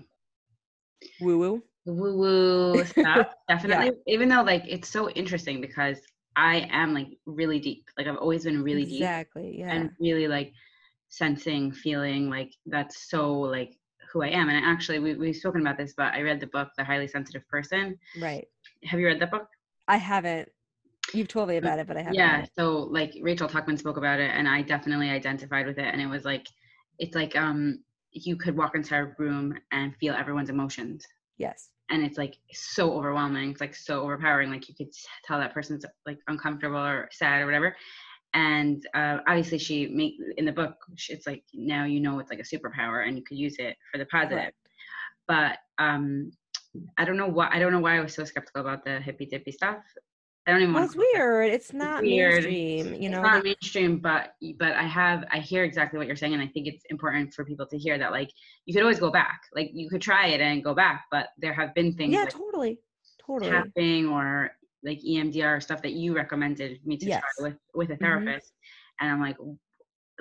woo 1.21 1.39
woo 1.39 1.63
woo 1.85 2.17
woo 2.17 2.85
stuff 2.85 3.27
definitely 3.47 3.91
even 4.07 4.29
though 4.29 4.41
like 4.41 4.63
it's 4.67 4.89
so 4.89 5.09
interesting 5.11 5.61
because 5.61 5.99
i 6.35 6.67
am 6.71 6.93
like 6.93 7.07
really 7.25 7.59
deep 7.59 7.85
like 7.97 8.07
i've 8.07 8.17
always 8.17 8.43
been 8.43 8.61
really 8.63 8.85
deep 8.85 9.01
exactly 9.01 9.55
yeah 9.59 9.73
and 9.73 9.89
really 9.99 10.27
like 10.27 10.51
sensing 11.09 11.71
feeling 11.71 12.29
like 12.29 12.51
that's 12.67 13.09
so 13.09 13.33
like 13.39 13.73
who 14.11 14.21
i 14.21 14.27
am 14.27 14.49
and 14.49 14.65
actually 14.65 14.99
we, 14.99 15.15
we've 15.15 15.35
spoken 15.35 15.61
about 15.61 15.77
this 15.77 15.93
but 15.97 16.13
i 16.13 16.21
read 16.21 16.39
the 16.39 16.47
book 16.47 16.69
the 16.77 16.83
highly 16.83 17.07
sensitive 17.07 17.47
person 17.47 17.97
right 18.21 18.47
Have 18.85 18.99
you 18.99 19.07
read 19.07 19.19
that 19.21 19.31
book? 19.31 19.47
I 19.87 19.97
haven't. 19.97 20.49
You've 21.13 21.27
told 21.27 21.49
me 21.49 21.57
about 21.57 21.79
it, 21.79 21.87
but 21.87 21.97
I 21.97 22.01
haven't. 22.01 22.15
Yeah. 22.15 22.45
So 22.57 22.77
like 22.77 23.13
Rachel 23.21 23.49
Tuckman 23.49 23.77
spoke 23.77 23.97
about 23.97 24.19
it, 24.19 24.31
and 24.33 24.47
I 24.47 24.61
definitely 24.61 25.09
identified 25.09 25.65
with 25.65 25.79
it. 25.79 25.89
And 25.91 26.01
it 26.01 26.07
was 26.07 26.25
like, 26.25 26.47
it's 26.99 27.15
like 27.15 27.35
um, 27.35 27.83
you 28.11 28.35
could 28.35 28.57
walk 28.57 28.75
into 28.75 28.95
a 28.95 29.13
room 29.17 29.57
and 29.71 29.95
feel 29.97 30.13
everyone's 30.13 30.49
emotions, 30.49 31.05
Yes. 31.37 31.69
and 31.89 32.03
it's 32.03 32.17
like 32.17 32.37
so 32.51 32.93
overwhelming. 32.93 33.51
It's 33.51 33.61
like 33.61 33.75
so 33.75 34.01
overpowering. 34.01 34.49
Like 34.49 34.67
you 34.69 34.75
could 34.75 34.91
tell 35.25 35.39
that 35.39 35.53
person's 35.53 35.85
like 36.05 36.19
uncomfortable 36.27 36.77
or 36.77 37.09
sad 37.11 37.41
or 37.41 37.45
whatever. 37.45 37.75
And 38.33 38.85
uh, 38.93 39.17
obviously, 39.27 39.57
she 39.57 39.87
make 39.87 40.13
in 40.37 40.45
the 40.45 40.51
book. 40.51 40.75
It's 41.09 41.25
like 41.25 41.43
now 41.53 41.85
you 41.85 41.99
know 41.99 42.19
it's 42.19 42.29
like 42.29 42.39
a 42.39 42.43
superpower, 42.43 43.07
and 43.07 43.17
you 43.17 43.23
could 43.23 43.37
use 43.37 43.55
it 43.59 43.75
for 43.91 43.97
the 43.97 44.05
positive. 44.05 44.37
Correct. 44.37 44.55
But 45.27 45.57
um, 45.83 46.31
I 46.97 47.05
don't 47.05 47.17
know 47.17 47.27
why. 47.27 47.49
I 47.51 47.59
don't 47.59 47.71
know 47.71 47.79
why 47.79 47.97
I 47.97 48.01
was 48.01 48.13
so 48.13 48.23
skeptical 48.25 48.61
about 48.61 48.85
the 48.85 48.99
hippy 48.99 49.25
dippy 49.25 49.51
stuff. 49.51 49.77
I 50.49 50.51
don't 50.53 50.61
even 50.63 50.73
Well, 50.73 50.83
it's 50.83 50.95
weird. 50.95 51.51
It's 51.51 51.73
not 51.73 52.01
weird. 52.01 52.43
mainstream, 52.43 52.87
you 52.95 53.09
it's 53.09 53.11
know. 53.11 53.21
not 53.21 53.43
mainstream 53.43 53.99
but 53.99 54.33
but 54.57 54.71
i 54.71 54.81
have 54.81 55.23
i 55.31 55.37
hear 55.37 55.63
exactly 55.63 55.99
what 55.99 56.07
you're 56.07 56.15
saying 56.15 56.33
and 56.33 56.41
i 56.41 56.47
think 56.47 56.65
it's 56.65 56.83
important 56.89 57.31
for 57.35 57.45
people 57.45 57.67
to 57.67 57.77
hear 57.77 57.99
that 57.99 58.11
like 58.11 58.31
you 58.65 58.73
could 58.73 58.81
always 58.81 58.99
go 58.99 59.11
back 59.11 59.41
like 59.53 59.69
you 59.73 59.87
could 59.91 60.01
try 60.01 60.27
it 60.29 60.41
and 60.41 60.63
go 60.63 60.73
back 60.73 61.05
but 61.11 61.27
there 61.37 61.53
have 61.53 61.71
been 61.75 61.93
things 61.93 62.13
yeah, 62.13 62.21
like 62.23 62.31
totally. 62.31 62.79
Totally. 63.23 63.51
tapping 63.51 64.07
or 64.07 64.49
like 64.83 64.99
emdr 65.07 65.61
stuff 65.61 65.83
that 65.83 65.93
you 65.93 66.15
recommended 66.15 66.79
me 66.83 66.97
to 66.97 67.05
Yes. 67.05 67.21
try 67.21 67.45
with 67.49 67.57
with 67.75 67.89
a 67.91 67.93
Mhm. 67.95 67.99
therapist 67.99 68.51
and 68.99 69.11
i'm 69.11 69.21
like 69.21 69.37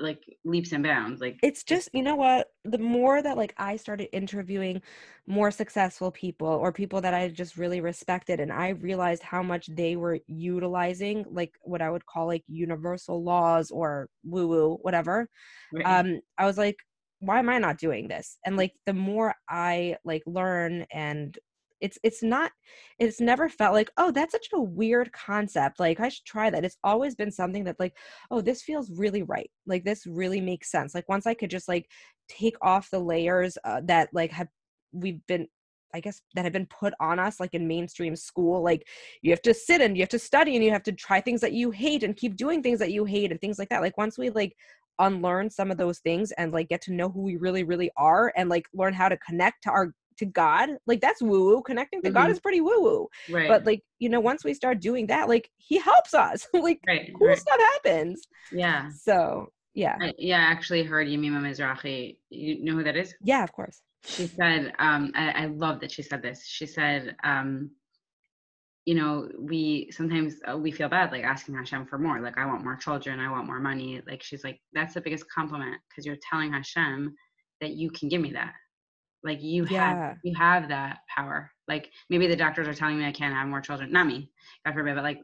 like 0.00 0.22
leaps 0.44 0.72
and 0.72 0.84
bounds 0.84 1.20
like 1.20 1.38
it's 1.42 1.62
just 1.62 1.88
you 1.92 2.02
know 2.02 2.16
what 2.16 2.48
the 2.64 2.78
more 2.78 3.22
that 3.22 3.36
like 3.36 3.54
i 3.58 3.76
started 3.76 4.08
interviewing 4.12 4.80
more 5.26 5.50
successful 5.50 6.10
people 6.10 6.46
or 6.48 6.72
people 6.72 7.00
that 7.00 7.14
i 7.14 7.28
just 7.28 7.56
really 7.56 7.80
respected 7.80 8.40
and 8.40 8.52
i 8.52 8.70
realized 8.70 9.22
how 9.22 9.42
much 9.42 9.66
they 9.68 9.96
were 9.96 10.18
utilizing 10.26 11.24
like 11.30 11.52
what 11.62 11.82
i 11.82 11.90
would 11.90 12.06
call 12.06 12.26
like 12.26 12.44
universal 12.48 13.22
laws 13.22 13.70
or 13.70 14.08
woo 14.24 14.46
woo 14.46 14.78
whatever 14.82 15.28
right? 15.72 15.86
um 15.86 16.20
i 16.38 16.44
was 16.44 16.58
like 16.58 16.76
why 17.20 17.38
am 17.38 17.48
i 17.48 17.58
not 17.58 17.78
doing 17.78 18.06
this 18.08 18.38
and 18.46 18.56
like 18.56 18.72
the 18.86 18.94
more 18.94 19.34
i 19.48 19.96
like 20.04 20.22
learn 20.26 20.86
and 20.92 21.38
it's 21.80 21.98
it's 22.02 22.22
not 22.22 22.52
it's 22.98 23.20
never 23.20 23.48
felt 23.48 23.74
like 23.74 23.90
oh 23.96 24.10
that's 24.10 24.32
such 24.32 24.48
a 24.52 24.60
weird 24.60 25.12
concept 25.12 25.78
like 25.80 26.00
i 26.00 26.08
should 26.08 26.24
try 26.24 26.50
that. 26.50 26.64
It's 26.64 26.78
always 26.84 27.14
been 27.14 27.30
something 27.30 27.64
that 27.64 27.78
like 27.78 27.96
oh 28.30 28.40
this 28.40 28.62
feels 28.62 28.90
really 28.90 29.22
right 29.22 29.50
like 29.66 29.84
this 29.84 30.06
really 30.06 30.40
makes 30.40 30.70
sense. 30.70 30.94
Like 30.94 31.08
once 31.08 31.26
i 31.26 31.34
could 31.34 31.50
just 31.50 31.68
like 31.68 31.88
take 32.28 32.56
off 32.62 32.90
the 32.90 32.98
layers 32.98 33.56
uh, 33.64 33.80
that 33.84 34.08
like 34.12 34.30
have 34.32 34.48
we've 34.92 35.24
been 35.26 35.46
i 35.94 36.00
guess 36.00 36.20
that 36.34 36.44
have 36.44 36.52
been 36.52 36.66
put 36.66 36.92
on 37.00 37.18
us 37.18 37.40
like 37.40 37.54
in 37.54 37.66
mainstream 37.66 38.14
school 38.14 38.62
like 38.62 38.86
you 39.22 39.30
have 39.30 39.40
to 39.42 39.54
sit 39.54 39.80
and 39.80 39.96
you 39.96 40.02
have 40.02 40.08
to 40.08 40.18
study 40.18 40.54
and 40.54 40.64
you 40.64 40.70
have 40.70 40.82
to 40.82 40.92
try 40.92 41.20
things 41.20 41.40
that 41.40 41.52
you 41.52 41.70
hate 41.70 42.02
and 42.02 42.16
keep 42.16 42.36
doing 42.36 42.62
things 42.62 42.78
that 42.78 42.92
you 42.92 43.04
hate 43.04 43.30
and 43.30 43.40
things 43.40 43.58
like 43.58 43.68
that. 43.70 43.82
Like 43.82 43.96
once 43.96 44.18
we 44.18 44.30
like 44.30 44.54
unlearn 44.98 45.48
some 45.48 45.70
of 45.70 45.78
those 45.78 46.00
things 46.00 46.32
and 46.32 46.52
like 46.52 46.68
get 46.68 46.82
to 46.82 46.92
know 46.92 47.08
who 47.08 47.22
we 47.22 47.36
really 47.36 47.62
really 47.62 47.90
are 47.96 48.32
and 48.36 48.48
like 48.48 48.66
learn 48.74 48.92
how 48.92 49.08
to 49.08 49.16
connect 49.18 49.62
to 49.62 49.70
our 49.70 49.94
to 50.18 50.26
god 50.26 50.70
like 50.86 51.00
that's 51.00 51.22
woo 51.22 51.44
woo 51.46 51.62
connecting 51.62 52.02
to 52.02 52.10
god 52.10 52.28
Mhm. 52.28 52.32
is 52.32 52.40
pretty 52.40 52.60
woo 52.60 52.80
woo 52.82 53.08
right. 53.30 53.48
But 53.48 53.64
like 53.64 53.82
you 53.98 54.08
know 54.08 54.20
once 54.20 54.44
we 54.44 54.54
start 54.54 54.80
doing 54.80 55.06
that 55.08 55.28
like 55.28 55.50
he 55.56 55.78
helps 55.78 56.14
us. 56.14 56.46
Like 56.68 56.80
right, 56.86 57.10
cool 57.16 57.28
right. 57.28 57.38
stuff 57.38 57.60
happens. 57.74 58.26
Yeah. 58.52 58.88
So 58.90 59.52
yeah. 59.74 59.96
I, 60.00 60.12
yeah 60.18 60.38
i 60.38 60.50
actually 60.54 60.82
heard 60.82 61.06
Yemima 61.08 61.40
Mizrachi. 61.40 62.18
You 62.30 62.64
know 62.64 62.74
who 62.74 62.84
that 62.84 62.96
is? 62.96 63.14
Yeah 63.22 63.42
of 63.44 63.52
course. 63.52 63.80
She 64.04 64.26
said 64.26 64.72
um 64.78 65.12
I, 65.14 65.30
I 65.42 65.46
love 65.46 65.80
that 65.80 65.92
she 65.92 66.02
said 66.02 66.22
this. 66.22 66.44
She 66.46 66.66
said 66.66 67.16
um 67.24 67.70
you 68.86 68.94
know 68.94 69.28
we 69.38 69.88
sometimes 69.92 70.36
uh, 70.50 70.56
we 70.56 70.70
feel 70.70 70.88
bad 70.88 71.12
like 71.12 71.24
asking 71.24 71.54
hashem 71.54 71.86
for 71.86 71.98
more. 71.98 72.20
Like 72.20 72.38
i 72.38 72.46
want 72.46 72.64
more 72.64 72.76
children. 72.76 73.20
I 73.20 73.30
want 73.30 73.46
more 73.46 73.60
money. 73.60 74.00
Like 74.06 74.22
she's 74.22 74.44
like 74.44 74.60
that's 74.72 74.94
the 74.94 75.00
biggest 75.00 75.26
compliment 75.30 75.76
because 75.88 76.04
you're 76.06 76.16
telling 76.30 76.52
hashem 76.52 77.14
that 77.60 77.70
you 77.72 77.90
can 77.90 78.08
give 78.08 78.20
me 78.20 78.32
that 78.32 78.54
like 79.24 79.42
you 79.42 79.64
Yeah. 79.64 79.96
have 79.96 80.16
you 80.22 80.34
have 80.36 80.68
that 80.68 80.98
power 81.14 81.50
like 81.66 81.90
maybe 82.10 82.26
the 82.26 82.36
doctors 82.36 82.68
are 82.68 82.74
telling 82.74 82.98
me 82.98 83.06
i 83.06 83.12
can't 83.12 83.34
have 83.34 83.48
more 83.48 83.60
children 83.60 83.90
not 83.92 84.06
me 84.06 84.30
god 84.64 84.74
forbid 84.74 84.94
but 84.94 85.04
like 85.04 85.20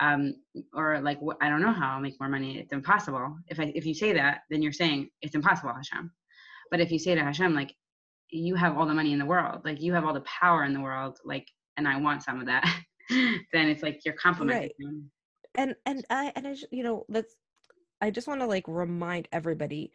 um 0.00 0.34
or 0.74 1.00
like 1.00 1.18
i 1.40 1.48
don't 1.48 1.62
know 1.62 1.72
how 1.72 1.94
i'll 1.94 2.00
make 2.00 2.18
more 2.20 2.28
money 2.28 2.58
it's 2.58 2.72
impossible 2.72 3.36
if 3.48 3.60
i 3.60 3.72
if 3.74 3.84
you 3.86 3.94
say 3.94 4.12
that 4.12 4.40
then 4.50 4.62
you're 4.62 4.72
saying 4.72 5.08
it's 5.22 5.34
impossible 5.34 5.72
hashem 5.74 6.10
but 6.70 6.80
if 6.80 6.90
you 6.90 6.98
say 6.98 7.14
to 7.14 7.22
hashem 7.22 7.54
like 7.54 7.74
you 8.30 8.54
have 8.54 8.76
all 8.76 8.86
the 8.86 8.94
money 8.94 9.12
in 9.12 9.18
the 9.18 9.24
world 9.26 9.60
like 9.64 9.80
you 9.80 9.92
have 9.92 10.04
all 10.04 10.14
the 10.14 10.22
power 10.22 10.64
in 10.64 10.72
the 10.72 10.80
world 10.80 11.18
like 11.24 11.46
and 11.76 11.86
i 11.86 11.96
want 11.98 12.22
some 12.22 12.40
of 12.40 12.46
that 12.46 12.64
then 13.10 13.68
it's 13.68 13.82
like 13.82 14.00
you're 14.04 14.14
complimenting 14.14 14.62
Right. 14.62 14.72
him. 14.80 15.10
and 15.56 15.74
and 15.86 16.04
i 16.10 16.32
and 16.34 16.46
i 16.48 16.56
you 16.72 16.82
know 16.82 17.04
let's 17.08 17.36
i 18.00 18.10
just 18.10 18.26
want 18.26 18.40
to 18.40 18.46
like 18.46 18.64
remind 18.66 19.28
everybody 19.32 19.92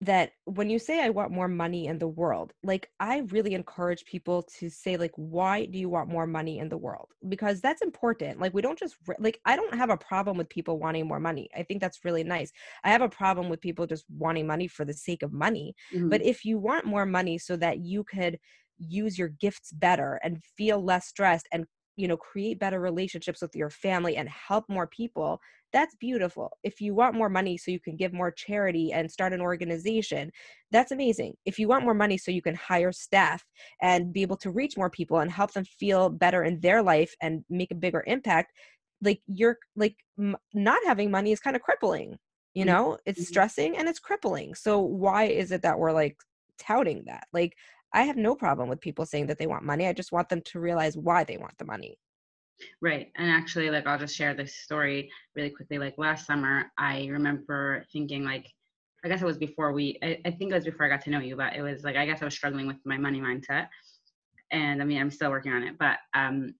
that 0.00 0.30
when 0.44 0.70
you 0.70 0.78
say 0.78 1.02
i 1.02 1.10
want 1.10 1.32
more 1.32 1.48
money 1.48 1.86
in 1.86 1.98
the 1.98 2.06
world 2.06 2.52
like 2.62 2.88
i 3.00 3.18
really 3.32 3.54
encourage 3.54 4.04
people 4.04 4.42
to 4.44 4.70
say 4.70 4.96
like 4.96 5.10
why 5.16 5.64
do 5.66 5.78
you 5.78 5.88
want 5.88 6.08
more 6.08 6.26
money 6.26 6.58
in 6.60 6.68
the 6.68 6.76
world 6.76 7.08
because 7.28 7.60
that's 7.60 7.82
important 7.82 8.38
like 8.38 8.54
we 8.54 8.62
don't 8.62 8.78
just 8.78 8.96
like 9.18 9.40
i 9.44 9.56
don't 9.56 9.74
have 9.74 9.90
a 9.90 9.96
problem 9.96 10.36
with 10.36 10.48
people 10.48 10.78
wanting 10.78 11.06
more 11.06 11.18
money 11.18 11.48
i 11.56 11.64
think 11.64 11.80
that's 11.80 12.04
really 12.04 12.22
nice 12.22 12.52
i 12.84 12.90
have 12.90 13.02
a 13.02 13.08
problem 13.08 13.48
with 13.48 13.60
people 13.60 13.86
just 13.86 14.04
wanting 14.16 14.46
money 14.46 14.68
for 14.68 14.84
the 14.84 14.94
sake 14.94 15.22
of 15.24 15.32
money 15.32 15.74
Mhm. 15.92 16.10
but 16.10 16.22
if 16.22 16.44
you 16.44 16.58
want 16.58 16.84
more 16.84 17.06
money 17.06 17.36
so 17.36 17.56
that 17.56 17.78
you 17.80 18.04
could 18.04 18.38
use 18.78 19.18
your 19.18 19.28
gifts 19.28 19.72
better 19.72 20.20
and 20.22 20.44
feel 20.56 20.80
less 20.80 21.08
stressed 21.08 21.48
and 21.50 21.66
you 21.98 22.08
know 22.08 22.16
create 22.16 22.58
better 22.58 22.80
relationships 22.80 23.42
with 23.42 23.54
your 23.56 23.70
family 23.70 24.16
and 24.16 24.28
help 24.30 24.66
more 24.68 24.86
people 24.88 25.40
that's 25.70 25.94
beautiful. 25.96 26.56
If 26.62 26.80
you 26.80 26.94
want 26.94 27.14
more 27.14 27.28
money 27.28 27.58
so 27.58 27.70
you 27.70 27.78
can 27.80 27.94
give 27.96 28.14
more 28.14 28.30
charity 28.30 28.90
and 28.90 29.10
start 29.12 29.34
an 29.34 29.42
organization 29.42 30.32
that's 30.70 30.92
amazing. 30.92 31.34
If 31.44 31.58
you 31.58 31.68
want 31.68 31.84
more 31.84 31.94
money 31.94 32.18
so 32.18 32.30
you 32.30 32.42
can 32.42 32.54
hire 32.54 32.92
staff 32.92 33.44
and 33.82 34.12
be 34.12 34.22
able 34.22 34.36
to 34.38 34.50
reach 34.50 34.76
more 34.76 34.90
people 34.90 35.18
and 35.18 35.30
help 35.30 35.52
them 35.52 35.64
feel 35.64 36.10
better 36.10 36.42
in 36.42 36.60
their 36.60 36.82
life 36.82 37.14
and 37.22 37.44
make 37.50 37.70
a 37.70 37.74
bigger 37.74 38.04
impact 38.06 38.52
like 39.02 39.22
you're 39.26 39.58
like 39.76 39.96
m- 40.18 40.36
not 40.54 40.80
having 40.84 41.10
money 41.10 41.32
is 41.32 41.40
kind 41.40 41.56
of 41.56 41.62
crippling 41.62 42.18
you 42.54 42.64
Mhm. 42.64 42.92
know? 42.92 42.98
It's 43.06 43.20
Mhm. 43.20 43.24
stressing 43.24 43.76
and 43.76 43.88
it's 43.88 44.00
crippling. 44.00 44.54
So 44.54 44.80
why 44.80 45.24
is 45.24 45.52
it 45.52 45.62
that 45.62 45.78
we're 45.78 45.92
like 45.92 46.16
touting 46.58 47.04
that? 47.06 47.28
Like 47.32 47.54
i 47.92 48.02
have 48.02 48.16
no 48.16 48.34
problem 48.34 48.68
with 48.68 48.80
people 48.80 49.06
saying 49.06 49.26
that 49.26 49.38
they 49.38 49.46
want 49.46 49.64
money 49.64 49.86
i 49.86 49.92
just 49.92 50.12
want 50.12 50.28
them 50.28 50.40
to 50.42 50.60
realize 50.60 50.96
why 50.96 51.24
they 51.24 51.36
want 51.36 51.56
the 51.58 51.64
money 51.64 51.98
Right. 52.80 53.12
And 53.16 53.30
actually, 53.30 53.70
like, 53.70 53.86
I'll 53.86 53.98
just 53.98 54.16
share 54.16 54.34
this 54.34 54.56
story 54.56 55.10
really 55.36 55.50
quickly. 55.50 55.78
Like, 55.78 55.94
last 55.98 56.26
summer, 56.26 56.70
I 56.76 57.06
remember 57.06 57.84
thinking, 57.92 58.24
like, 58.24 58.46
I 59.04 59.08
guess 59.08 59.22
it 59.22 59.26
was 59.26 59.38
before 59.38 59.72
we, 59.72 59.98
I, 60.02 60.18
I 60.24 60.30
think 60.32 60.50
it 60.50 60.54
was 60.54 60.64
before 60.64 60.86
I 60.86 60.88
got 60.88 61.02
to 61.02 61.10
know 61.10 61.20
you, 61.20 61.36
but 61.36 61.54
it 61.54 61.62
was 61.62 61.84
like, 61.84 61.96
I 61.96 62.04
guess 62.04 62.20
I 62.20 62.24
was 62.24 62.34
struggling 62.34 62.66
with 62.66 62.78
my 62.84 62.98
money 62.98 63.20
mindset. 63.20 63.68
And 64.50 64.82
I 64.82 64.84
mean, 64.84 65.00
I'm 65.00 65.10
still 65.10 65.30
working 65.30 65.52
on 65.52 65.62
it. 65.62 65.78
But 65.78 65.98
um, 66.14 66.54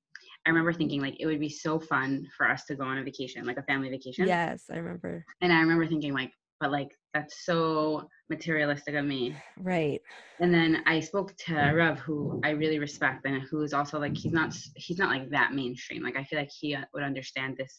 I 0.46 0.50
remember 0.50 0.72
thinking, 0.72 1.00
like, 1.02 1.16
it 1.18 1.26
would 1.26 1.40
be 1.40 1.48
so 1.48 1.80
fun 1.80 2.28
for 2.36 2.48
us 2.48 2.64
to 2.66 2.76
go 2.76 2.84
on 2.84 2.98
a 2.98 3.02
vacation, 3.02 3.44
like 3.44 3.58
a 3.58 3.62
family 3.62 3.88
vacation. 3.90 4.26
yes 4.26 4.64
i 4.70 4.76
remember 4.76 5.24
And 5.40 5.52
I 5.52 5.60
remember 5.60 5.86
thinking, 5.86 6.12
like, 6.12 6.32
but 6.60 6.70
like, 6.72 6.90
that's 7.14 7.44
so 7.44 8.08
materialistic 8.30 8.94
of 8.94 9.04
me. 9.04 9.36
right 9.56 10.00
and 10.40 10.54
then 10.54 10.82
I 10.86 11.00
spoke 11.00 11.34
to 11.46 11.54
Rev, 11.54 11.98
who 11.98 12.40
I 12.44 12.50
really 12.50 12.78
respect, 12.78 13.26
and 13.26 13.42
who 13.42 13.62
is 13.62 13.72
also 13.72 13.98
like 13.98 14.16
he's 14.16 14.32
not 14.32 14.54
he's 14.76 14.98
not 14.98 15.10
like 15.10 15.30
that 15.30 15.52
mainstream. 15.52 16.02
Like 16.02 16.16
I 16.16 16.24
feel 16.24 16.38
like 16.38 16.50
he 16.56 16.74
uh, 16.74 16.82
would 16.94 17.02
understand 17.02 17.56
this 17.56 17.76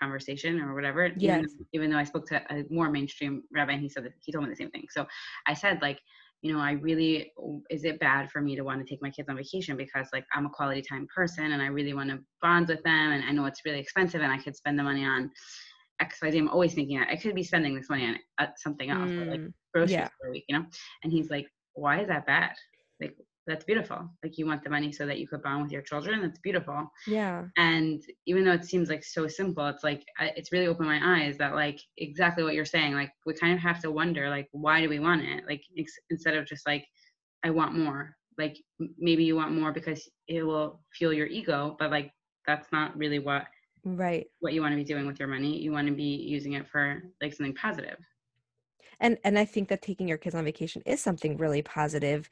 conversation 0.00 0.60
or 0.60 0.74
whatever. 0.74 1.06
Even, 1.06 1.18
Yes. 1.18 1.40
though- 1.42 1.64
even 1.72 1.90
though 1.90 1.96
I 1.98 2.04
spoke 2.04 2.26
to 2.28 2.40
a 2.52 2.64
more 2.70 2.90
mainstream 2.90 3.42
rabbi, 3.52 3.72
and 3.72 3.82
he 3.82 3.88
said 3.88 4.04
that 4.04 4.12
he 4.20 4.30
told 4.32 4.44
me 4.44 4.50
the 4.50 4.56
same 4.56 4.70
thing. 4.70 4.86
So 4.90 5.06
I 5.46 5.54
said 5.54 5.80
like, 5.82 5.98
you 6.42 6.52
know, 6.52 6.60
I 6.60 6.72
really 6.72 7.32
is 7.68 7.84
it 7.84 7.98
bad 7.98 8.30
for 8.30 8.40
me 8.40 8.54
to 8.54 8.62
want 8.62 8.78
to 8.80 8.88
take 8.88 9.02
my 9.02 9.10
kids 9.10 9.28
on 9.28 9.36
vacation 9.36 9.76
because 9.76 10.06
like 10.12 10.24
I'm 10.32 10.46
a 10.46 10.50
quality 10.50 10.82
time 10.88 11.08
person 11.12 11.50
and 11.50 11.60
I 11.60 11.66
really 11.66 11.94
want 11.94 12.10
to 12.10 12.20
bond 12.40 12.68
with 12.68 12.82
them, 12.84 13.12
and 13.12 13.24
I 13.24 13.32
know 13.32 13.46
it's 13.46 13.64
really 13.64 13.80
expensive, 13.80 14.20
and 14.20 14.32
I 14.32 14.38
could 14.38 14.54
spend 14.54 14.78
the 14.78 14.84
money 14.84 15.04
on 15.04 15.32
X, 16.00 16.20
Y, 16.22 16.30
Z. 16.30 16.38
I'm 16.38 16.48
always 16.48 16.74
thinking 16.74 16.98
I 16.98 17.16
could 17.16 17.34
be 17.34 17.44
spending 17.44 17.74
this 17.74 17.90
money 17.90 18.06
on 18.06 18.16
uh, 18.38 18.46
something 18.56 18.90
else, 18.90 19.12
or, 19.18 19.26
like 19.30 19.40
Mm, 19.40 19.52
groceries 19.74 19.92
Yeah. 19.92 20.08
for 20.20 20.28
a 20.28 20.30
week, 20.32 20.44
you 20.48 20.58
know? 20.58 20.64
And 21.02 21.12
he's 21.12 21.30
like, 21.30 21.46
why 21.74 22.00
is 22.00 22.08
that 22.08 22.26
bad? 22.26 22.50
Like, 23.00 23.16
that's 23.46 23.64
beautiful. 23.64 24.10
Like, 24.22 24.36
you 24.38 24.46
want 24.46 24.62
the 24.62 24.70
money 24.70 24.92
so 24.92 25.06
that 25.06 25.18
you 25.18 25.26
could 25.26 25.42
bond 25.42 25.62
with 25.62 25.72
your 25.72 25.82
children. 25.82 26.20
That's 26.22 26.38
beautiful. 26.40 26.90
yeah 27.06 27.44
And 27.56 28.02
even 28.26 28.44
though 28.44 28.52
it 28.52 28.64
seems 28.64 28.88
like 28.90 29.04
so 29.04 29.26
simple, 29.26 29.66
it's 29.68 29.84
like, 29.84 30.04
I, 30.18 30.32
it's 30.36 30.52
really 30.52 30.66
opened 30.66 30.88
my 30.88 31.00
eyes 31.22 31.38
that, 31.38 31.54
like, 31.54 31.80
exactly 31.96 32.44
what 32.44 32.54
you're 32.54 32.64
saying. 32.64 32.94
Like, 32.94 33.12
we 33.26 33.34
kind 33.34 33.54
of 33.54 33.60
have 33.60 33.80
to 33.82 33.90
wonder, 33.90 34.28
like, 34.28 34.48
why 34.52 34.80
do 34.80 34.88
we 34.88 34.98
want 35.00 35.22
it? 35.22 35.44
Like, 35.48 35.62
ex- 35.78 35.98
instead 36.10 36.34
of 36.34 36.46
just 36.46 36.66
like, 36.66 36.84
I 37.44 37.50
want 37.50 37.74
more. 37.74 38.14
Like, 38.36 38.56
maybe 38.98 39.24
you 39.24 39.36
want 39.36 39.52
more 39.58 39.72
because 39.72 40.08
it 40.28 40.42
will 40.42 40.80
fuel 40.92 41.12
your 41.12 41.26
ego, 41.26 41.76
but 41.78 41.90
like, 41.90 42.12
that's 42.46 42.70
not 42.72 42.96
really 42.96 43.18
what 43.18 43.44
right 43.84 44.26
what 44.40 44.52
you 44.52 44.60
want 44.60 44.72
to 44.72 44.76
be 44.76 44.84
doing 44.84 45.06
with 45.06 45.18
your 45.18 45.28
money. 45.28 45.58
You 45.58 45.72
want 45.72 45.86
to 45.88 45.94
be 45.94 46.02
using 46.02 46.52
it 46.54 46.66
for 46.68 47.02
like 47.20 47.32
something 47.32 47.54
positive. 47.54 47.98
and 49.00 49.18
and 49.24 49.38
i 49.38 49.44
think 49.44 49.68
that 49.68 49.82
taking 49.82 50.08
your 50.08 50.18
kids 50.18 50.34
on 50.34 50.44
vacation 50.44 50.82
is 50.86 51.00
something 51.00 51.36
really 51.36 51.62
positive 51.62 52.28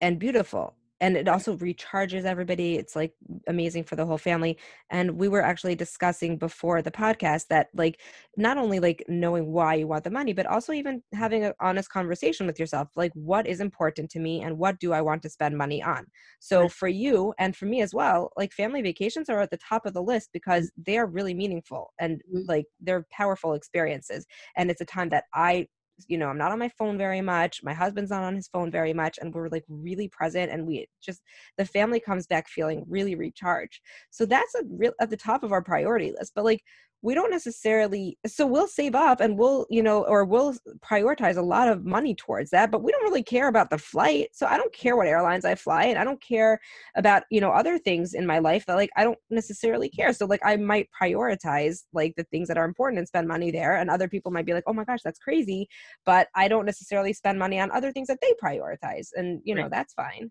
and 0.00 0.18
beautiful 0.18 0.74
and 1.00 1.16
it 1.16 1.28
also 1.28 1.56
recharges 1.56 2.24
everybody 2.24 2.76
it's 2.76 2.94
like 2.94 3.14
amazing 3.48 3.82
for 3.84 3.96
the 3.96 4.04
whole 4.04 4.18
family 4.18 4.56
and 4.90 5.10
we 5.10 5.28
were 5.28 5.42
actually 5.42 5.74
discussing 5.74 6.36
before 6.36 6.82
the 6.82 6.90
podcast 6.90 7.46
that 7.48 7.68
like 7.74 8.00
not 8.36 8.58
only 8.58 8.78
like 8.80 9.04
knowing 9.08 9.52
why 9.52 9.74
you 9.74 9.86
want 9.86 10.04
the 10.04 10.10
money 10.10 10.32
but 10.32 10.46
also 10.46 10.72
even 10.72 11.02
having 11.12 11.44
an 11.44 11.52
honest 11.60 11.90
conversation 11.90 12.46
with 12.46 12.58
yourself 12.58 12.88
like 12.96 13.12
what 13.14 13.46
is 13.46 13.60
important 13.60 14.10
to 14.10 14.18
me 14.18 14.42
and 14.42 14.56
what 14.56 14.78
do 14.78 14.92
i 14.92 15.00
want 15.00 15.22
to 15.22 15.28
spend 15.30 15.56
money 15.56 15.82
on? 15.82 16.06
So 16.40 16.68
for 16.68 16.88
you 16.88 17.34
and 17.38 17.56
for 17.56 17.66
me 17.66 17.82
as 17.82 17.94
well 17.94 18.30
like 18.36 18.52
family 18.52 18.82
vacations 18.82 19.28
are 19.28 19.40
at 19.40 19.50
the 19.50 19.58
top 19.58 19.86
of 19.86 19.94
the 19.94 20.02
list 20.02 20.30
because 20.32 20.70
they 20.76 20.98
are 20.98 21.06
really 21.06 21.34
meaningful 21.34 21.92
and 21.98 22.22
mm-hmm. 22.34 22.46
like 22.48 22.66
they're 22.80 23.06
powerful 23.10 23.54
experiences 23.54 24.26
and 24.56 24.70
it's 24.70 24.80
a 24.80 24.86
time 24.86 25.08
that 25.10 25.24
i 25.34 25.66
you 26.08 26.18
know 26.18 26.28
i'm 26.28 26.38
not 26.38 26.52
on 26.52 26.58
my 26.58 26.68
phone 26.78 26.98
very 26.98 27.20
much 27.20 27.60
my 27.62 27.72
husband's 27.72 28.10
not 28.10 28.22
on 28.22 28.34
his 28.34 28.48
phone 28.48 28.70
very 28.70 28.92
much 28.92 29.18
and 29.20 29.32
we're 29.34 29.48
like 29.48 29.64
really 29.68 30.08
present 30.08 30.50
and 30.50 30.66
we 30.66 30.86
just 31.02 31.22
the 31.58 31.64
family 31.64 32.00
comes 32.00 32.26
back 32.26 32.48
feeling 32.48 32.84
really 32.88 33.14
recharged. 33.14 33.80
So 34.10 34.26
that's 34.26 34.54
a 34.54 34.62
real 34.68 34.92
at 35.00 35.10
the 35.10 35.16
top 35.16 35.42
of 35.42 35.52
our 35.52 35.62
priority 35.62 36.12
list 36.12 36.32
but 36.34 36.44
like 36.44 36.62
we 37.02 37.14
don't 37.14 37.30
necessarily 37.30 38.18
so 38.26 38.46
we'll 38.46 38.66
save 38.66 38.94
up 38.94 39.20
and 39.20 39.38
we'll 39.38 39.66
you 39.70 39.82
know 39.82 40.04
or 40.04 40.24
we'll 40.24 40.54
prioritize 40.80 41.36
a 41.36 41.42
lot 41.42 41.68
of 41.68 41.84
money 41.84 42.14
towards 42.14 42.50
that 42.50 42.70
but 42.70 42.82
we 42.82 42.92
don't 42.92 43.02
really 43.02 43.22
care 43.22 43.48
about 43.48 43.70
the 43.70 43.78
flight 43.78 44.28
so 44.32 44.46
i 44.46 44.56
don't 44.56 44.72
care 44.72 44.96
what 44.96 45.06
airlines 45.06 45.44
i 45.44 45.54
fly 45.54 45.84
and 45.84 45.98
i 45.98 46.04
don't 46.04 46.20
care 46.22 46.58
about 46.96 47.22
you 47.30 47.40
know 47.40 47.50
other 47.50 47.78
things 47.78 48.14
in 48.14 48.26
my 48.26 48.38
life 48.38 48.66
that 48.66 48.74
like 48.74 48.90
i 48.96 49.04
don't 49.04 49.18
necessarily 49.30 49.88
care 49.88 50.12
so 50.12 50.26
like 50.26 50.40
i 50.44 50.56
might 50.56 50.88
prioritize 51.00 51.84
like 51.92 52.14
the 52.16 52.24
things 52.24 52.48
that 52.48 52.58
are 52.58 52.64
important 52.64 52.98
and 52.98 53.08
spend 53.08 53.26
money 53.26 53.50
there 53.50 53.76
and 53.76 53.88
other 53.88 54.08
people 54.08 54.30
might 54.30 54.46
be 54.46 54.54
like 54.54 54.64
oh 54.66 54.72
my 54.72 54.84
gosh 54.84 55.00
that's 55.02 55.18
crazy 55.18 55.68
but 56.04 56.28
i 56.34 56.48
don't 56.48 56.66
necessarily 56.66 57.12
spend 57.12 57.38
money 57.38 57.58
on 57.58 57.70
other 57.70 57.92
things 57.92 58.08
that 58.08 58.18
they 58.20 58.32
prioritize 58.42 59.08
and 59.14 59.40
you 59.44 59.54
know 59.54 59.62
right. 59.62 59.70
that's 59.70 59.94
fine 59.94 60.30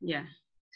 yeah 0.00 0.24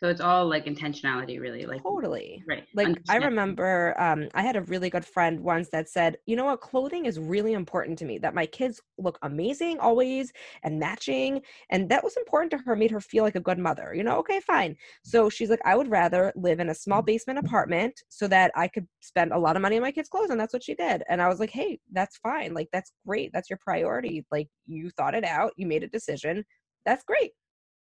so 0.02 0.08
it's 0.08 0.20
all 0.20 0.48
like 0.48 0.64
intentionality, 0.64 1.40
really. 1.40 1.64
Like 1.64 1.84
totally. 1.84 2.42
Right. 2.48 2.64
Like 2.74 2.98
I 3.08 3.18
remember 3.18 3.94
um, 4.00 4.28
I 4.34 4.42
had 4.42 4.56
a 4.56 4.62
really 4.62 4.90
good 4.90 5.04
friend 5.04 5.38
once 5.38 5.68
that 5.70 5.88
said, 5.88 6.16
you 6.26 6.34
know 6.34 6.46
what, 6.46 6.60
clothing 6.60 7.06
is 7.06 7.20
really 7.20 7.52
important 7.52 7.96
to 8.00 8.04
me. 8.04 8.18
That 8.18 8.34
my 8.34 8.44
kids 8.46 8.80
look 8.98 9.16
amazing 9.22 9.78
always 9.78 10.32
and 10.64 10.80
matching. 10.80 11.40
And 11.70 11.88
that 11.90 12.02
was 12.02 12.16
important 12.16 12.50
to 12.50 12.58
her, 12.58 12.74
made 12.74 12.90
her 12.90 13.00
feel 13.00 13.22
like 13.22 13.36
a 13.36 13.40
good 13.40 13.60
mother. 13.60 13.94
You 13.94 14.02
know, 14.02 14.16
okay, 14.16 14.40
fine. 14.40 14.74
So 15.04 15.30
she's 15.30 15.50
like, 15.50 15.62
I 15.64 15.76
would 15.76 15.88
rather 15.88 16.32
live 16.34 16.58
in 16.58 16.70
a 16.70 16.74
small 16.74 17.02
basement 17.02 17.38
apartment 17.38 18.02
so 18.08 18.26
that 18.26 18.50
I 18.56 18.66
could 18.66 18.88
spend 19.02 19.30
a 19.30 19.38
lot 19.38 19.54
of 19.54 19.62
money 19.62 19.76
on 19.76 19.82
my 19.82 19.92
kids' 19.92 20.08
clothes. 20.08 20.30
And 20.30 20.40
that's 20.40 20.52
what 20.52 20.64
she 20.64 20.74
did. 20.74 21.04
And 21.08 21.22
I 21.22 21.28
was 21.28 21.38
like, 21.38 21.50
hey, 21.50 21.78
that's 21.92 22.16
fine. 22.16 22.54
Like 22.54 22.70
that's 22.72 22.90
great. 23.06 23.30
That's 23.32 23.48
your 23.48 23.60
priority. 23.62 24.26
Like 24.32 24.48
you 24.66 24.90
thought 24.90 25.14
it 25.14 25.24
out, 25.24 25.52
you 25.56 25.68
made 25.68 25.84
a 25.84 25.88
decision. 25.88 26.44
That's 26.84 27.04
great. 27.04 27.30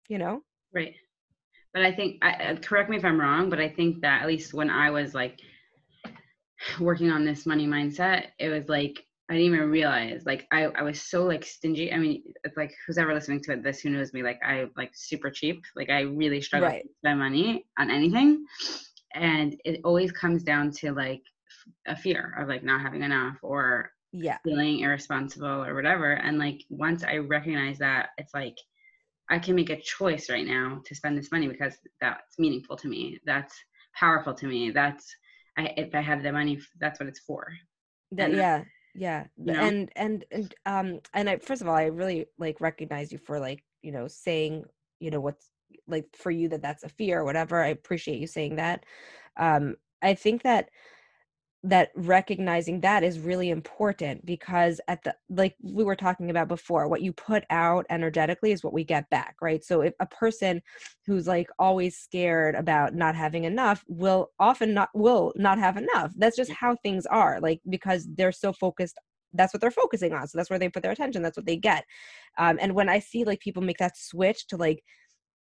You 0.09 0.17
know? 0.17 0.41
Right 0.73 0.95
but 1.77 1.85
I 1.85 1.91
think, 1.93 2.17
I, 2.23 2.31
uh, 2.31 2.55
correct 2.55 2.89
me 2.89 2.97
if 2.97 3.05
I'm 3.05 3.19
wrong, 3.19 3.51
but 3.51 3.59
I 3.59 3.69
think 3.69 4.01
that 4.01 4.23
at 4.23 4.27
least 4.27 4.51
when 4.51 4.71
I 4.71 4.89
was 4.89 5.13
like 5.13 5.39
working 6.79 7.11
on 7.11 7.23
this 7.23 7.45
money 7.45 7.67
mindset, 7.67 8.29
it 8.39 8.49
was 8.49 8.67
like 8.67 9.05
I 9.29 9.33
didn't 9.33 9.53
even 9.53 9.69
realize 9.69 10.23
like 10.25 10.47
I, 10.51 10.63
I 10.63 10.81
was 10.81 10.99
so 10.99 11.25
like 11.25 11.45
stingy. 11.45 11.93
I 11.93 11.97
mean, 11.97 12.23
it's 12.43 12.57
like 12.57 12.73
who's 12.85 12.97
ever 12.97 13.13
listening 13.13 13.41
to 13.43 13.53
it, 13.53 13.63
this 13.63 13.81
who 13.81 13.91
knows 13.91 14.11
me, 14.11 14.23
like 14.23 14.39
I 14.43 14.65
like 14.75 14.91
super 14.95 15.29
cheap. 15.29 15.61
Like 15.75 15.91
I 15.91 16.01
really 16.01 16.41
struggle 16.41 16.69
right. 16.69 16.81
to 16.81 16.89
spend 16.97 17.19
money 17.19 17.65
on 17.77 17.91
anything. 17.91 18.45
And 19.13 19.55
it 19.63 19.81
always 19.83 20.11
comes 20.11 20.41
down 20.41 20.71
to 20.79 20.93
like 20.93 21.21
a 21.85 21.95
fear 21.95 22.35
of 22.39 22.47
like 22.47 22.63
not 22.63 22.81
having 22.81 23.03
enough 23.03 23.37
or 23.43 23.91
yeah 24.13 24.37
feeling 24.43 24.79
irresponsible 24.79 25.63
or 25.63 25.75
whatever. 25.75 26.13
And 26.13 26.39
like 26.39 26.61
once 26.69 27.03
I 27.03 27.17
recognize 27.17 27.77
that, 27.79 28.09
it's 28.17 28.33
like 28.33 28.57
I 29.29 29.39
can 29.39 29.55
make 29.55 29.69
a 29.69 29.81
choice 29.81 30.29
right 30.29 30.45
now 30.45 30.81
to 30.85 30.95
spend 30.95 31.17
this 31.17 31.31
money 31.31 31.47
because 31.47 31.77
that's 31.99 32.39
meaningful 32.39 32.77
to 32.77 32.87
me. 32.87 33.19
That's 33.25 33.53
powerful 33.93 34.33
to 34.33 34.47
me. 34.47 34.71
That's 34.71 35.13
I, 35.57 35.73
if 35.75 35.93
I 35.93 36.01
have 36.01 36.23
the 36.23 36.31
money, 36.31 36.59
that's 36.79 36.99
what 36.99 37.09
it's 37.09 37.19
for. 37.19 37.47
That, 38.11 38.33
yeah, 38.33 38.63
yeah, 38.95 39.25
you 39.37 39.53
know? 39.53 39.61
and 39.61 39.91
and 39.95 40.25
and 40.31 40.55
um 40.65 40.99
and 41.13 41.29
I 41.29 41.37
first 41.37 41.61
of 41.61 41.67
all, 41.67 41.75
I 41.75 41.85
really 41.85 42.27
like 42.37 42.61
recognize 42.61 43.11
you 43.11 43.17
for 43.17 43.39
like 43.39 43.63
you 43.81 43.91
know 43.91 44.07
saying 44.07 44.65
you 44.99 45.11
know 45.11 45.19
what's 45.19 45.49
like 45.87 46.05
for 46.15 46.31
you 46.31 46.47
that 46.49 46.61
that's 46.61 46.83
a 46.83 46.89
fear 46.89 47.19
or 47.19 47.25
whatever. 47.25 47.61
I 47.61 47.67
appreciate 47.67 48.19
you 48.19 48.27
saying 48.27 48.55
that. 48.55 48.85
Um, 49.37 49.75
I 50.01 50.13
think 50.13 50.43
that 50.43 50.69
that 51.63 51.89
recognizing 51.95 52.79
that 52.81 53.03
is 53.03 53.19
really 53.19 53.49
important 53.49 54.23
because 54.25 54.79
at 54.87 55.03
the 55.03 55.15
like 55.29 55.55
we 55.61 55.83
were 55.83 55.95
talking 55.95 56.29
about 56.29 56.47
before 56.47 56.87
what 56.87 57.01
you 57.01 57.11
put 57.11 57.43
out 57.49 57.85
energetically 57.89 58.51
is 58.51 58.63
what 58.63 58.73
we 58.73 58.83
get 58.83 59.09
back 59.09 59.35
right? 59.41 59.63
So 59.63 59.81
if 59.81 59.93
a 59.99 60.05
person 60.05 60.61
who's 61.05 61.27
like 61.27 61.47
always 61.57 61.97
scared 61.97 62.55
about 62.55 62.93
not 62.93 63.15
having 63.15 63.45
enough 63.45 63.83
will 63.87 64.29
often 64.39 64.73
not 64.73 64.89
will 64.93 65.33
not 65.35 65.57
have 65.57 65.77
enough. 65.77 66.13
That's 66.15 66.37
just 66.37 66.51
how 66.51 66.75
things 66.75 67.05
are 67.07 67.39
like 67.41 67.59
because 67.67 68.07
they're 68.15 68.31
so 68.31 68.53
focused 68.53 68.97
that's 69.33 69.53
what 69.53 69.59
they're 69.59 69.71
focusing 69.71 70.13
on. 70.13 70.27
So 70.27 70.37
that's 70.37 70.49
where 70.49 70.57
they 70.59 70.69
put 70.69 70.83
their 70.83 70.91
attention 70.91 71.23
that's 71.23 71.37
what 71.37 71.45
they 71.47 71.57
get. 71.57 71.85
Um, 72.37 72.59
and 72.61 72.73
when 72.73 72.87
i 72.87 72.99
see 72.99 73.23
like 73.23 73.39
people 73.39 73.63
make 73.63 73.77
that 73.79 73.97
switch 73.97 74.47
to 74.47 74.57
like 74.57 74.83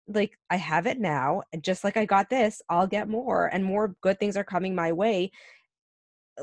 like 0.08 0.38
I 0.52 0.58
have 0.58 0.86
it 0.86 1.00
now, 1.00 1.42
and 1.52 1.64
just 1.64 1.84
like 1.84 1.98
I 1.98 2.06
got 2.06 2.30
this, 2.30 2.62
I'll 2.70 2.86
get 2.86 3.10
more, 3.10 3.48
and 3.48 3.66
more 3.66 3.96
good 4.02 4.20
things 4.20 4.38
are 4.38 4.44
coming 4.44 4.76
my 4.76 4.92
way 4.92 5.32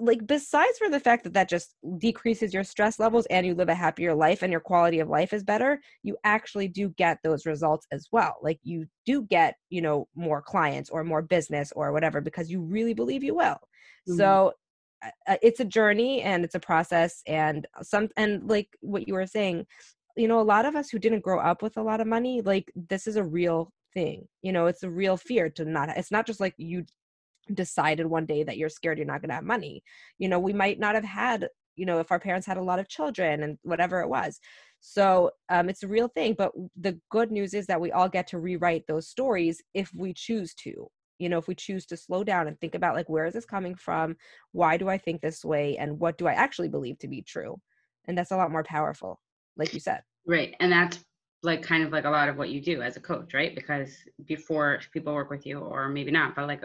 like 0.01 0.27
besides 0.27 0.79
for 0.79 0.89
the 0.89 1.01
fact 1.01 1.25
that 1.25 1.35
that 1.35 1.49
just 1.49 1.75
decreases 1.99 2.55
your 2.55 2.65
stress 2.65 2.99
levels 2.99 3.27
and 3.27 3.47
you 3.47 3.55
live 3.55 3.69
a 3.69 3.75
happier 3.75 4.15
life 4.15 4.43
and 4.43 4.51
your 4.51 4.61
quality 4.61 5.01
of 5.01 5.09
life 5.09 5.33
is 5.33 5.45
better 5.45 5.81
you 6.03 6.17
actually 6.25 6.67
do 6.67 6.89
get 6.91 7.19
those 7.23 7.45
results 7.47 7.87
as 7.93 8.09
well. 8.11 8.37
Like 8.43 8.59
you 8.63 8.87
do 9.05 9.23
get 9.23 9.57
you 9.71 9.83
know 9.83 10.09
more 10.15 10.41
clients 10.43 10.91
or 10.91 11.05
more 11.05 11.23
business 11.23 11.73
or 11.77 11.93
whatever 11.93 12.21
because 12.21 12.51
you 12.51 12.61
really 12.61 12.95
believe 12.95 13.23
you 13.23 13.35
will. 13.35 13.59
Mm-hmm. 14.09 14.17
so 14.17 14.53
uh, 15.29 15.37
it's 15.43 15.61
a 15.61 15.65
journey 15.65 16.23
and 16.23 16.45
it's 16.45 16.55
a 16.55 16.61
process 16.61 17.23
and 17.27 17.67
some 17.83 18.09
and 18.17 18.49
like 18.49 18.69
what 18.81 19.07
you 19.07 19.15
were 19.15 19.27
saying 19.27 19.65
you 20.17 20.27
know 20.27 20.41
a 20.41 20.43
lot 20.43 20.65
of 20.65 20.75
us 20.75 20.91
who 20.91 20.99
didn't 20.99 21.23
grow 21.23 21.41
up 21.41 21.63
with 21.63 21.77
a 21.77 21.83
lot 21.83 22.01
of 22.01 22.07
money 22.07 22.41
like 22.43 22.73
this 22.75 23.07
is 23.07 23.17
a 23.17 23.25
real 23.25 23.73
thing. 23.93 24.27
You 24.43 24.53
know 24.53 24.67
it's 24.67 24.83
a 24.83 24.91
real 24.91 25.17
fear 25.17 25.49
to 25.51 25.65
not 25.65 25.91
it's 25.97 26.11
not 26.11 26.27
just 26.27 26.41
like 26.41 26.55
you 26.57 26.85
decided 27.55 28.07
one 28.07 28.27
day 28.27 28.43
that 28.43 28.57
you're 28.57 28.69
scared 28.69 28.99
you're 28.99 29.07
not 29.07 29.21
going 29.21 29.31
to 29.31 29.35
have 29.35 29.45
money. 29.45 29.83
You 30.19 30.29
know 30.29 30.39
we 30.39 30.53
might 30.53 30.79
not 30.79 30.95
have 30.95 31.05
had 31.05 31.49
you 31.77 31.87
know 31.87 32.01
if 32.01 32.13
our 32.13 32.21
parents 32.21 32.47
had 32.47 32.57
a 32.57 32.63
lot 32.63 32.79
of 32.79 32.89
children 32.89 33.43
and 33.43 33.59
whatever 33.63 34.01
it 34.01 34.09
was. 34.09 34.39
So 34.81 35.31
um, 35.49 35.69
it's 35.69 35.83
a 35.83 35.89
real 35.89 36.09
thing 36.09 36.35
but 36.37 36.53
the 36.77 36.99
good 37.11 37.31
news 37.31 37.55
is 37.55 37.67
that 37.67 37.81
we 37.81 37.93
all 37.93 38.09
get 38.09 38.27
to 38.29 38.39
rewrite 38.39 38.85
those 38.87 39.09
stories 39.09 39.63
if 39.75 39.91
we 39.95 40.13
choose 40.13 40.55
to. 40.55 40.89
You 41.19 41.29
know 41.29 41.39
if 41.39 41.49
we 41.49 41.55
choose 41.55 41.87
to 41.87 41.97
slow 41.97 42.25
down 42.25 42.49
and 42.49 42.59
think 42.61 42.75
about 42.75 42.95
like 42.95 43.09
where 43.09 43.27
is 43.27 43.35
this 43.35 43.45
coming 43.45 43.75
from? 43.75 44.17
Why 44.53 44.77
do 44.77 44.89
i 44.89 44.99
think 44.99 45.21
this 45.21 45.45
way? 45.45 45.77
And 45.79 45.99
what 45.99 46.19
do 46.19 46.27
i 46.27 46.33
actually 46.33 46.69
believe 46.69 46.99
to 46.99 47.09
be 47.09 47.23
true? 47.23 47.61
And 48.07 48.17
that's 48.19 48.33
a 48.33 48.37
lot 48.37 48.51
more 48.51 48.65
powerful 48.65 49.21
like 49.57 49.75
you 49.75 49.81
said. 49.81 50.03
Right 50.27 50.55
and 50.61 50.71
that's 50.71 50.99
like 51.45 51.63
kind 51.63 51.83
of 51.83 51.91
like 51.91 52.05
a 52.05 52.11
lot 52.11 52.29
of 52.29 52.37
what 52.37 52.51
you 52.51 52.61
do 52.61 52.83
as 52.83 52.97
a 52.97 53.01
coach 53.01 53.35
right? 53.35 53.55
Because 53.55 53.97
before 54.27 54.81
people 54.93 55.15
work 55.15 55.31
with 55.31 55.45
you 55.47 55.59
or 55.59 55.89
maybe 55.89 56.11
not 56.11 56.35
but 56.35 56.47
like 56.47 56.63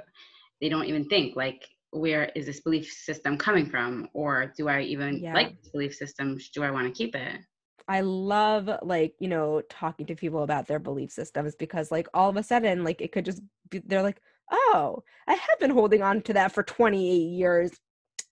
they 0.61 0.69
don't 0.69 0.85
even 0.85 1.05
think 1.05 1.35
like 1.35 1.67
where 1.91 2.31
is 2.35 2.45
this 2.45 2.61
belief 2.61 2.91
system 2.91 3.37
coming 3.37 3.69
from 3.69 4.07
or 4.13 4.53
do 4.57 4.67
i 4.67 4.81
even 4.81 5.19
yeah. 5.19 5.33
like 5.33 5.59
this 5.61 5.71
belief 5.71 5.93
system 5.93 6.37
do 6.53 6.63
i 6.63 6.71
want 6.71 6.85
to 6.85 6.93
keep 6.93 7.15
it 7.15 7.39
i 7.87 8.01
love 8.01 8.69
like 8.81 9.13
you 9.19 9.27
know 9.27 9.61
talking 9.69 10.05
to 10.05 10.15
people 10.15 10.43
about 10.43 10.67
their 10.67 10.79
belief 10.79 11.11
systems 11.11 11.55
because 11.55 11.91
like 11.91 12.07
all 12.13 12.29
of 12.29 12.37
a 12.37 12.43
sudden 12.43 12.83
like 12.83 13.01
it 13.01 13.11
could 13.11 13.25
just 13.25 13.41
be 13.69 13.81
they're 13.85 14.03
like 14.03 14.21
oh 14.51 15.01
i 15.27 15.33
have 15.33 15.59
been 15.59 15.71
holding 15.71 16.01
on 16.01 16.21
to 16.21 16.33
that 16.33 16.51
for 16.51 16.63
28 16.63 16.99
years 17.01 17.71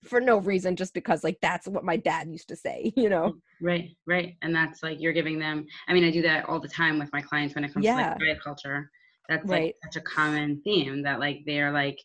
for 0.04 0.20
no 0.20 0.38
reason 0.38 0.76
just 0.76 0.94
because 0.94 1.24
like 1.24 1.38
that's 1.40 1.66
what 1.66 1.84
my 1.84 1.96
dad 1.96 2.28
used 2.28 2.48
to 2.48 2.56
say 2.56 2.92
you 2.96 3.08
know 3.08 3.34
right 3.62 3.90
right 4.06 4.36
and 4.42 4.54
that's 4.54 4.82
like 4.82 5.00
you're 5.00 5.12
giving 5.12 5.38
them 5.38 5.66
i 5.88 5.94
mean 5.94 6.04
i 6.04 6.10
do 6.10 6.22
that 6.22 6.46
all 6.48 6.60
the 6.60 6.68
time 6.68 6.98
with 6.98 7.10
my 7.12 7.22
clients 7.22 7.54
when 7.54 7.64
it 7.64 7.72
comes 7.72 7.84
yeah. 7.84 7.94
to 7.94 8.10
like 8.10 8.18
diet 8.18 8.38
culture 8.42 8.90
that's 9.28 9.48
right. 9.48 9.64
like 9.64 9.74
such 9.82 10.00
a 10.00 10.04
common 10.04 10.60
theme 10.62 11.02
that 11.02 11.18
like 11.18 11.40
they're 11.46 11.72
like 11.72 11.98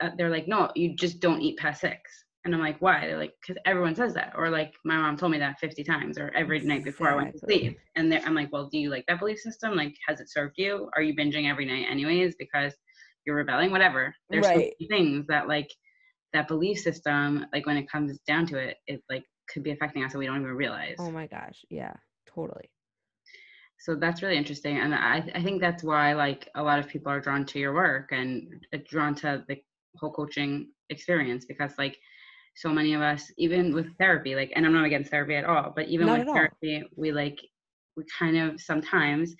uh, 0.00 0.10
they're 0.16 0.30
like, 0.30 0.48
no, 0.48 0.70
you 0.74 0.94
just 0.94 1.20
don't 1.20 1.40
eat 1.40 1.58
past 1.58 1.80
six. 1.80 2.24
And 2.44 2.54
I'm 2.54 2.60
like, 2.60 2.76
why? 2.80 3.06
They're 3.06 3.18
like, 3.18 3.32
because 3.40 3.60
everyone 3.64 3.94
says 3.94 4.12
that. 4.14 4.34
Or 4.36 4.50
like, 4.50 4.74
my 4.84 4.96
mom 4.96 5.16
told 5.16 5.32
me 5.32 5.38
that 5.38 5.58
50 5.58 5.82
times 5.82 6.18
or 6.18 6.30
every 6.34 6.60
night 6.60 6.84
before 6.84 7.10
I 7.10 7.14
went 7.14 7.32
to 7.32 7.38
sleep. 7.38 7.78
And 7.96 8.12
I'm 8.12 8.34
like, 8.34 8.52
well, 8.52 8.68
do 8.70 8.78
you 8.78 8.90
like 8.90 9.04
that 9.08 9.18
belief 9.18 9.38
system? 9.38 9.74
Like, 9.74 9.94
has 10.06 10.20
it 10.20 10.30
served 10.30 10.54
you? 10.58 10.90
Are 10.94 11.02
you 11.02 11.16
binging 11.16 11.48
every 11.48 11.64
night 11.64 11.86
anyways 11.90 12.34
because 12.38 12.74
you're 13.24 13.36
rebelling? 13.36 13.70
Whatever. 13.70 14.14
There's 14.28 14.44
right. 14.44 14.74
so 14.78 14.86
things 14.88 15.26
that 15.28 15.48
like 15.48 15.70
that 16.34 16.48
belief 16.48 16.80
system, 16.80 17.46
like 17.52 17.64
when 17.64 17.78
it 17.78 17.90
comes 17.90 18.18
down 18.26 18.46
to 18.48 18.58
it, 18.58 18.76
it 18.86 19.02
like 19.08 19.24
could 19.48 19.62
be 19.62 19.70
affecting 19.70 20.04
us 20.04 20.12
and 20.12 20.18
we 20.18 20.26
don't 20.26 20.42
even 20.42 20.52
realize. 20.52 20.96
Oh 20.98 21.10
my 21.10 21.26
gosh. 21.26 21.64
Yeah, 21.70 21.94
totally 22.26 22.68
so 23.78 23.94
that's 23.94 24.22
really 24.22 24.36
interesting 24.36 24.78
and 24.78 24.94
I, 24.94 25.28
I 25.34 25.42
think 25.42 25.60
that's 25.60 25.82
why 25.82 26.14
like 26.14 26.48
a 26.54 26.62
lot 26.62 26.78
of 26.78 26.88
people 26.88 27.10
are 27.12 27.20
drawn 27.20 27.44
to 27.46 27.58
your 27.58 27.74
work 27.74 28.12
and 28.12 28.66
uh, 28.72 28.78
drawn 28.88 29.14
to 29.16 29.44
the 29.48 29.62
whole 29.96 30.12
coaching 30.12 30.68
experience 30.90 31.44
because 31.44 31.72
like 31.78 31.98
so 32.56 32.70
many 32.70 32.94
of 32.94 33.00
us 33.00 33.32
even 33.36 33.74
with 33.74 33.96
therapy 33.98 34.34
like 34.34 34.52
and 34.54 34.64
i'm 34.64 34.72
not 34.72 34.84
against 34.84 35.10
therapy 35.10 35.34
at 35.34 35.44
all 35.44 35.72
but 35.74 35.88
even 35.88 36.06
not 36.06 36.20
with 36.20 36.28
therapy 36.28 36.82
we 36.96 37.12
like 37.12 37.38
we 37.96 38.04
kind 38.18 38.36
of 38.36 38.60
sometimes 38.60 39.34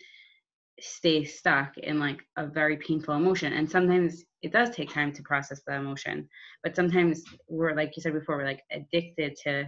stay 0.80 1.24
stuck 1.24 1.76
in 1.78 2.01
like 2.01 2.20
a 2.37 2.47
very 2.47 2.76
painful 2.76 3.14
emotion 3.14 3.53
and 3.53 3.70
sometimes 3.70 4.24
it 4.43 4.53
does 4.53 4.70
take 4.70 4.93
time 4.93 5.12
to 5.12 5.22
process 5.22 5.62
the 5.66 5.74
emotion 5.74 6.28
but 6.64 6.74
sometimes 6.74 7.22
we're 7.49 7.74
like 7.74 7.93
you 7.97 8.03
said 8.03 8.12
before 8.12 8.39
we're 8.39 8.45
like 8.45 8.62
addicted 8.72 9.37
to 9.37 9.64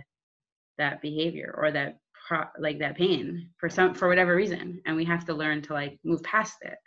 that 0.78 1.00
behavior 1.00 1.54
or 1.56 1.70
that 1.70 1.98
pro- 2.26 2.44
like 2.58 2.78
that 2.78 2.96
pain 2.96 3.48
for 3.56 3.68
some 3.68 3.94
for 3.94 4.08
whatever 4.08 4.34
reason 4.34 4.80
and 4.86 4.96
we 4.96 5.04
have 5.04 5.24
to 5.24 5.34
learn 5.34 5.62
to 5.62 5.72
like 5.72 5.98
move 6.04 6.22
past 6.22 6.56
it. 6.62 6.78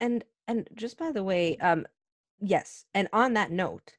And 0.00 0.24
and 0.48 0.68
just 0.74 0.98
by 0.98 1.12
the 1.12 1.22
way 1.22 1.56
um 1.58 1.86
yes 2.40 2.86
and 2.94 3.08
on 3.12 3.34
that 3.34 3.50
note 3.52 3.94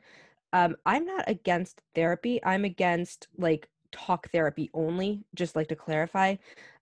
um 0.51 0.76
i'm 0.86 1.05
not 1.05 1.24
against 1.28 1.82
therapy. 1.95 2.43
I'm 2.43 2.65
against 2.65 3.28
like 3.38 3.69
talk 3.91 4.30
therapy 4.32 4.69
only 4.74 5.24
just 5.36 5.55
like 5.55 5.67
to 5.67 5.76
clarify. 5.76 6.36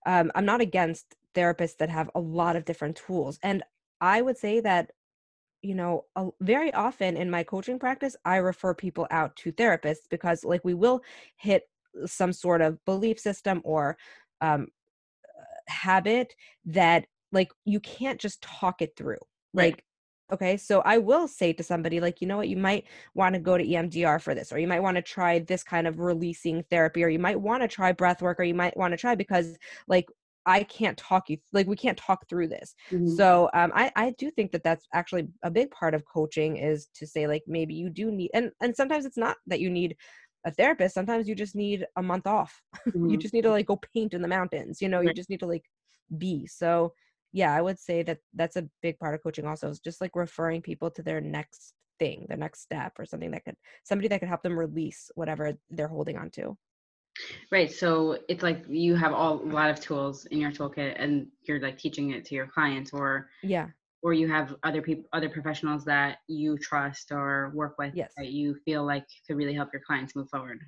Um 0.06 0.32
i'm 0.34 0.46
not 0.46 0.60
against 0.60 1.16
therapists 1.34 1.76
that 1.78 1.90
have 1.90 2.10
a 2.14 2.20
lot 2.20 2.56
of 2.56 2.64
different 2.64 2.96
tools 2.96 3.38
and 3.42 3.62
i 4.00 4.20
would 4.20 4.36
say 4.36 4.60
that 4.60 4.90
you 5.62 5.74
know 5.74 6.04
a, 6.16 6.28
very 6.40 6.72
often 6.74 7.16
in 7.16 7.30
my 7.30 7.42
coaching 7.42 7.78
practice 7.78 8.16
i 8.24 8.36
refer 8.36 8.74
people 8.74 9.06
out 9.10 9.34
to 9.36 9.52
therapists 9.52 10.08
because 10.10 10.44
like 10.44 10.62
we 10.64 10.74
will 10.74 11.00
hit 11.36 11.68
some 12.06 12.32
sort 12.32 12.60
of 12.60 12.82
belief 12.84 13.18
system 13.18 13.60
or 13.64 13.96
um, 14.40 14.66
habit 15.68 16.34
that 16.64 17.06
like 17.32 17.50
you 17.64 17.80
can't 17.80 18.20
just 18.20 18.42
talk 18.42 18.82
it 18.82 18.92
through 18.96 19.18
like 19.54 19.84
okay 20.32 20.56
so 20.56 20.80
i 20.84 20.98
will 20.98 21.28
say 21.28 21.52
to 21.52 21.62
somebody 21.62 22.00
like 22.00 22.20
you 22.20 22.26
know 22.26 22.36
what 22.36 22.48
you 22.48 22.56
might 22.56 22.84
want 23.14 23.34
to 23.34 23.40
go 23.40 23.56
to 23.56 23.64
emdr 23.64 24.20
for 24.20 24.34
this 24.34 24.52
or 24.52 24.58
you 24.58 24.66
might 24.66 24.82
want 24.82 24.96
to 24.96 25.02
try 25.02 25.38
this 25.38 25.62
kind 25.62 25.86
of 25.86 25.98
releasing 25.98 26.62
therapy 26.64 27.04
or 27.04 27.08
you 27.08 27.18
might 27.18 27.40
want 27.40 27.62
to 27.62 27.68
try 27.68 27.92
breath 27.92 28.22
work 28.22 28.40
or 28.40 28.44
you 28.44 28.54
might 28.54 28.76
want 28.76 28.92
to 28.92 28.96
try 28.96 29.14
because 29.14 29.56
like 29.88 30.06
I 30.44 30.64
can't 30.64 30.98
talk 30.98 31.30
you 31.30 31.38
like 31.52 31.66
we 31.66 31.76
can't 31.76 31.96
talk 31.96 32.28
through 32.28 32.48
this. 32.48 32.74
Mm-hmm. 32.90 33.14
So 33.14 33.48
um, 33.54 33.70
I 33.74 33.92
I 33.94 34.14
do 34.18 34.30
think 34.30 34.52
that 34.52 34.64
that's 34.64 34.86
actually 34.92 35.28
a 35.42 35.50
big 35.50 35.70
part 35.70 35.94
of 35.94 36.04
coaching 36.04 36.56
is 36.56 36.88
to 36.94 37.06
say 37.06 37.26
like 37.26 37.44
maybe 37.46 37.74
you 37.74 37.90
do 37.90 38.10
need 38.10 38.30
and 38.34 38.50
and 38.60 38.74
sometimes 38.74 39.04
it's 39.04 39.16
not 39.16 39.36
that 39.46 39.60
you 39.60 39.70
need 39.70 39.96
a 40.44 40.50
therapist 40.50 40.94
sometimes 40.94 41.28
you 41.28 41.34
just 41.34 41.54
need 41.54 41.86
a 41.96 42.02
month 42.02 42.26
off 42.26 42.60
mm-hmm. 42.88 43.08
you 43.08 43.16
just 43.16 43.34
need 43.34 43.42
to 43.42 43.50
like 43.50 43.66
go 43.66 43.78
paint 43.94 44.14
in 44.14 44.22
the 44.22 44.28
mountains 44.28 44.80
you 44.80 44.88
know 44.88 44.98
right. 44.98 45.08
you 45.08 45.14
just 45.14 45.30
need 45.30 45.40
to 45.40 45.46
like 45.46 45.64
be 46.18 46.46
so 46.46 46.92
yeah 47.32 47.54
i 47.54 47.60
would 47.60 47.78
say 47.78 48.02
that 48.02 48.18
that's 48.34 48.56
a 48.56 48.68
big 48.82 48.98
part 48.98 49.14
of 49.14 49.22
coaching 49.22 49.46
also 49.46 49.68
is 49.68 49.80
just 49.80 50.00
like 50.00 50.14
referring 50.14 50.60
people 50.60 50.90
to 50.90 51.02
their 51.02 51.20
next 51.20 51.74
thing 51.98 52.26
their 52.28 52.38
next 52.38 52.62
step 52.62 52.92
or 52.98 53.04
something 53.04 53.30
that 53.30 53.44
could 53.44 53.56
somebody 53.84 54.08
that 54.08 54.20
could 54.20 54.28
help 54.28 54.42
them 54.42 54.58
release 54.58 55.10
whatever 55.14 55.52
they're 55.70 55.88
holding 55.88 56.16
on 56.16 56.30
to 56.30 56.56
right 57.50 57.70
so 57.70 58.18
it's 58.28 58.42
like 58.42 58.64
you 58.68 58.94
have 58.94 59.12
all 59.12 59.42
a 59.42 59.44
lot 59.44 59.70
of 59.70 59.78
tools 59.80 60.24
in 60.26 60.40
your 60.40 60.50
toolkit 60.50 60.94
and 60.96 61.26
you're 61.42 61.60
like 61.60 61.78
teaching 61.78 62.10
it 62.10 62.24
to 62.24 62.34
your 62.34 62.46
clients 62.46 62.92
or 62.92 63.28
yeah 63.42 63.68
or 64.02 64.12
you 64.12 64.28
have 64.28 64.54
other 64.62 64.82
people 64.82 65.04
other 65.12 65.28
professionals 65.28 65.84
that 65.84 66.18
you 66.28 66.58
trust 66.58 67.12
or 67.12 67.52
work 67.54 67.76
with 67.78 67.94
yes. 67.94 68.12
that 68.16 68.28
you 68.28 68.54
feel 68.64 68.84
like 68.84 69.06
could 69.26 69.36
really 69.36 69.54
help 69.54 69.70
your 69.72 69.82
clients 69.86 70.14
move 70.14 70.28
forward 70.28 70.60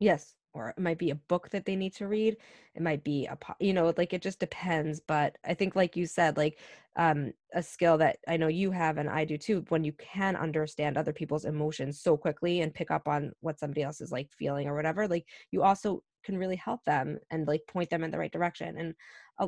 yes 0.00 0.34
or 0.54 0.70
it 0.70 0.80
might 0.80 0.98
be 0.98 1.10
a 1.10 1.14
book 1.14 1.50
that 1.50 1.66
they 1.66 1.76
need 1.76 1.94
to 1.94 2.08
read 2.08 2.36
it 2.74 2.82
might 2.82 3.04
be 3.04 3.26
a 3.26 3.36
you 3.60 3.72
know 3.72 3.92
like 3.96 4.12
it 4.12 4.22
just 4.22 4.40
depends 4.40 5.00
but 5.06 5.36
i 5.44 5.54
think 5.54 5.76
like 5.76 5.96
you 5.96 6.06
said 6.06 6.36
like 6.36 6.58
um 6.96 7.32
a 7.54 7.62
skill 7.62 7.98
that 7.98 8.18
i 8.26 8.36
know 8.36 8.48
you 8.48 8.70
have 8.70 8.96
and 8.98 9.08
i 9.08 9.24
do 9.24 9.36
too 9.36 9.64
when 9.68 9.84
you 9.84 9.92
can 9.92 10.36
understand 10.36 10.96
other 10.96 11.12
people's 11.12 11.44
emotions 11.44 12.00
so 12.00 12.16
quickly 12.16 12.62
and 12.62 12.74
pick 12.74 12.90
up 12.90 13.06
on 13.06 13.30
what 13.40 13.58
somebody 13.58 13.82
else 13.82 14.00
is 14.00 14.10
like 14.10 14.28
feeling 14.38 14.66
or 14.66 14.74
whatever 14.74 15.06
like 15.06 15.26
you 15.50 15.62
also 15.62 16.02
can 16.24 16.36
really 16.36 16.56
help 16.56 16.84
them 16.84 17.18
and 17.30 17.46
like 17.46 17.62
point 17.68 17.88
them 17.90 18.02
in 18.02 18.10
the 18.10 18.18
right 18.18 18.32
direction 18.32 18.76
and 18.78 18.94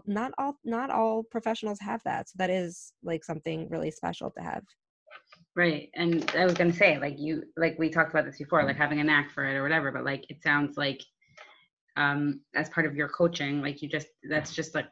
not 0.06 0.32
all 0.38 0.56
not 0.64 0.90
all 0.90 1.22
professionals 1.22 1.78
have 1.80 2.02
that 2.04 2.28
so 2.28 2.34
that 2.36 2.50
is 2.50 2.92
like 3.02 3.24
something 3.24 3.68
really 3.68 3.90
special 3.90 4.30
to 4.30 4.42
have 4.42 4.62
right 5.56 5.90
and 5.94 6.30
i 6.36 6.44
was 6.44 6.54
going 6.54 6.70
to 6.70 6.76
say 6.76 6.98
like 6.98 7.18
you 7.18 7.42
like 7.56 7.76
we 7.78 7.90
talked 7.90 8.10
about 8.10 8.24
this 8.24 8.38
before 8.38 8.64
like 8.64 8.76
having 8.76 9.00
a 9.00 9.04
knack 9.04 9.30
for 9.30 9.44
it 9.44 9.56
or 9.56 9.62
whatever 9.62 9.90
but 9.90 10.04
like 10.04 10.24
it 10.28 10.42
sounds 10.42 10.76
like 10.76 11.00
um 11.96 12.40
as 12.54 12.68
part 12.68 12.86
of 12.86 12.94
your 12.94 13.08
coaching 13.08 13.60
like 13.60 13.82
you 13.82 13.88
just 13.88 14.08
that's 14.28 14.54
just 14.54 14.74
like 14.74 14.86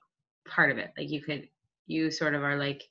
part 0.48 0.70
of 0.70 0.78
it 0.78 0.90
like 0.98 1.10
you 1.10 1.22
could 1.22 1.48
you 1.86 2.10
sort 2.10 2.34
of 2.34 2.42
are 2.42 2.58
like 2.58 2.82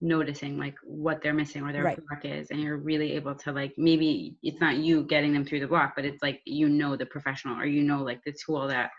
noticing 0.00 0.58
like 0.58 0.76
what 0.84 1.20
they're 1.22 1.34
missing 1.34 1.62
or 1.62 1.72
their 1.72 1.82
right. 1.82 1.98
block 2.08 2.24
is 2.24 2.50
and 2.50 2.60
you're 2.60 2.76
really 2.76 3.12
able 3.12 3.34
to 3.34 3.50
like 3.50 3.72
maybe 3.76 4.36
it's 4.42 4.60
not 4.60 4.76
you 4.76 5.02
getting 5.02 5.32
them 5.32 5.44
through 5.44 5.58
the 5.58 5.66
block 5.66 5.94
but 5.96 6.04
it's 6.04 6.22
like 6.22 6.40
you 6.44 6.68
know 6.68 6.96
the 6.96 7.06
professional 7.06 7.58
or 7.58 7.66
you 7.66 7.82
know 7.82 8.02
like 8.02 8.20
the 8.24 8.32
tool 8.32 8.68
that 8.68 8.90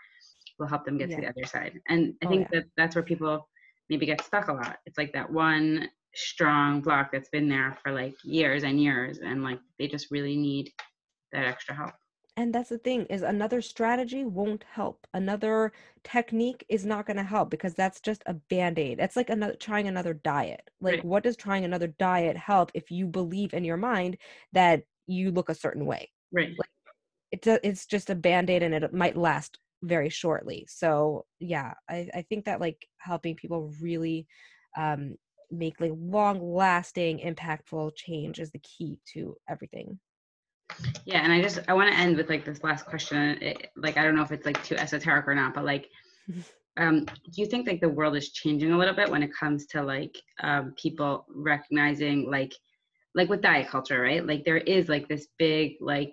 will 0.60 0.68
help 0.68 0.84
them 0.84 0.98
get 0.98 1.10
yeah. 1.10 1.16
to 1.16 1.22
the 1.22 1.28
other 1.28 1.44
side. 1.44 1.80
And 1.88 2.14
i 2.22 2.26
oh, 2.26 2.28
think 2.28 2.48
yeah. 2.52 2.60
that 2.60 2.68
that's 2.76 2.94
where 2.94 3.02
people 3.02 3.48
maybe 3.88 4.06
get 4.06 4.22
stuck 4.22 4.48
a 4.48 4.52
lot. 4.52 4.78
It's 4.86 4.98
like 4.98 5.12
that 5.14 5.30
one 5.30 5.88
strong 6.14 6.80
block 6.80 7.10
that's 7.12 7.28
been 7.28 7.48
there 7.48 7.76
for 7.82 7.92
like 7.92 8.14
years 8.24 8.64
and 8.64 8.80
years 8.80 9.18
and 9.18 9.42
like 9.42 9.60
they 9.78 9.86
just 9.86 10.10
really 10.10 10.36
need 10.36 10.70
that 11.32 11.46
extra 11.46 11.74
help. 11.74 11.92
And 12.36 12.54
that's 12.54 12.70
the 12.70 12.78
thing 12.78 13.06
is 13.06 13.22
another 13.22 13.60
strategy 13.60 14.24
won't 14.24 14.64
help. 14.72 15.06
Another 15.12 15.72
technique 16.04 16.64
is 16.68 16.86
not 16.86 17.06
going 17.06 17.16
to 17.16 17.22
help 17.22 17.50
because 17.50 17.74
that's 17.74 18.00
just 18.00 18.22
a 18.26 18.34
band-aid. 18.34 18.98
It's 19.00 19.16
like 19.16 19.30
another 19.30 19.56
trying 19.56 19.88
another 19.88 20.14
diet. 20.14 20.62
Like 20.80 20.94
right. 20.94 21.04
what 21.04 21.24
does 21.24 21.36
trying 21.36 21.64
another 21.64 21.88
diet 21.88 22.36
help 22.36 22.70
if 22.72 22.90
you 22.90 23.06
believe 23.06 23.52
in 23.52 23.64
your 23.64 23.76
mind 23.76 24.16
that 24.52 24.84
you 25.06 25.32
look 25.32 25.48
a 25.48 25.54
certain 25.54 25.84
way? 25.84 26.10
Right. 26.32 26.54
Like, 26.56 26.68
it's 27.32 27.46
a, 27.46 27.66
it's 27.66 27.86
just 27.86 28.10
a 28.10 28.14
band-aid 28.14 28.62
and 28.62 28.74
it 28.74 28.94
might 28.94 29.16
last 29.16 29.58
very 29.82 30.08
shortly 30.08 30.66
so 30.68 31.24
yeah 31.38 31.72
i, 31.88 32.08
I 32.14 32.22
think 32.22 32.44
that 32.44 32.60
like 32.60 32.86
helping 32.98 33.34
people 33.34 33.72
really 33.80 34.26
um, 34.76 35.16
make 35.50 35.80
like 35.80 35.92
long 35.96 36.40
lasting 36.54 37.18
impactful 37.18 37.96
change 37.96 38.38
is 38.38 38.50
the 38.52 38.60
key 38.60 38.98
to 39.14 39.36
everything 39.48 39.98
yeah, 41.04 41.20
and 41.22 41.32
I 41.32 41.40
just 41.42 41.60
I 41.68 41.74
want 41.74 41.92
to 41.92 41.98
end 41.98 42.16
with 42.16 42.28
like 42.28 42.44
this 42.44 42.62
last 42.62 42.86
question. 42.86 43.38
It, 43.42 43.70
like 43.76 43.96
I 43.96 44.04
don't 44.04 44.14
know 44.14 44.22
if 44.22 44.32
it's 44.32 44.46
like 44.46 44.62
too 44.64 44.76
esoteric 44.76 45.26
or 45.26 45.34
not, 45.34 45.54
but 45.54 45.64
like, 45.64 45.88
um, 46.76 47.04
do 47.04 47.42
you 47.42 47.46
think 47.46 47.66
like 47.66 47.80
the 47.80 47.88
world 47.88 48.16
is 48.16 48.30
changing 48.30 48.72
a 48.72 48.78
little 48.78 48.94
bit 48.94 49.10
when 49.10 49.22
it 49.22 49.30
comes 49.34 49.66
to 49.66 49.82
like 49.82 50.16
um, 50.42 50.74
people 50.76 51.26
recognizing 51.28 52.30
like 52.30 52.54
like 53.14 53.28
with 53.28 53.42
diet 53.42 53.68
culture, 53.68 54.00
right? 54.00 54.24
Like 54.24 54.44
there 54.44 54.58
is 54.58 54.88
like 54.88 55.08
this 55.08 55.28
big 55.38 55.74
like 55.80 56.12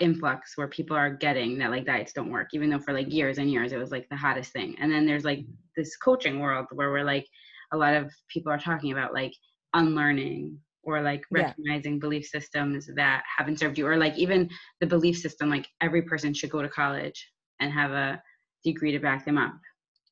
influx 0.00 0.56
where 0.56 0.68
people 0.68 0.96
are 0.96 1.10
getting 1.10 1.58
that 1.58 1.70
like 1.70 1.86
diets 1.86 2.12
don't 2.12 2.30
work, 2.30 2.48
even 2.52 2.70
though 2.70 2.78
for 2.78 2.92
like 2.92 3.12
years 3.12 3.38
and 3.38 3.50
years 3.50 3.72
it 3.72 3.78
was 3.78 3.90
like 3.90 4.08
the 4.10 4.16
hottest 4.16 4.52
thing. 4.52 4.76
And 4.80 4.92
then 4.92 5.06
there's 5.06 5.24
like 5.24 5.40
this 5.76 5.96
coaching 5.96 6.40
world 6.40 6.66
where 6.72 6.90
we're 6.90 7.04
like 7.04 7.26
a 7.72 7.76
lot 7.76 7.94
of 7.94 8.10
people 8.28 8.52
are 8.52 8.58
talking 8.58 8.92
about 8.92 9.14
like 9.14 9.32
unlearning 9.74 10.58
or 10.82 11.00
like 11.02 11.24
recognizing 11.30 11.94
yeah. 11.94 11.98
belief 12.00 12.26
systems 12.26 12.88
that 12.94 13.22
haven't 13.38 13.58
served 13.58 13.78
you 13.78 13.86
or 13.86 13.96
like 13.96 14.16
even 14.16 14.48
the 14.80 14.86
belief 14.86 15.18
system 15.18 15.50
like 15.50 15.66
every 15.80 16.02
person 16.02 16.32
should 16.32 16.50
go 16.50 16.62
to 16.62 16.68
college 16.68 17.30
and 17.60 17.72
have 17.72 17.90
a 17.92 18.20
degree 18.64 18.92
to 18.92 18.98
back 18.98 19.24
them 19.24 19.38
up 19.38 19.54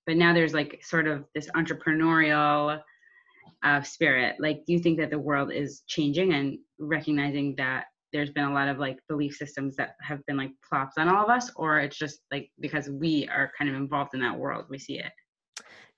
but 0.07 0.17
now 0.17 0.33
there's 0.33 0.55
like 0.55 0.81
sort 0.83 1.07
of 1.07 1.25
this 1.35 1.49
entrepreneurial 1.57 2.81
uh, 3.63 3.83
spirit 3.83 4.37
like 4.41 4.65
do 4.67 4.73
you 4.73 4.79
think 4.79 4.99
that 4.99 5.11
the 5.11 5.19
world 5.19 5.53
is 5.53 5.83
changing 5.87 6.33
and 6.33 6.59
recognizing 6.79 7.55
that 7.57 7.85
there's 8.13 8.31
been 8.31 8.45
a 8.45 8.53
lot 8.53 8.69
of 8.69 8.79
like 8.79 8.99
belief 9.09 9.35
systems 9.35 9.77
that 9.77 9.95
have 10.01 10.25
been 10.27 10.37
like 10.37 10.53
plopped 10.69 10.99
on 10.99 11.09
all 11.09 11.25
of 11.25 11.31
us 11.31 11.51
or 11.57 11.81
it's 11.81 11.97
just 11.97 12.21
like 12.31 12.51
because 12.61 12.89
we 12.89 13.29
are 13.29 13.51
kind 13.57 13.71
of 13.71 13.77
involved 13.77 14.15
in 14.15 14.21
that 14.21 14.37
world 14.37 14.67
we 14.69 14.79
see 14.79 14.99
it? 14.99 15.13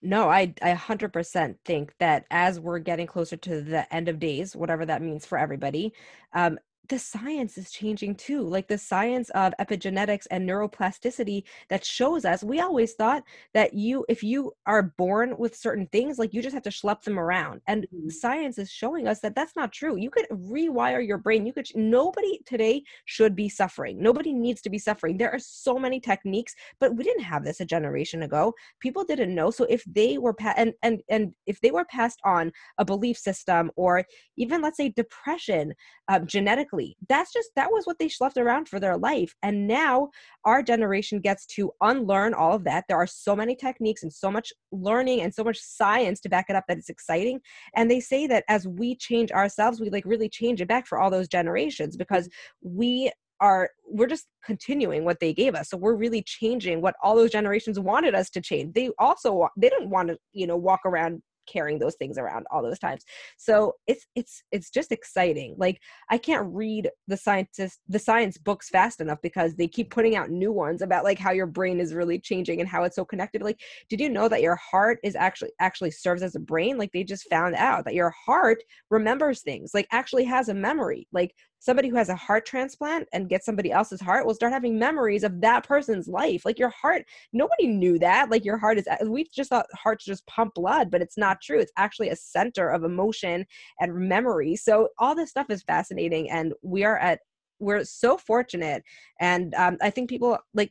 No, 0.02 0.28
I 0.28 0.54
I 0.60 0.74
100% 0.74 1.56
think 1.64 1.94
that 1.98 2.26
as 2.30 2.60
we're 2.60 2.78
getting 2.78 3.06
closer 3.06 3.36
to 3.38 3.62
the 3.62 3.92
end 3.94 4.08
of 4.08 4.18
days, 4.18 4.54
whatever 4.54 4.84
that 4.84 5.00
means 5.00 5.24
for 5.24 5.38
everybody, 5.38 5.94
um, 6.34 6.58
the 6.88 6.98
science 6.98 7.56
is 7.56 7.70
changing 7.70 8.14
too 8.14 8.42
like 8.42 8.68
the 8.68 8.76
science 8.76 9.30
of 9.30 9.54
epigenetics 9.58 10.26
and 10.30 10.48
neuroplasticity 10.48 11.42
that 11.68 11.84
shows 11.84 12.24
us 12.24 12.42
we 12.42 12.60
always 12.60 12.92
thought 12.92 13.22
that 13.54 13.72
you 13.72 14.04
if 14.08 14.22
you 14.22 14.52
are 14.66 14.82
born 14.98 15.34
with 15.38 15.56
certain 15.56 15.86
things 15.88 16.18
like 16.18 16.34
you 16.34 16.42
just 16.42 16.54
have 16.54 16.62
to 16.62 16.70
schlep 16.70 17.02
them 17.02 17.18
around 17.18 17.60
and 17.68 17.84
mm-hmm. 17.84 18.08
science 18.10 18.58
is 18.58 18.70
showing 18.70 19.08
us 19.08 19.20
that 19.20 19.34
that's 19.34 19.56
not 19.56 19.72
true 19.72 19.96
you 19.96 20.10
could 20.10 20.26
rewire 20.30 21.06
your 21.06 21.18
brain 21.18 21.46
you 21.46 21.52
could 21.52 21.66
nobody 21.74 22.38
today 22.44 22.82
should 23.06 23.34
be 23.34 23.48
suffering 23.48 24.00
nobody 24.00 24.32
needs 24.32 24.60
to 24.60 24.70
be 24.70 24.78
suffering 24.78 25.16
there 25.16 25.32
are 25.32 25.38
so 25.38 25.78
many 25.78 25.98
techniques 25.98 26.54
but 26.80 26.94
we 26.94 27.04
didn't 27.04 27.24
have 27.24 27.44
this 27.44 27.60
a 27.60 27.64
generation 27.64 28.24
ago 28.24 28.52
people 28.80 29.04
didn't 29.04 29.34
know 29.34 29.50
so 29.50 29.64
if 29.70 29.82
they 29.84 30.18
were 30.18 30.34
pa- 30.34 30.54
and 30.56 30.72
and 30.82 31.00
and 31.08 31.32
if 31.46 31.60
they 31.60 31.70
were 31.70 31.84
passed 31.86 32.20
on 32.24 32.52
a 32.78 32.84
belief 32.84 33.16
system 33.16 33.70
or 33.76 34.04
even 34.36 34.60
let's 34.60 34.76
say 34.76 34.90
depression 34.90 35.72
um, 36.08 36.26
genetically 36.26 36.73
exactly. 36.74 36.96
That's 37.08 37.32
just 37.32 37.50
that 37.56 37.70
was 37.70 37.86
what 37.86 37.98
they 37.98 38.10
left 38.20 38.36
around 38.36 38.68
for 38.68 38.80
their 38.80 38.96
life. 38.96 39.34
And 39.42 39.66
now 39.66 40.10
our 40.44 40.62
generation 40.62 41.20
gets 41.20 41.46
to 41.46 41.72
unlearn 41.80 42.34
all 42.34 42.54
of 42.54 42.64
that. 42.64 42.84
There 42.88 42.96
are 42.96 43.06
so 43.06 43.34
many 43.36 43.56
techniques 43.56 44.02
and 44.02 44.12
so 44.12 44.30
much 44.30 44.52
learning 44.72 45.22
and 45.22 45.34
so 45.34 45.44
much 45.44 45.58
science 45.58 46.20
to 46.20 46.28
back 46.28 46.46
it 46.48 46.56
up 46.56 46.64
that 46.68 46.78
it's 46.78 46.90
exciting. 46.90 47.40
And 47.74 47.90
they 47.90 48.00
say 48.00 48.26
that 48.26 48.44
as 48.48 48.66
we 48.66 48.96
change 48.96 49.30
ourselves, 49.32 49.80
we 49.80 49.90
like 49.90 50.04
really 50.06 50.28
change 50.28 50.60
it 50.60 50.68
back 50.68 50.86
for 50.86 50.98
all 50.98 51.10
those 51.10 51.28
generations 51.28 51.96
because 51.96 52.28
we 52.62 53.10
are 53.40 53.68
we're 53.90 54.06
just 54.06 54.26
continuing 54.46 55.04
what 55.04 55.18
they 55.18 55.34
gave 55.34 55.56
us 55.56 55.68
so 55.68 55.76
we're 55.76 55.96
really 55.96 56.22
changing 56.22 56.80
what 56.80 56.94
all 57.02 57.16
those 57.16 57.32
generations 57.32 57.80
wanted 57.80 58.14
us 58.14 58.30
to 58.30 58.40
change 58.40 58.72
they 58.74 58.88
also 58.96 59.48
they 59.56 59.68
didn't 59.68 59.90
want 59.90 60.06
to 60.08 60.16
you 60.32 60.46
know 60.46 60.56
walk 60.56 60.78
around 60.86 61.20
carrying 61.46 61.78
those 61.78 61.94
things 61.96 62.18
around 62.18 62.46
all 62.50 62.62
those 62.62 62.78
times. 62.78 63.04
So 63.36 63.74
it's 63.86 64.06
it's 64.14 64.42
it's 64.52 64.70
just 64.70 64.92
exciting. 64.92 65.54
Like 65.58 65.80
i 66.10 66.18
can't 66.18 66.46
read 66.52 66.90
the 67.08 67.16
scientist 67.16 67.80
the 67.88 67.98
science 67.98 68.38
books 68.38 68.68
fast 68.68 69.00
enough 69.00 69.18
because 69.22 69.54
they 69.54 69.68
keep 69.68 69.90
putting 69.90 70.16
out 70.16 70.30
new 70.30 70.52
ones 70.52 70.82
about 70.82 71.04
like 71.04 71.18
how 71.18 71.30
your 71.32 71.46
brain 71.46 71.80
is 71.80 71.94
really 71.94 72.18
changing 72.18 72.60
and 72.60 72.68
how 72.68 72.84
it's 72.84 72.96
so 72.96 73.04
connected. 73.04 73.42
Like 73.42 73.60
did 73.88 74.00
you 74.00 74.08
know 74.08 74.28
that 74.28 74.42
your 74.42 74.56
heart 74.56 74.98
is 75.02 75.16
actually 75.16 75.52
actually 75.60 75.90
serves 75.90 76.22
as 76.22 76.34
a 76.34 76.40
brain? 76.40 76.78
Like 76.78 76.92
they 76.92 77.04
just 77.04 77.28
found 77.28 77.54
out 77.54 77.84
that 77.84 77.94
your 77.94 78.10
heart 78.10 78.62
remembers 78.90 79.42
things 79.42 79.72
like 79.74 79.86
actually 79.92 80.24
has 80.24 80.48
a 80.48 80.54
memory. 80.54 81.06
Like 81.12 81.34
somebody 81.64 81.88
who 81.88 81.96
has 81.96 82.10
a 82.10 82.14
heart 82.14 82.44
transplant 82.44 83.08
and 83.14 83.30
gets 83.30 83.46
somebody 83.46 83.72
else's 83.72 84.00
heart 84.00 84.26
will 84.26 84.34
start 84.34 84.52
having 84.52 84.78
memories 84.78 85.24
of 85.24 85.40
that 85.40 85.66
person's 85.66 86.06
life. 86.06 86.44
Like 86.44 86.58
your 86.58 86.68
heart, 86.68 87.06
nobody 87.32 87.66
knew 87.66 87.98
that. 88.00 88.30
Like 88.30 88.44
your 88.44 88.58
heart 88.58 88.76
is, 88.76 88.86
we 89.06 89.26
just 89.34 89.48
thought 89.48 89.64
hearts 89.74 90.04
just 90.04 90.26
pump 90.26 90.52
blood, 90.54 90.90
but 90.90 91.00
it's 91.00 91.16
not 91.16 91.40
true. 91.40 91.58
It's 91.58 91.72
actually 91.78 92.10
a 92.10 92.16
center 92.16 92.68
of 92.68 92.84
emotion 92.84 93.46
and 93.80 93.94
memory. 93.94 94.56
So 94.56 94.90
all 94.98 95.14
this 95.14 95.30
stuff 95.30 95.46
is 95.48 95.62
fascinating. 95.62 96.30
And 96.30 96.52
we 96.62 96.84
are 96.84 96.98
at, 96.98 97.20
we're 97.60 97.84
so 97.84 98.18
fortunate. 98.18 98.82
And 99.18 99.54
um, 99.54 99.78
I 99.80 99.88
think 99.88 100.10
people 100.10 100.36
like, 100.52 100.70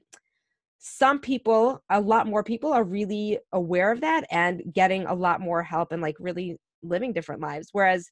some 0.77 1.17
people, 1.17 1.81
a 1.89 1.99
lot 1.99 2.27
more 2.27 2.43
people 2.43 2.71
are 2.71 2.83
really 2.83 3.39
aware 3.53 3.91
of 3.91 4.01
that 4.01 4.25
and 4.29 4.61
getting 4.73 5.05
a 5.05 5.13
lot 5.13 5.41
more 5.41 5.63
help 5.63 5.91
and 5.91 6.01
like 6.03 6.17
really 6.19 6.57
living 6.83 7.13
different 7.13 7.41
lives. 7.41 7.69
Whereas 7.71 8.09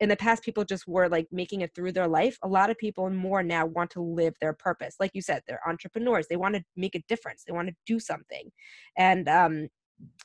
in 0.00 0.08
the 0.08 0.16
past 0.16 0.42
people 0.42 0.64
just 0.64 0.88
were 0.88 1.08
like 1.08 1.26
making 1.30 1.60
it 1.60 1.72
through 1.74 1.92
their 1.92 2.08
life 2.08 2.38
a 2.42 2.48
lot 2.48 2.70
of 2.70 2.78
people 2.78 3.08
more 3.10 3.42
now 3.42 3.66
want 3.66 3.90
to 3.90 4.00
live 4.00 4.34
their 4.40 4.52
purpose. 4.52 4.96
Like 4.98 5.12
you 5.14 5.22
said 5.22 5.42
they're 5.46 5.68
entrepreneurs. 5.68 6.26
They 6.28 6.36
want 6.36 6.54
to 6.54 6.64
make 6.76 6.94
a 6.94 7.02
difference. 7.08 7.44
They 7.46 7.52
want 7.52 7.68
to 7.68 7.74
do 7.86 8.00
something. 8.00 8.50
And 8.96 9.28
um 9.28 9.68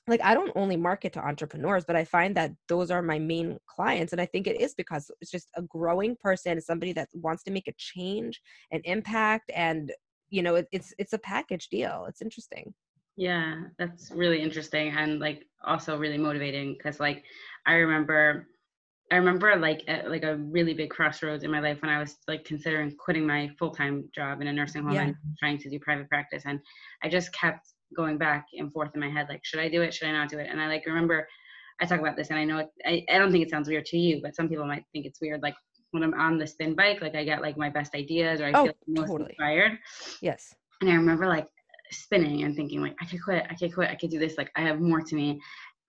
like 0.08 0.22
i 0.24 0.34
don't 0.34 0.54
only 0.56 0.78
market 0.78 1.12
to 1.12 1.20
entrepreneurs 1.20 1.84
but 1.86 1.98
i 1.98 2.06
find 2.06 2.34
that 2.34 2.50
those 2.70 2.90
are 2.90 3.02
my 3.02 3.20
main 3.20 3.58
clients 3.68 4.14
and 4.14 4.22
i 4.22 4.26
think 4.26 4.48
it 4.48 4.62
is 4.62 4.74
because 4.74 5.12
it's 5.20 5.30
just 5.30 5.50
a 5.58 5.62
growing 5.64 6.16
person 6.16 6.62
somebody 6.62 6.94
that 6.94 7.10
wants 7.14 7.44
to 7.44 7.52
make 7.52 7.68
a 7.68 7.74
change 7.78 8.40
an 8.72 8.80
impact 8.86 9.52
and 9.54 9.92
you 10.30 10.42
know 10.42 10.56
it, 10.56 10.68
it's 10.72 10.94
it's 10.98 11.14
a 11.14 11.20
package 11.20 11.70
deal. 11.70 12.06
It's 12.10 12.22
interesting. 12.22 12.74
Yeah 13.18 13.62
that's 13.80 14.12
really 14.12 14.42
interesting 14.42 14.90
and 14.90 15.20
like 15.20 15.46
also 15.64 15.98
really 15.98 16.18
motivating 16.18 16.74
because 16.74 17.00
like 17.00 17.24
i 17.66 17.76
remember 17.76 18.48
I 19.12 19.18
remember 19.18 19.56
like 19.56 19.84
at, 19.88 20.10
like 20.10 20.24
a 20.24 20.38
really 20.38 20.74
big 20.74 20.90
crossroads 20.90 21.44
in 21.44 21.52
my 21.52 21.60
life 21.60 21.82
when 21.82 21.92
I 21.92 22.00
was 22.00 22.18
like 22.28 22.44
considering 22.44 22.96
quitting 22.98 23.26
my 23.26 23.50
full 23.60 23.72
time 23.72 24.10
job 24.14 24.42
in 24.42 24.48
a 24.48 24.54
nursing 24.54 24.84
home 24.84 24.94
yeah. 24.94 25.02
and 25.04 25.16
trying 25.40 25.58
to 25.60 25.70
do 25.70 25.80
private 25.80 26.10
practice, 26.10 26.44
and 26.46 26.60
I 27.04 27.10
just 27.10 27.34
kept 27.34 27.68
going 27.96 28.18
back 28.18 28.48
and 28.58 28.72
forth 28.74 28.92
in 28.96 29.00
my 29.02 29.10
head 29.10 29.28
like, 29.30 29.42
should 29.44 29.60
I 29.60 29.70
do 29.70 29.82
it? 29.82 29.94
Should 29.94 30.08
I 30.08 30.12
not 30.12 30.30
do 30.30 30.40
it? 30.40 30.48
And 30.50 30.60
I 30.60 30.68
like 30.68 30.86
remember 30.86 31.28
I 31.82 31.86
talk 31.86 32.00
about 32.00 32.16
this, 32.16 32.30
and 32.30 32.40
I 32.40 32.46
know 32.46 32.60
it, 32.60 32.70
I 32.86 33.06
I 33.10 33.20
don't 33.20 33.32
think 33.32 33.44
it 33.44 33.50
sounds 33.50 33.68
weird 33.68 33.86
to 33.88 33.98
you, 33.98 34.22
but 34.24 34.36
some 34.36 34.50
people 34.50 34.66
might 34.66 34.86
think 34.92 35.06
it's 35.06 35.22
weird. 35.22 35.42
Like 35.44 35.56
when 35.92 36.04
I'm 36.04 36.14
on 36.14 36.38
the 36.38 36.48
spin 36.48 36.76
bike, 36.76 37.02
like 37.02 37.16
I 37.16 37.24
get 37.24 37.42
like 37.42 37.58
my 37.58 37.70
best 37.70 37.96
ideas 37.96 38.42
or 38.42 38.48
I 38.48 38.52
oh, 38.54 38.64
feel 38.66 38.74
most 38.88 39.08
totally. 39.08 39.30
inspired. 39.30 39.78
Yes. 40.22 40.54
And 40.82 40.90
I 40.90 40.96
remember 40.96 41.28
like 41.28 41.48
spinning 41.92 42.44
and 42.44 42.56
thinking 42.56 42.82
like 42.82 42.96
I 43.02 43.06
could 43.06 43.24
quit, 43.24 43.46
I 43.50 43.56
could 43.56 43.74
quit, 43.74 43.90
I 43.90 43.96
could 43.96 44.10
do 44.10 44.20
this. 44.20 44.38
Like 44.38 44.52
I 44.56 44.62
have 44.62 44.82
more 44.82 45.02
to 45.02 45.16
me 45.16 45.40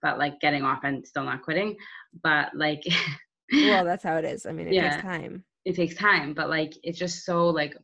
but 0.03 0.19
like 0.19 0.41
getting 0.41 0.63
off 0.63 0.81
and 0.85 1.07
still 1.07 1.25
not 1.25 1.43
quitting. 1.43 1.77
But 2.23 2.51
like 2.55 2.83
Well, 3.53 3.85
that's 3.85 4.03
how 4.03 4.17
it 4.17 4.25
is. 4.25 4.47
I 4.47 4.53
mean, 4.53 4.69
it 4.69 4.75
yeah, 4.75 4.91
takes 4.91 5.03
time. 5.03 5.45
It 5.65 5.77
takes 5.77 5.95
time, 5.95 6.35
but 6.35 6.49
like 6.49 6.75
it's 6.83 6.99
just 6.99 7.25
so 7.25 7.49
like 7.49 7.77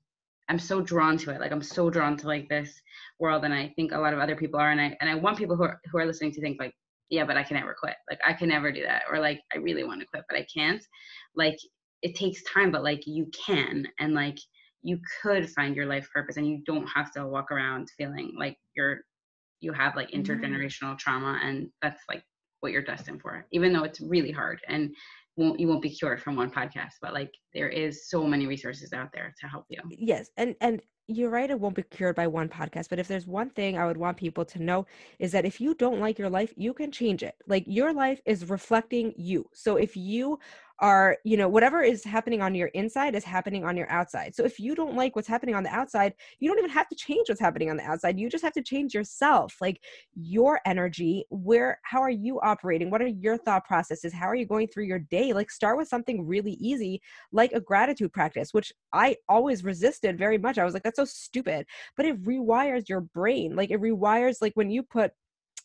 I'm 0.48 0.58
so 0.58 0.80
drawn 0.80 1.16
to 1.18 1.30
it. 1.30 1.40
Like 1.40 1.52
I'm 1.52 1.62
so 1.62 1.88
drawn 1.90 2.16
to 2.18 2.26
like 2.26 2.48
this 2.48 2.72
world 3.18 3.44
and 3.44 3.54
I 3.54 3.72
think 3.76 3.92
a 3.92 3.98
lot 3.98 4.12
of 4.12 4.18
other 4.18 4.36
people 4.36 4.58
are 4.58 4.70
and 4.70 4.80
I 4.80 4.96
and 5.00 5.08
I 5.08 5.14
want 5.14 5.38
people 5.38 5.56
who 5.56 5.64
are 5.64 5.80
who 5.90 5.98
are 5.98 6.06
listening 6.06 6.32
to 6.32 6.40
think 6.40 6.58
like, 6.60 6.74
yeah, 7.10 7.24
but 7.24 7.36
I 7.36 7.42
can 7.42 7.56
never 7.56 7.76
quit. 7.78 7.94
Like 8.10 8.18
I 8.26 8.32
can 8.32 8.48
never 8.48 8.72
do 8.72 8.82
that. 8.82 9.02
Or 9.10 9.20
like 9.20 9.40
I 9.54 9.58
really 9.58 9.84
want 9.84 10.00
to 10.00 10.06
quit, 10.06 10.24
but 10.28 10.38
I 10.38 10.46
can't. 10.52 10.82
Like 11.36 11.56
it 12.02 12.16
takes 12.16 12.42
time, 12.52 12.72
but 12.72 12.82
like 12.82 13.06
you 13.06 13.30
can 13.46 13.86
and 14.00 14.14
like 14.14 14.38
you 14.82 14.98
could 15.22 15.48
find 15.50 15.76
your 15.76 15.86
life 15.86 16.08
purpose 16.12 16.36
and 16.36 16.46
you 16.46 16.62
don't 16.66 16.86
have 16.88 17.12
to 17.12 17.26
walk 17.26 17.52
around 17.52 17.88
feeling 17.96 18.34
like 18.36 18.56
you're 18.74 19.02
you 19.62 19.72
have 19.72 19.96
like 19.96 20.10
intergenerational 20.10 20.90
mm-hmm. 20.90 20.96
trauma 20.96 21.40
and 21.42 21.68
that's 21.80 22.02
like 22.08 22.22
what 22.60 22.72
you're 22.72 22.82
destined 22.82 23.20
for 23.20 23.46
even 23.52 23.72
though 23.72 23.84
it's 23.84 24.00
really 24.00 24.30
hard 24.30 24.60
and 24.68 24.94
won't 25.36 25.58
you 25.58 25.66
won't 25.66 25.82
be 25.82 25.90
cured 25.90 26.20
from 26.20 26.36
one 26.36 26.50
podcast 26.50 26.94
but 27.00 27.14
like 27.14 27.30
there 27.54 27.68
is 27.68 28.08
so 28.08 28.24
many 28.24 28.46
resources 28.46 28.92
out 28.92 29.08
there 29.14 29.34
to 29.40 29.46
help 29.46 29.64
you. 29.68 29.80
Yes 29.88 30.30
and 30.36 30.54
and 30.60 30.82
you're 31.08 31.30
right 31.30 31.50
it 31.50 31.58
won't 31.58 31.74
be 31.74 31.82
cured 31.82 32.14
by 32.14 32.26
one 32.26 32.48
podcast 32.48 32.88
but 32.88 32.98
if 32.98 33.08
there's 33.08 33.26
one 33.26 33.50
thing 33.50 33.76
i 33.76 33.84
would 33.84 33.96
want 33.96 34.16
people 34.16 34.44
to 34.44 34.62
know 34.62 34.86
is 35.18 35.32
that 35.32 35.44
if 35.44 35.60
you 35.60 35.74
don't 35.74 35.98
like 35.98 36.16
your 36.18 36.30
life 36.30 36.52
you 36.56 36.72
can 36.72 36.92
change 36.92 37.22
it. 37.22 37.34
Like 37.46 37.64
your 37.66 37.92
life 37.92 38.20
is 38.24 38.48
reflecting 38.48 39.12
you. 39.16 39.48
So 39.52 39.76
if 39.76 39.96
you 39.96 40.38
are 40.80 41.16
you 41.24 41.36
know 41.36 41.48
whatever 41.48 41.82
is 41.82 42.04
happening 42.04 42.42
on 42.42 42.54
your 42.54 42.68
inside 42.68 43.14
is 43.14 43.24
happening 43.24 43.64
on 43.64 43.76
your 43.76 43.90
outside. 43.90 44.34
So 44.34 44.44
if 44.44 44.58
you 44.58 44.74
don't 44.74 44.96
like 44.96 45.16
what's 45.16 45.28
happening 45.28 45.54
on 45.54 45.62
the 45.62 45.70
outside 45.70 46.14
you 46.38 46.48
don't 46.48 46.58
even 46.58 46.70
have 46.70 46.88
to 46.88 46.96
change 46.96 47.28
what's 47.28 47.40
happening 47.40 47.70
on 47.70 47.76
the 47.76 47.84
outside. 47.84 48.18
You 48.18 48.28
just 48.28 48.44
have 48.44 48.52
to 48.54 48.62
change 48.62 48.94
yourself 48.94 49.56
like 49.60 49.80
your 50.14 50.60
energy 50.66 51.24
where 51.30 51.78
how 51.84 52.00
are 52.00 52.10
you 52.10 52.40
operating? 52.40 52.90
What 52.90 53.02
are 53.02 53.06
your 53.06 53.36
thought 53.36 53.64
processes? 53.64 54.12
How 54.12 54.26
are 54.26 54.34
you 54.34 54.46
going 54.46 54.68
through 54.68 54.84
your 54.84 54.98
day? 54.98 55.32
Like 55.32 55.50
start 55.50 55.76
with 55.76 55.88
something 55.88 56.26
really 56.26 56.52
easy 56.52 57.00
like 57.32 57.52
a 57.52 57.60
gratitude 57.60 58.12
practice 58.12 58.52
which 58.52 58.72
i 58.92 59.16
always 59.28 59.64
resisted 59.64 60.18
very 60.18 60.38
much. 60.38 60.58
I 60.58 60.64
was 60.64 60.74
like 60.74 60.82
that's 60.82 60.96
so 60.96 61.04
stupid. 61.04 61.66
But 61.96 62.06
it 62.06 62.22
rewires 62.24 62.88
your 62.88 63.00
brain. 63.00 63.56
Like 63.56 63.70
it 63.70 63.80
rewires 63.80 64.36
like 64.40 64.52
when 64.54 64.70
you 64.70 64.82
put 64.82 65.12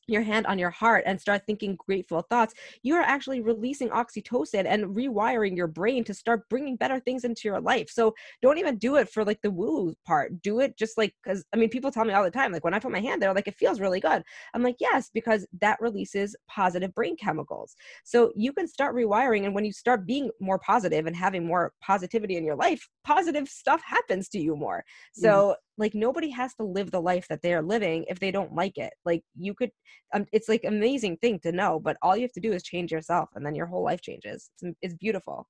your 0.07 0.21
hand 0.21 0.45
on 0.47 0.57
your 0.57 0.69
heart 0.69 1.03
and 1.05 1.19
start 1.19 1.43
thinking 1.45 1.75
grateful 1.75 2.21
thoughts, 2.21 2.53
you 2.81 2.95
are 2.95 3.01
actually 3.01 3.41
releasing 3.41 3.89
oxytocin 3.89 4.65
and 4.65 4.95
rewiring 4.95 5.55
your 5.55 5.67
brain 5.67 6.03
to 6.05 6.13
start 6.13 6.47
bringing 6.49 6.75
better 6.75 6.99
things 6.99 7.23
into 7.23 7.41
your 7.45 7.59
life. 7.59 7.89
So 7.89 8.13
don't 8.41 8.57
even 8.57 8.77
do 8.77 8.95
it 8.95 9.09
for 9.09 9.23
like 9.23 9.41
the 9.41 9.51
woo 9.51 9.93
part. 10.05 10.41
Do 10.41 10.59
it 10.59 10.77
just 10.77 10.97
like, 10.97 11.13
because 11.23 11.43
I 11.53 11.57
mean, 11.57 11.69
people 11.69 11.91
tell 11.91 12.05
me 12.05 12.13
all 12.13 12.23
the 12.23 12.31
time, 12.31 12.51
like 12.51 12.63
when 12.63 12.73
I 12.73 12.79
put 12.79 12.91
my 12.91 13.01
hand 13.01 13.21
there, 13.21 13.33
like 13.33 13.47
it 13.47 13.55
feels 13.55 13.79
really 13.79 13.99
good. 13.99 14.23
I'm 14.53 14.63
like, 14.63 14.77
yes, 14.79 15.09
because 15.13 15.45
that 15.61 15.79
releases 15.81 16.35
positive 16.47 16.93
brain 16.93 17.17
chemicals. 17.17 17.75
So 18.03 18.31
you 18.35 18.53
can 18.53 18.67
start 18.67 18.95
rewiring. 18.95 19.45
And 19.45 19.53
when 19.53 19.65
you 19.65 19.73
start 19.73 20.05
being 20.05 20.29
more 20.39 20.59
positive 20.59 21.05
and 21.05 21.15
having 21.15 21.45
more 21.45 21.73
positivity 21.81 22.37
in 22.37 22.45
your 22.45 22.55
life, 22.55 22.87
positive 23.03 23.47
stuff 23.47 23.81
happens 23.83 24.29
to 24.29 24.39
you 24.39 24.55
more. 24.55 24.83
So, 25.13 25.55
like 25.77 25.93
nobody 25.93 26.29
has 26.29 26.53
to 26.55 26.63
live 26.63 26.91
the 26.91 27.01
life 27.01 27.27
that 27.29 27.41
they're 27.41 27.61
living 27.61 28.05
if 28.07 28.19
they 28.19 28.31
don't 28.31 28.53
like 28.53 28.77
it. 28.77 28.93
Like 29.05 29.23
you 29.37 29.53
could 29.53 29.71
um, 30.13 30.25
it's 30.31 30.49
like 30.49 30.63
amazing 30.63 31.17
thing 31.17 31.39
to 31.39 31.51
know 31.51 31.79
but 31.79 31.97
all 32.01 32.15
you 32.15 32.23
have 32.23 32.31
to 32.33 32.39
do 32.39 32.53
is 32.53 32.63
change 32.63 32.91
yourself 32.91 33.29
and 33.35 33.45
then 33.45 33.55
your 33.55 33.67
whole 33.67 33.83
life 33.83 34.01
changes. 34.01 34.49
It's, 34.61 34.77
it's 34.81 34.93
beautiful. 34.95 35.47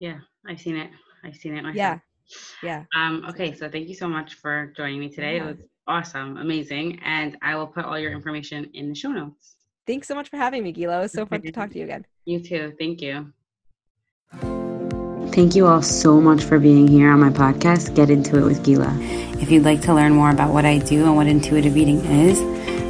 Yeah 0.00 0.18
i've 0.46 0.60
seen 0.60 0.76
it. 0.76 0.90
I've 1.24 1.36
seen 1.36 1.56
it 1.56 1.62
myself. 1.62 1.76
yeah. 1.76 1.98
Yeah 2.62 2.84
um 2.96 3.24
okay 3.28 3.54
so 3.54 3.68
thank 3.68 3.88
you 3.88 3.94
so 3.94 4.08
much 4.08 4.34
for 4.34 4.72
joining 4.76 5.00
me 5.00 5.08
today. 5.08 5.36
Yeah. 5.36 5.44
it 5.44 5.46
was 5.46 5.62
awesome 5.86 6.38
amazing 6.38 6.98
and 7.04 7.36
i 7.42 7.54
will 7.54 7.66
put 7.66 7.84
all 7.84 7.98
your 7.98 8.12
information 8.12 8.70
in 8.74 8.88
the 8.88 8.94
show 8.94 9.10
notes. 9.10 9.56
Thanks 9.86 10.08
so 10.08 10.14
much 10.14 10.30
for 10.30 10.36
having 10.36 10.62
me 10.62 10.72
gila 10.72 10.98
it 10.98 11.02
was 11.02 11.12
so 11.12 11.26
fun 11.26 11.42
to 11.42 11.52
talk 11.58 11.70
to 11.70 11.78
you 11.78 11.84
again. 11.84 12.04
You 12.24 12.42
too. 12.42 12.74
Thank 12.78 13.02
you 13.02 13.32
Thank 15.34 15.54
you 15.56 15.66
all 15.66 15.82
so 15.82 16.20
much 16.20 16.44
for 16.44 16.60
being 16.60 16.86
here 16.86 17.10
on 17.10 17.18
my 17.18 17.30
podcast, 17.30 17.96
Get 17.96 18.08
Into 18.08 18.38
It 18.38 18.44
with 18.44 18.62
Gila. 18.62 18.96
If 19.40 19.50
you'd 19.50 19.64
like 19.64 19.80
to 19.82 19.92
learn 19.92 20.14
more 20.14 20.30
about 20.30 20.52
what 20.52 20.64
I 20.64 20.78
do 20.78 21.06
and 21.06 21.16
what 21.16 21.26
intuitive 21.26 21.76
eating 21.76 22.04
is, 22.04 22.38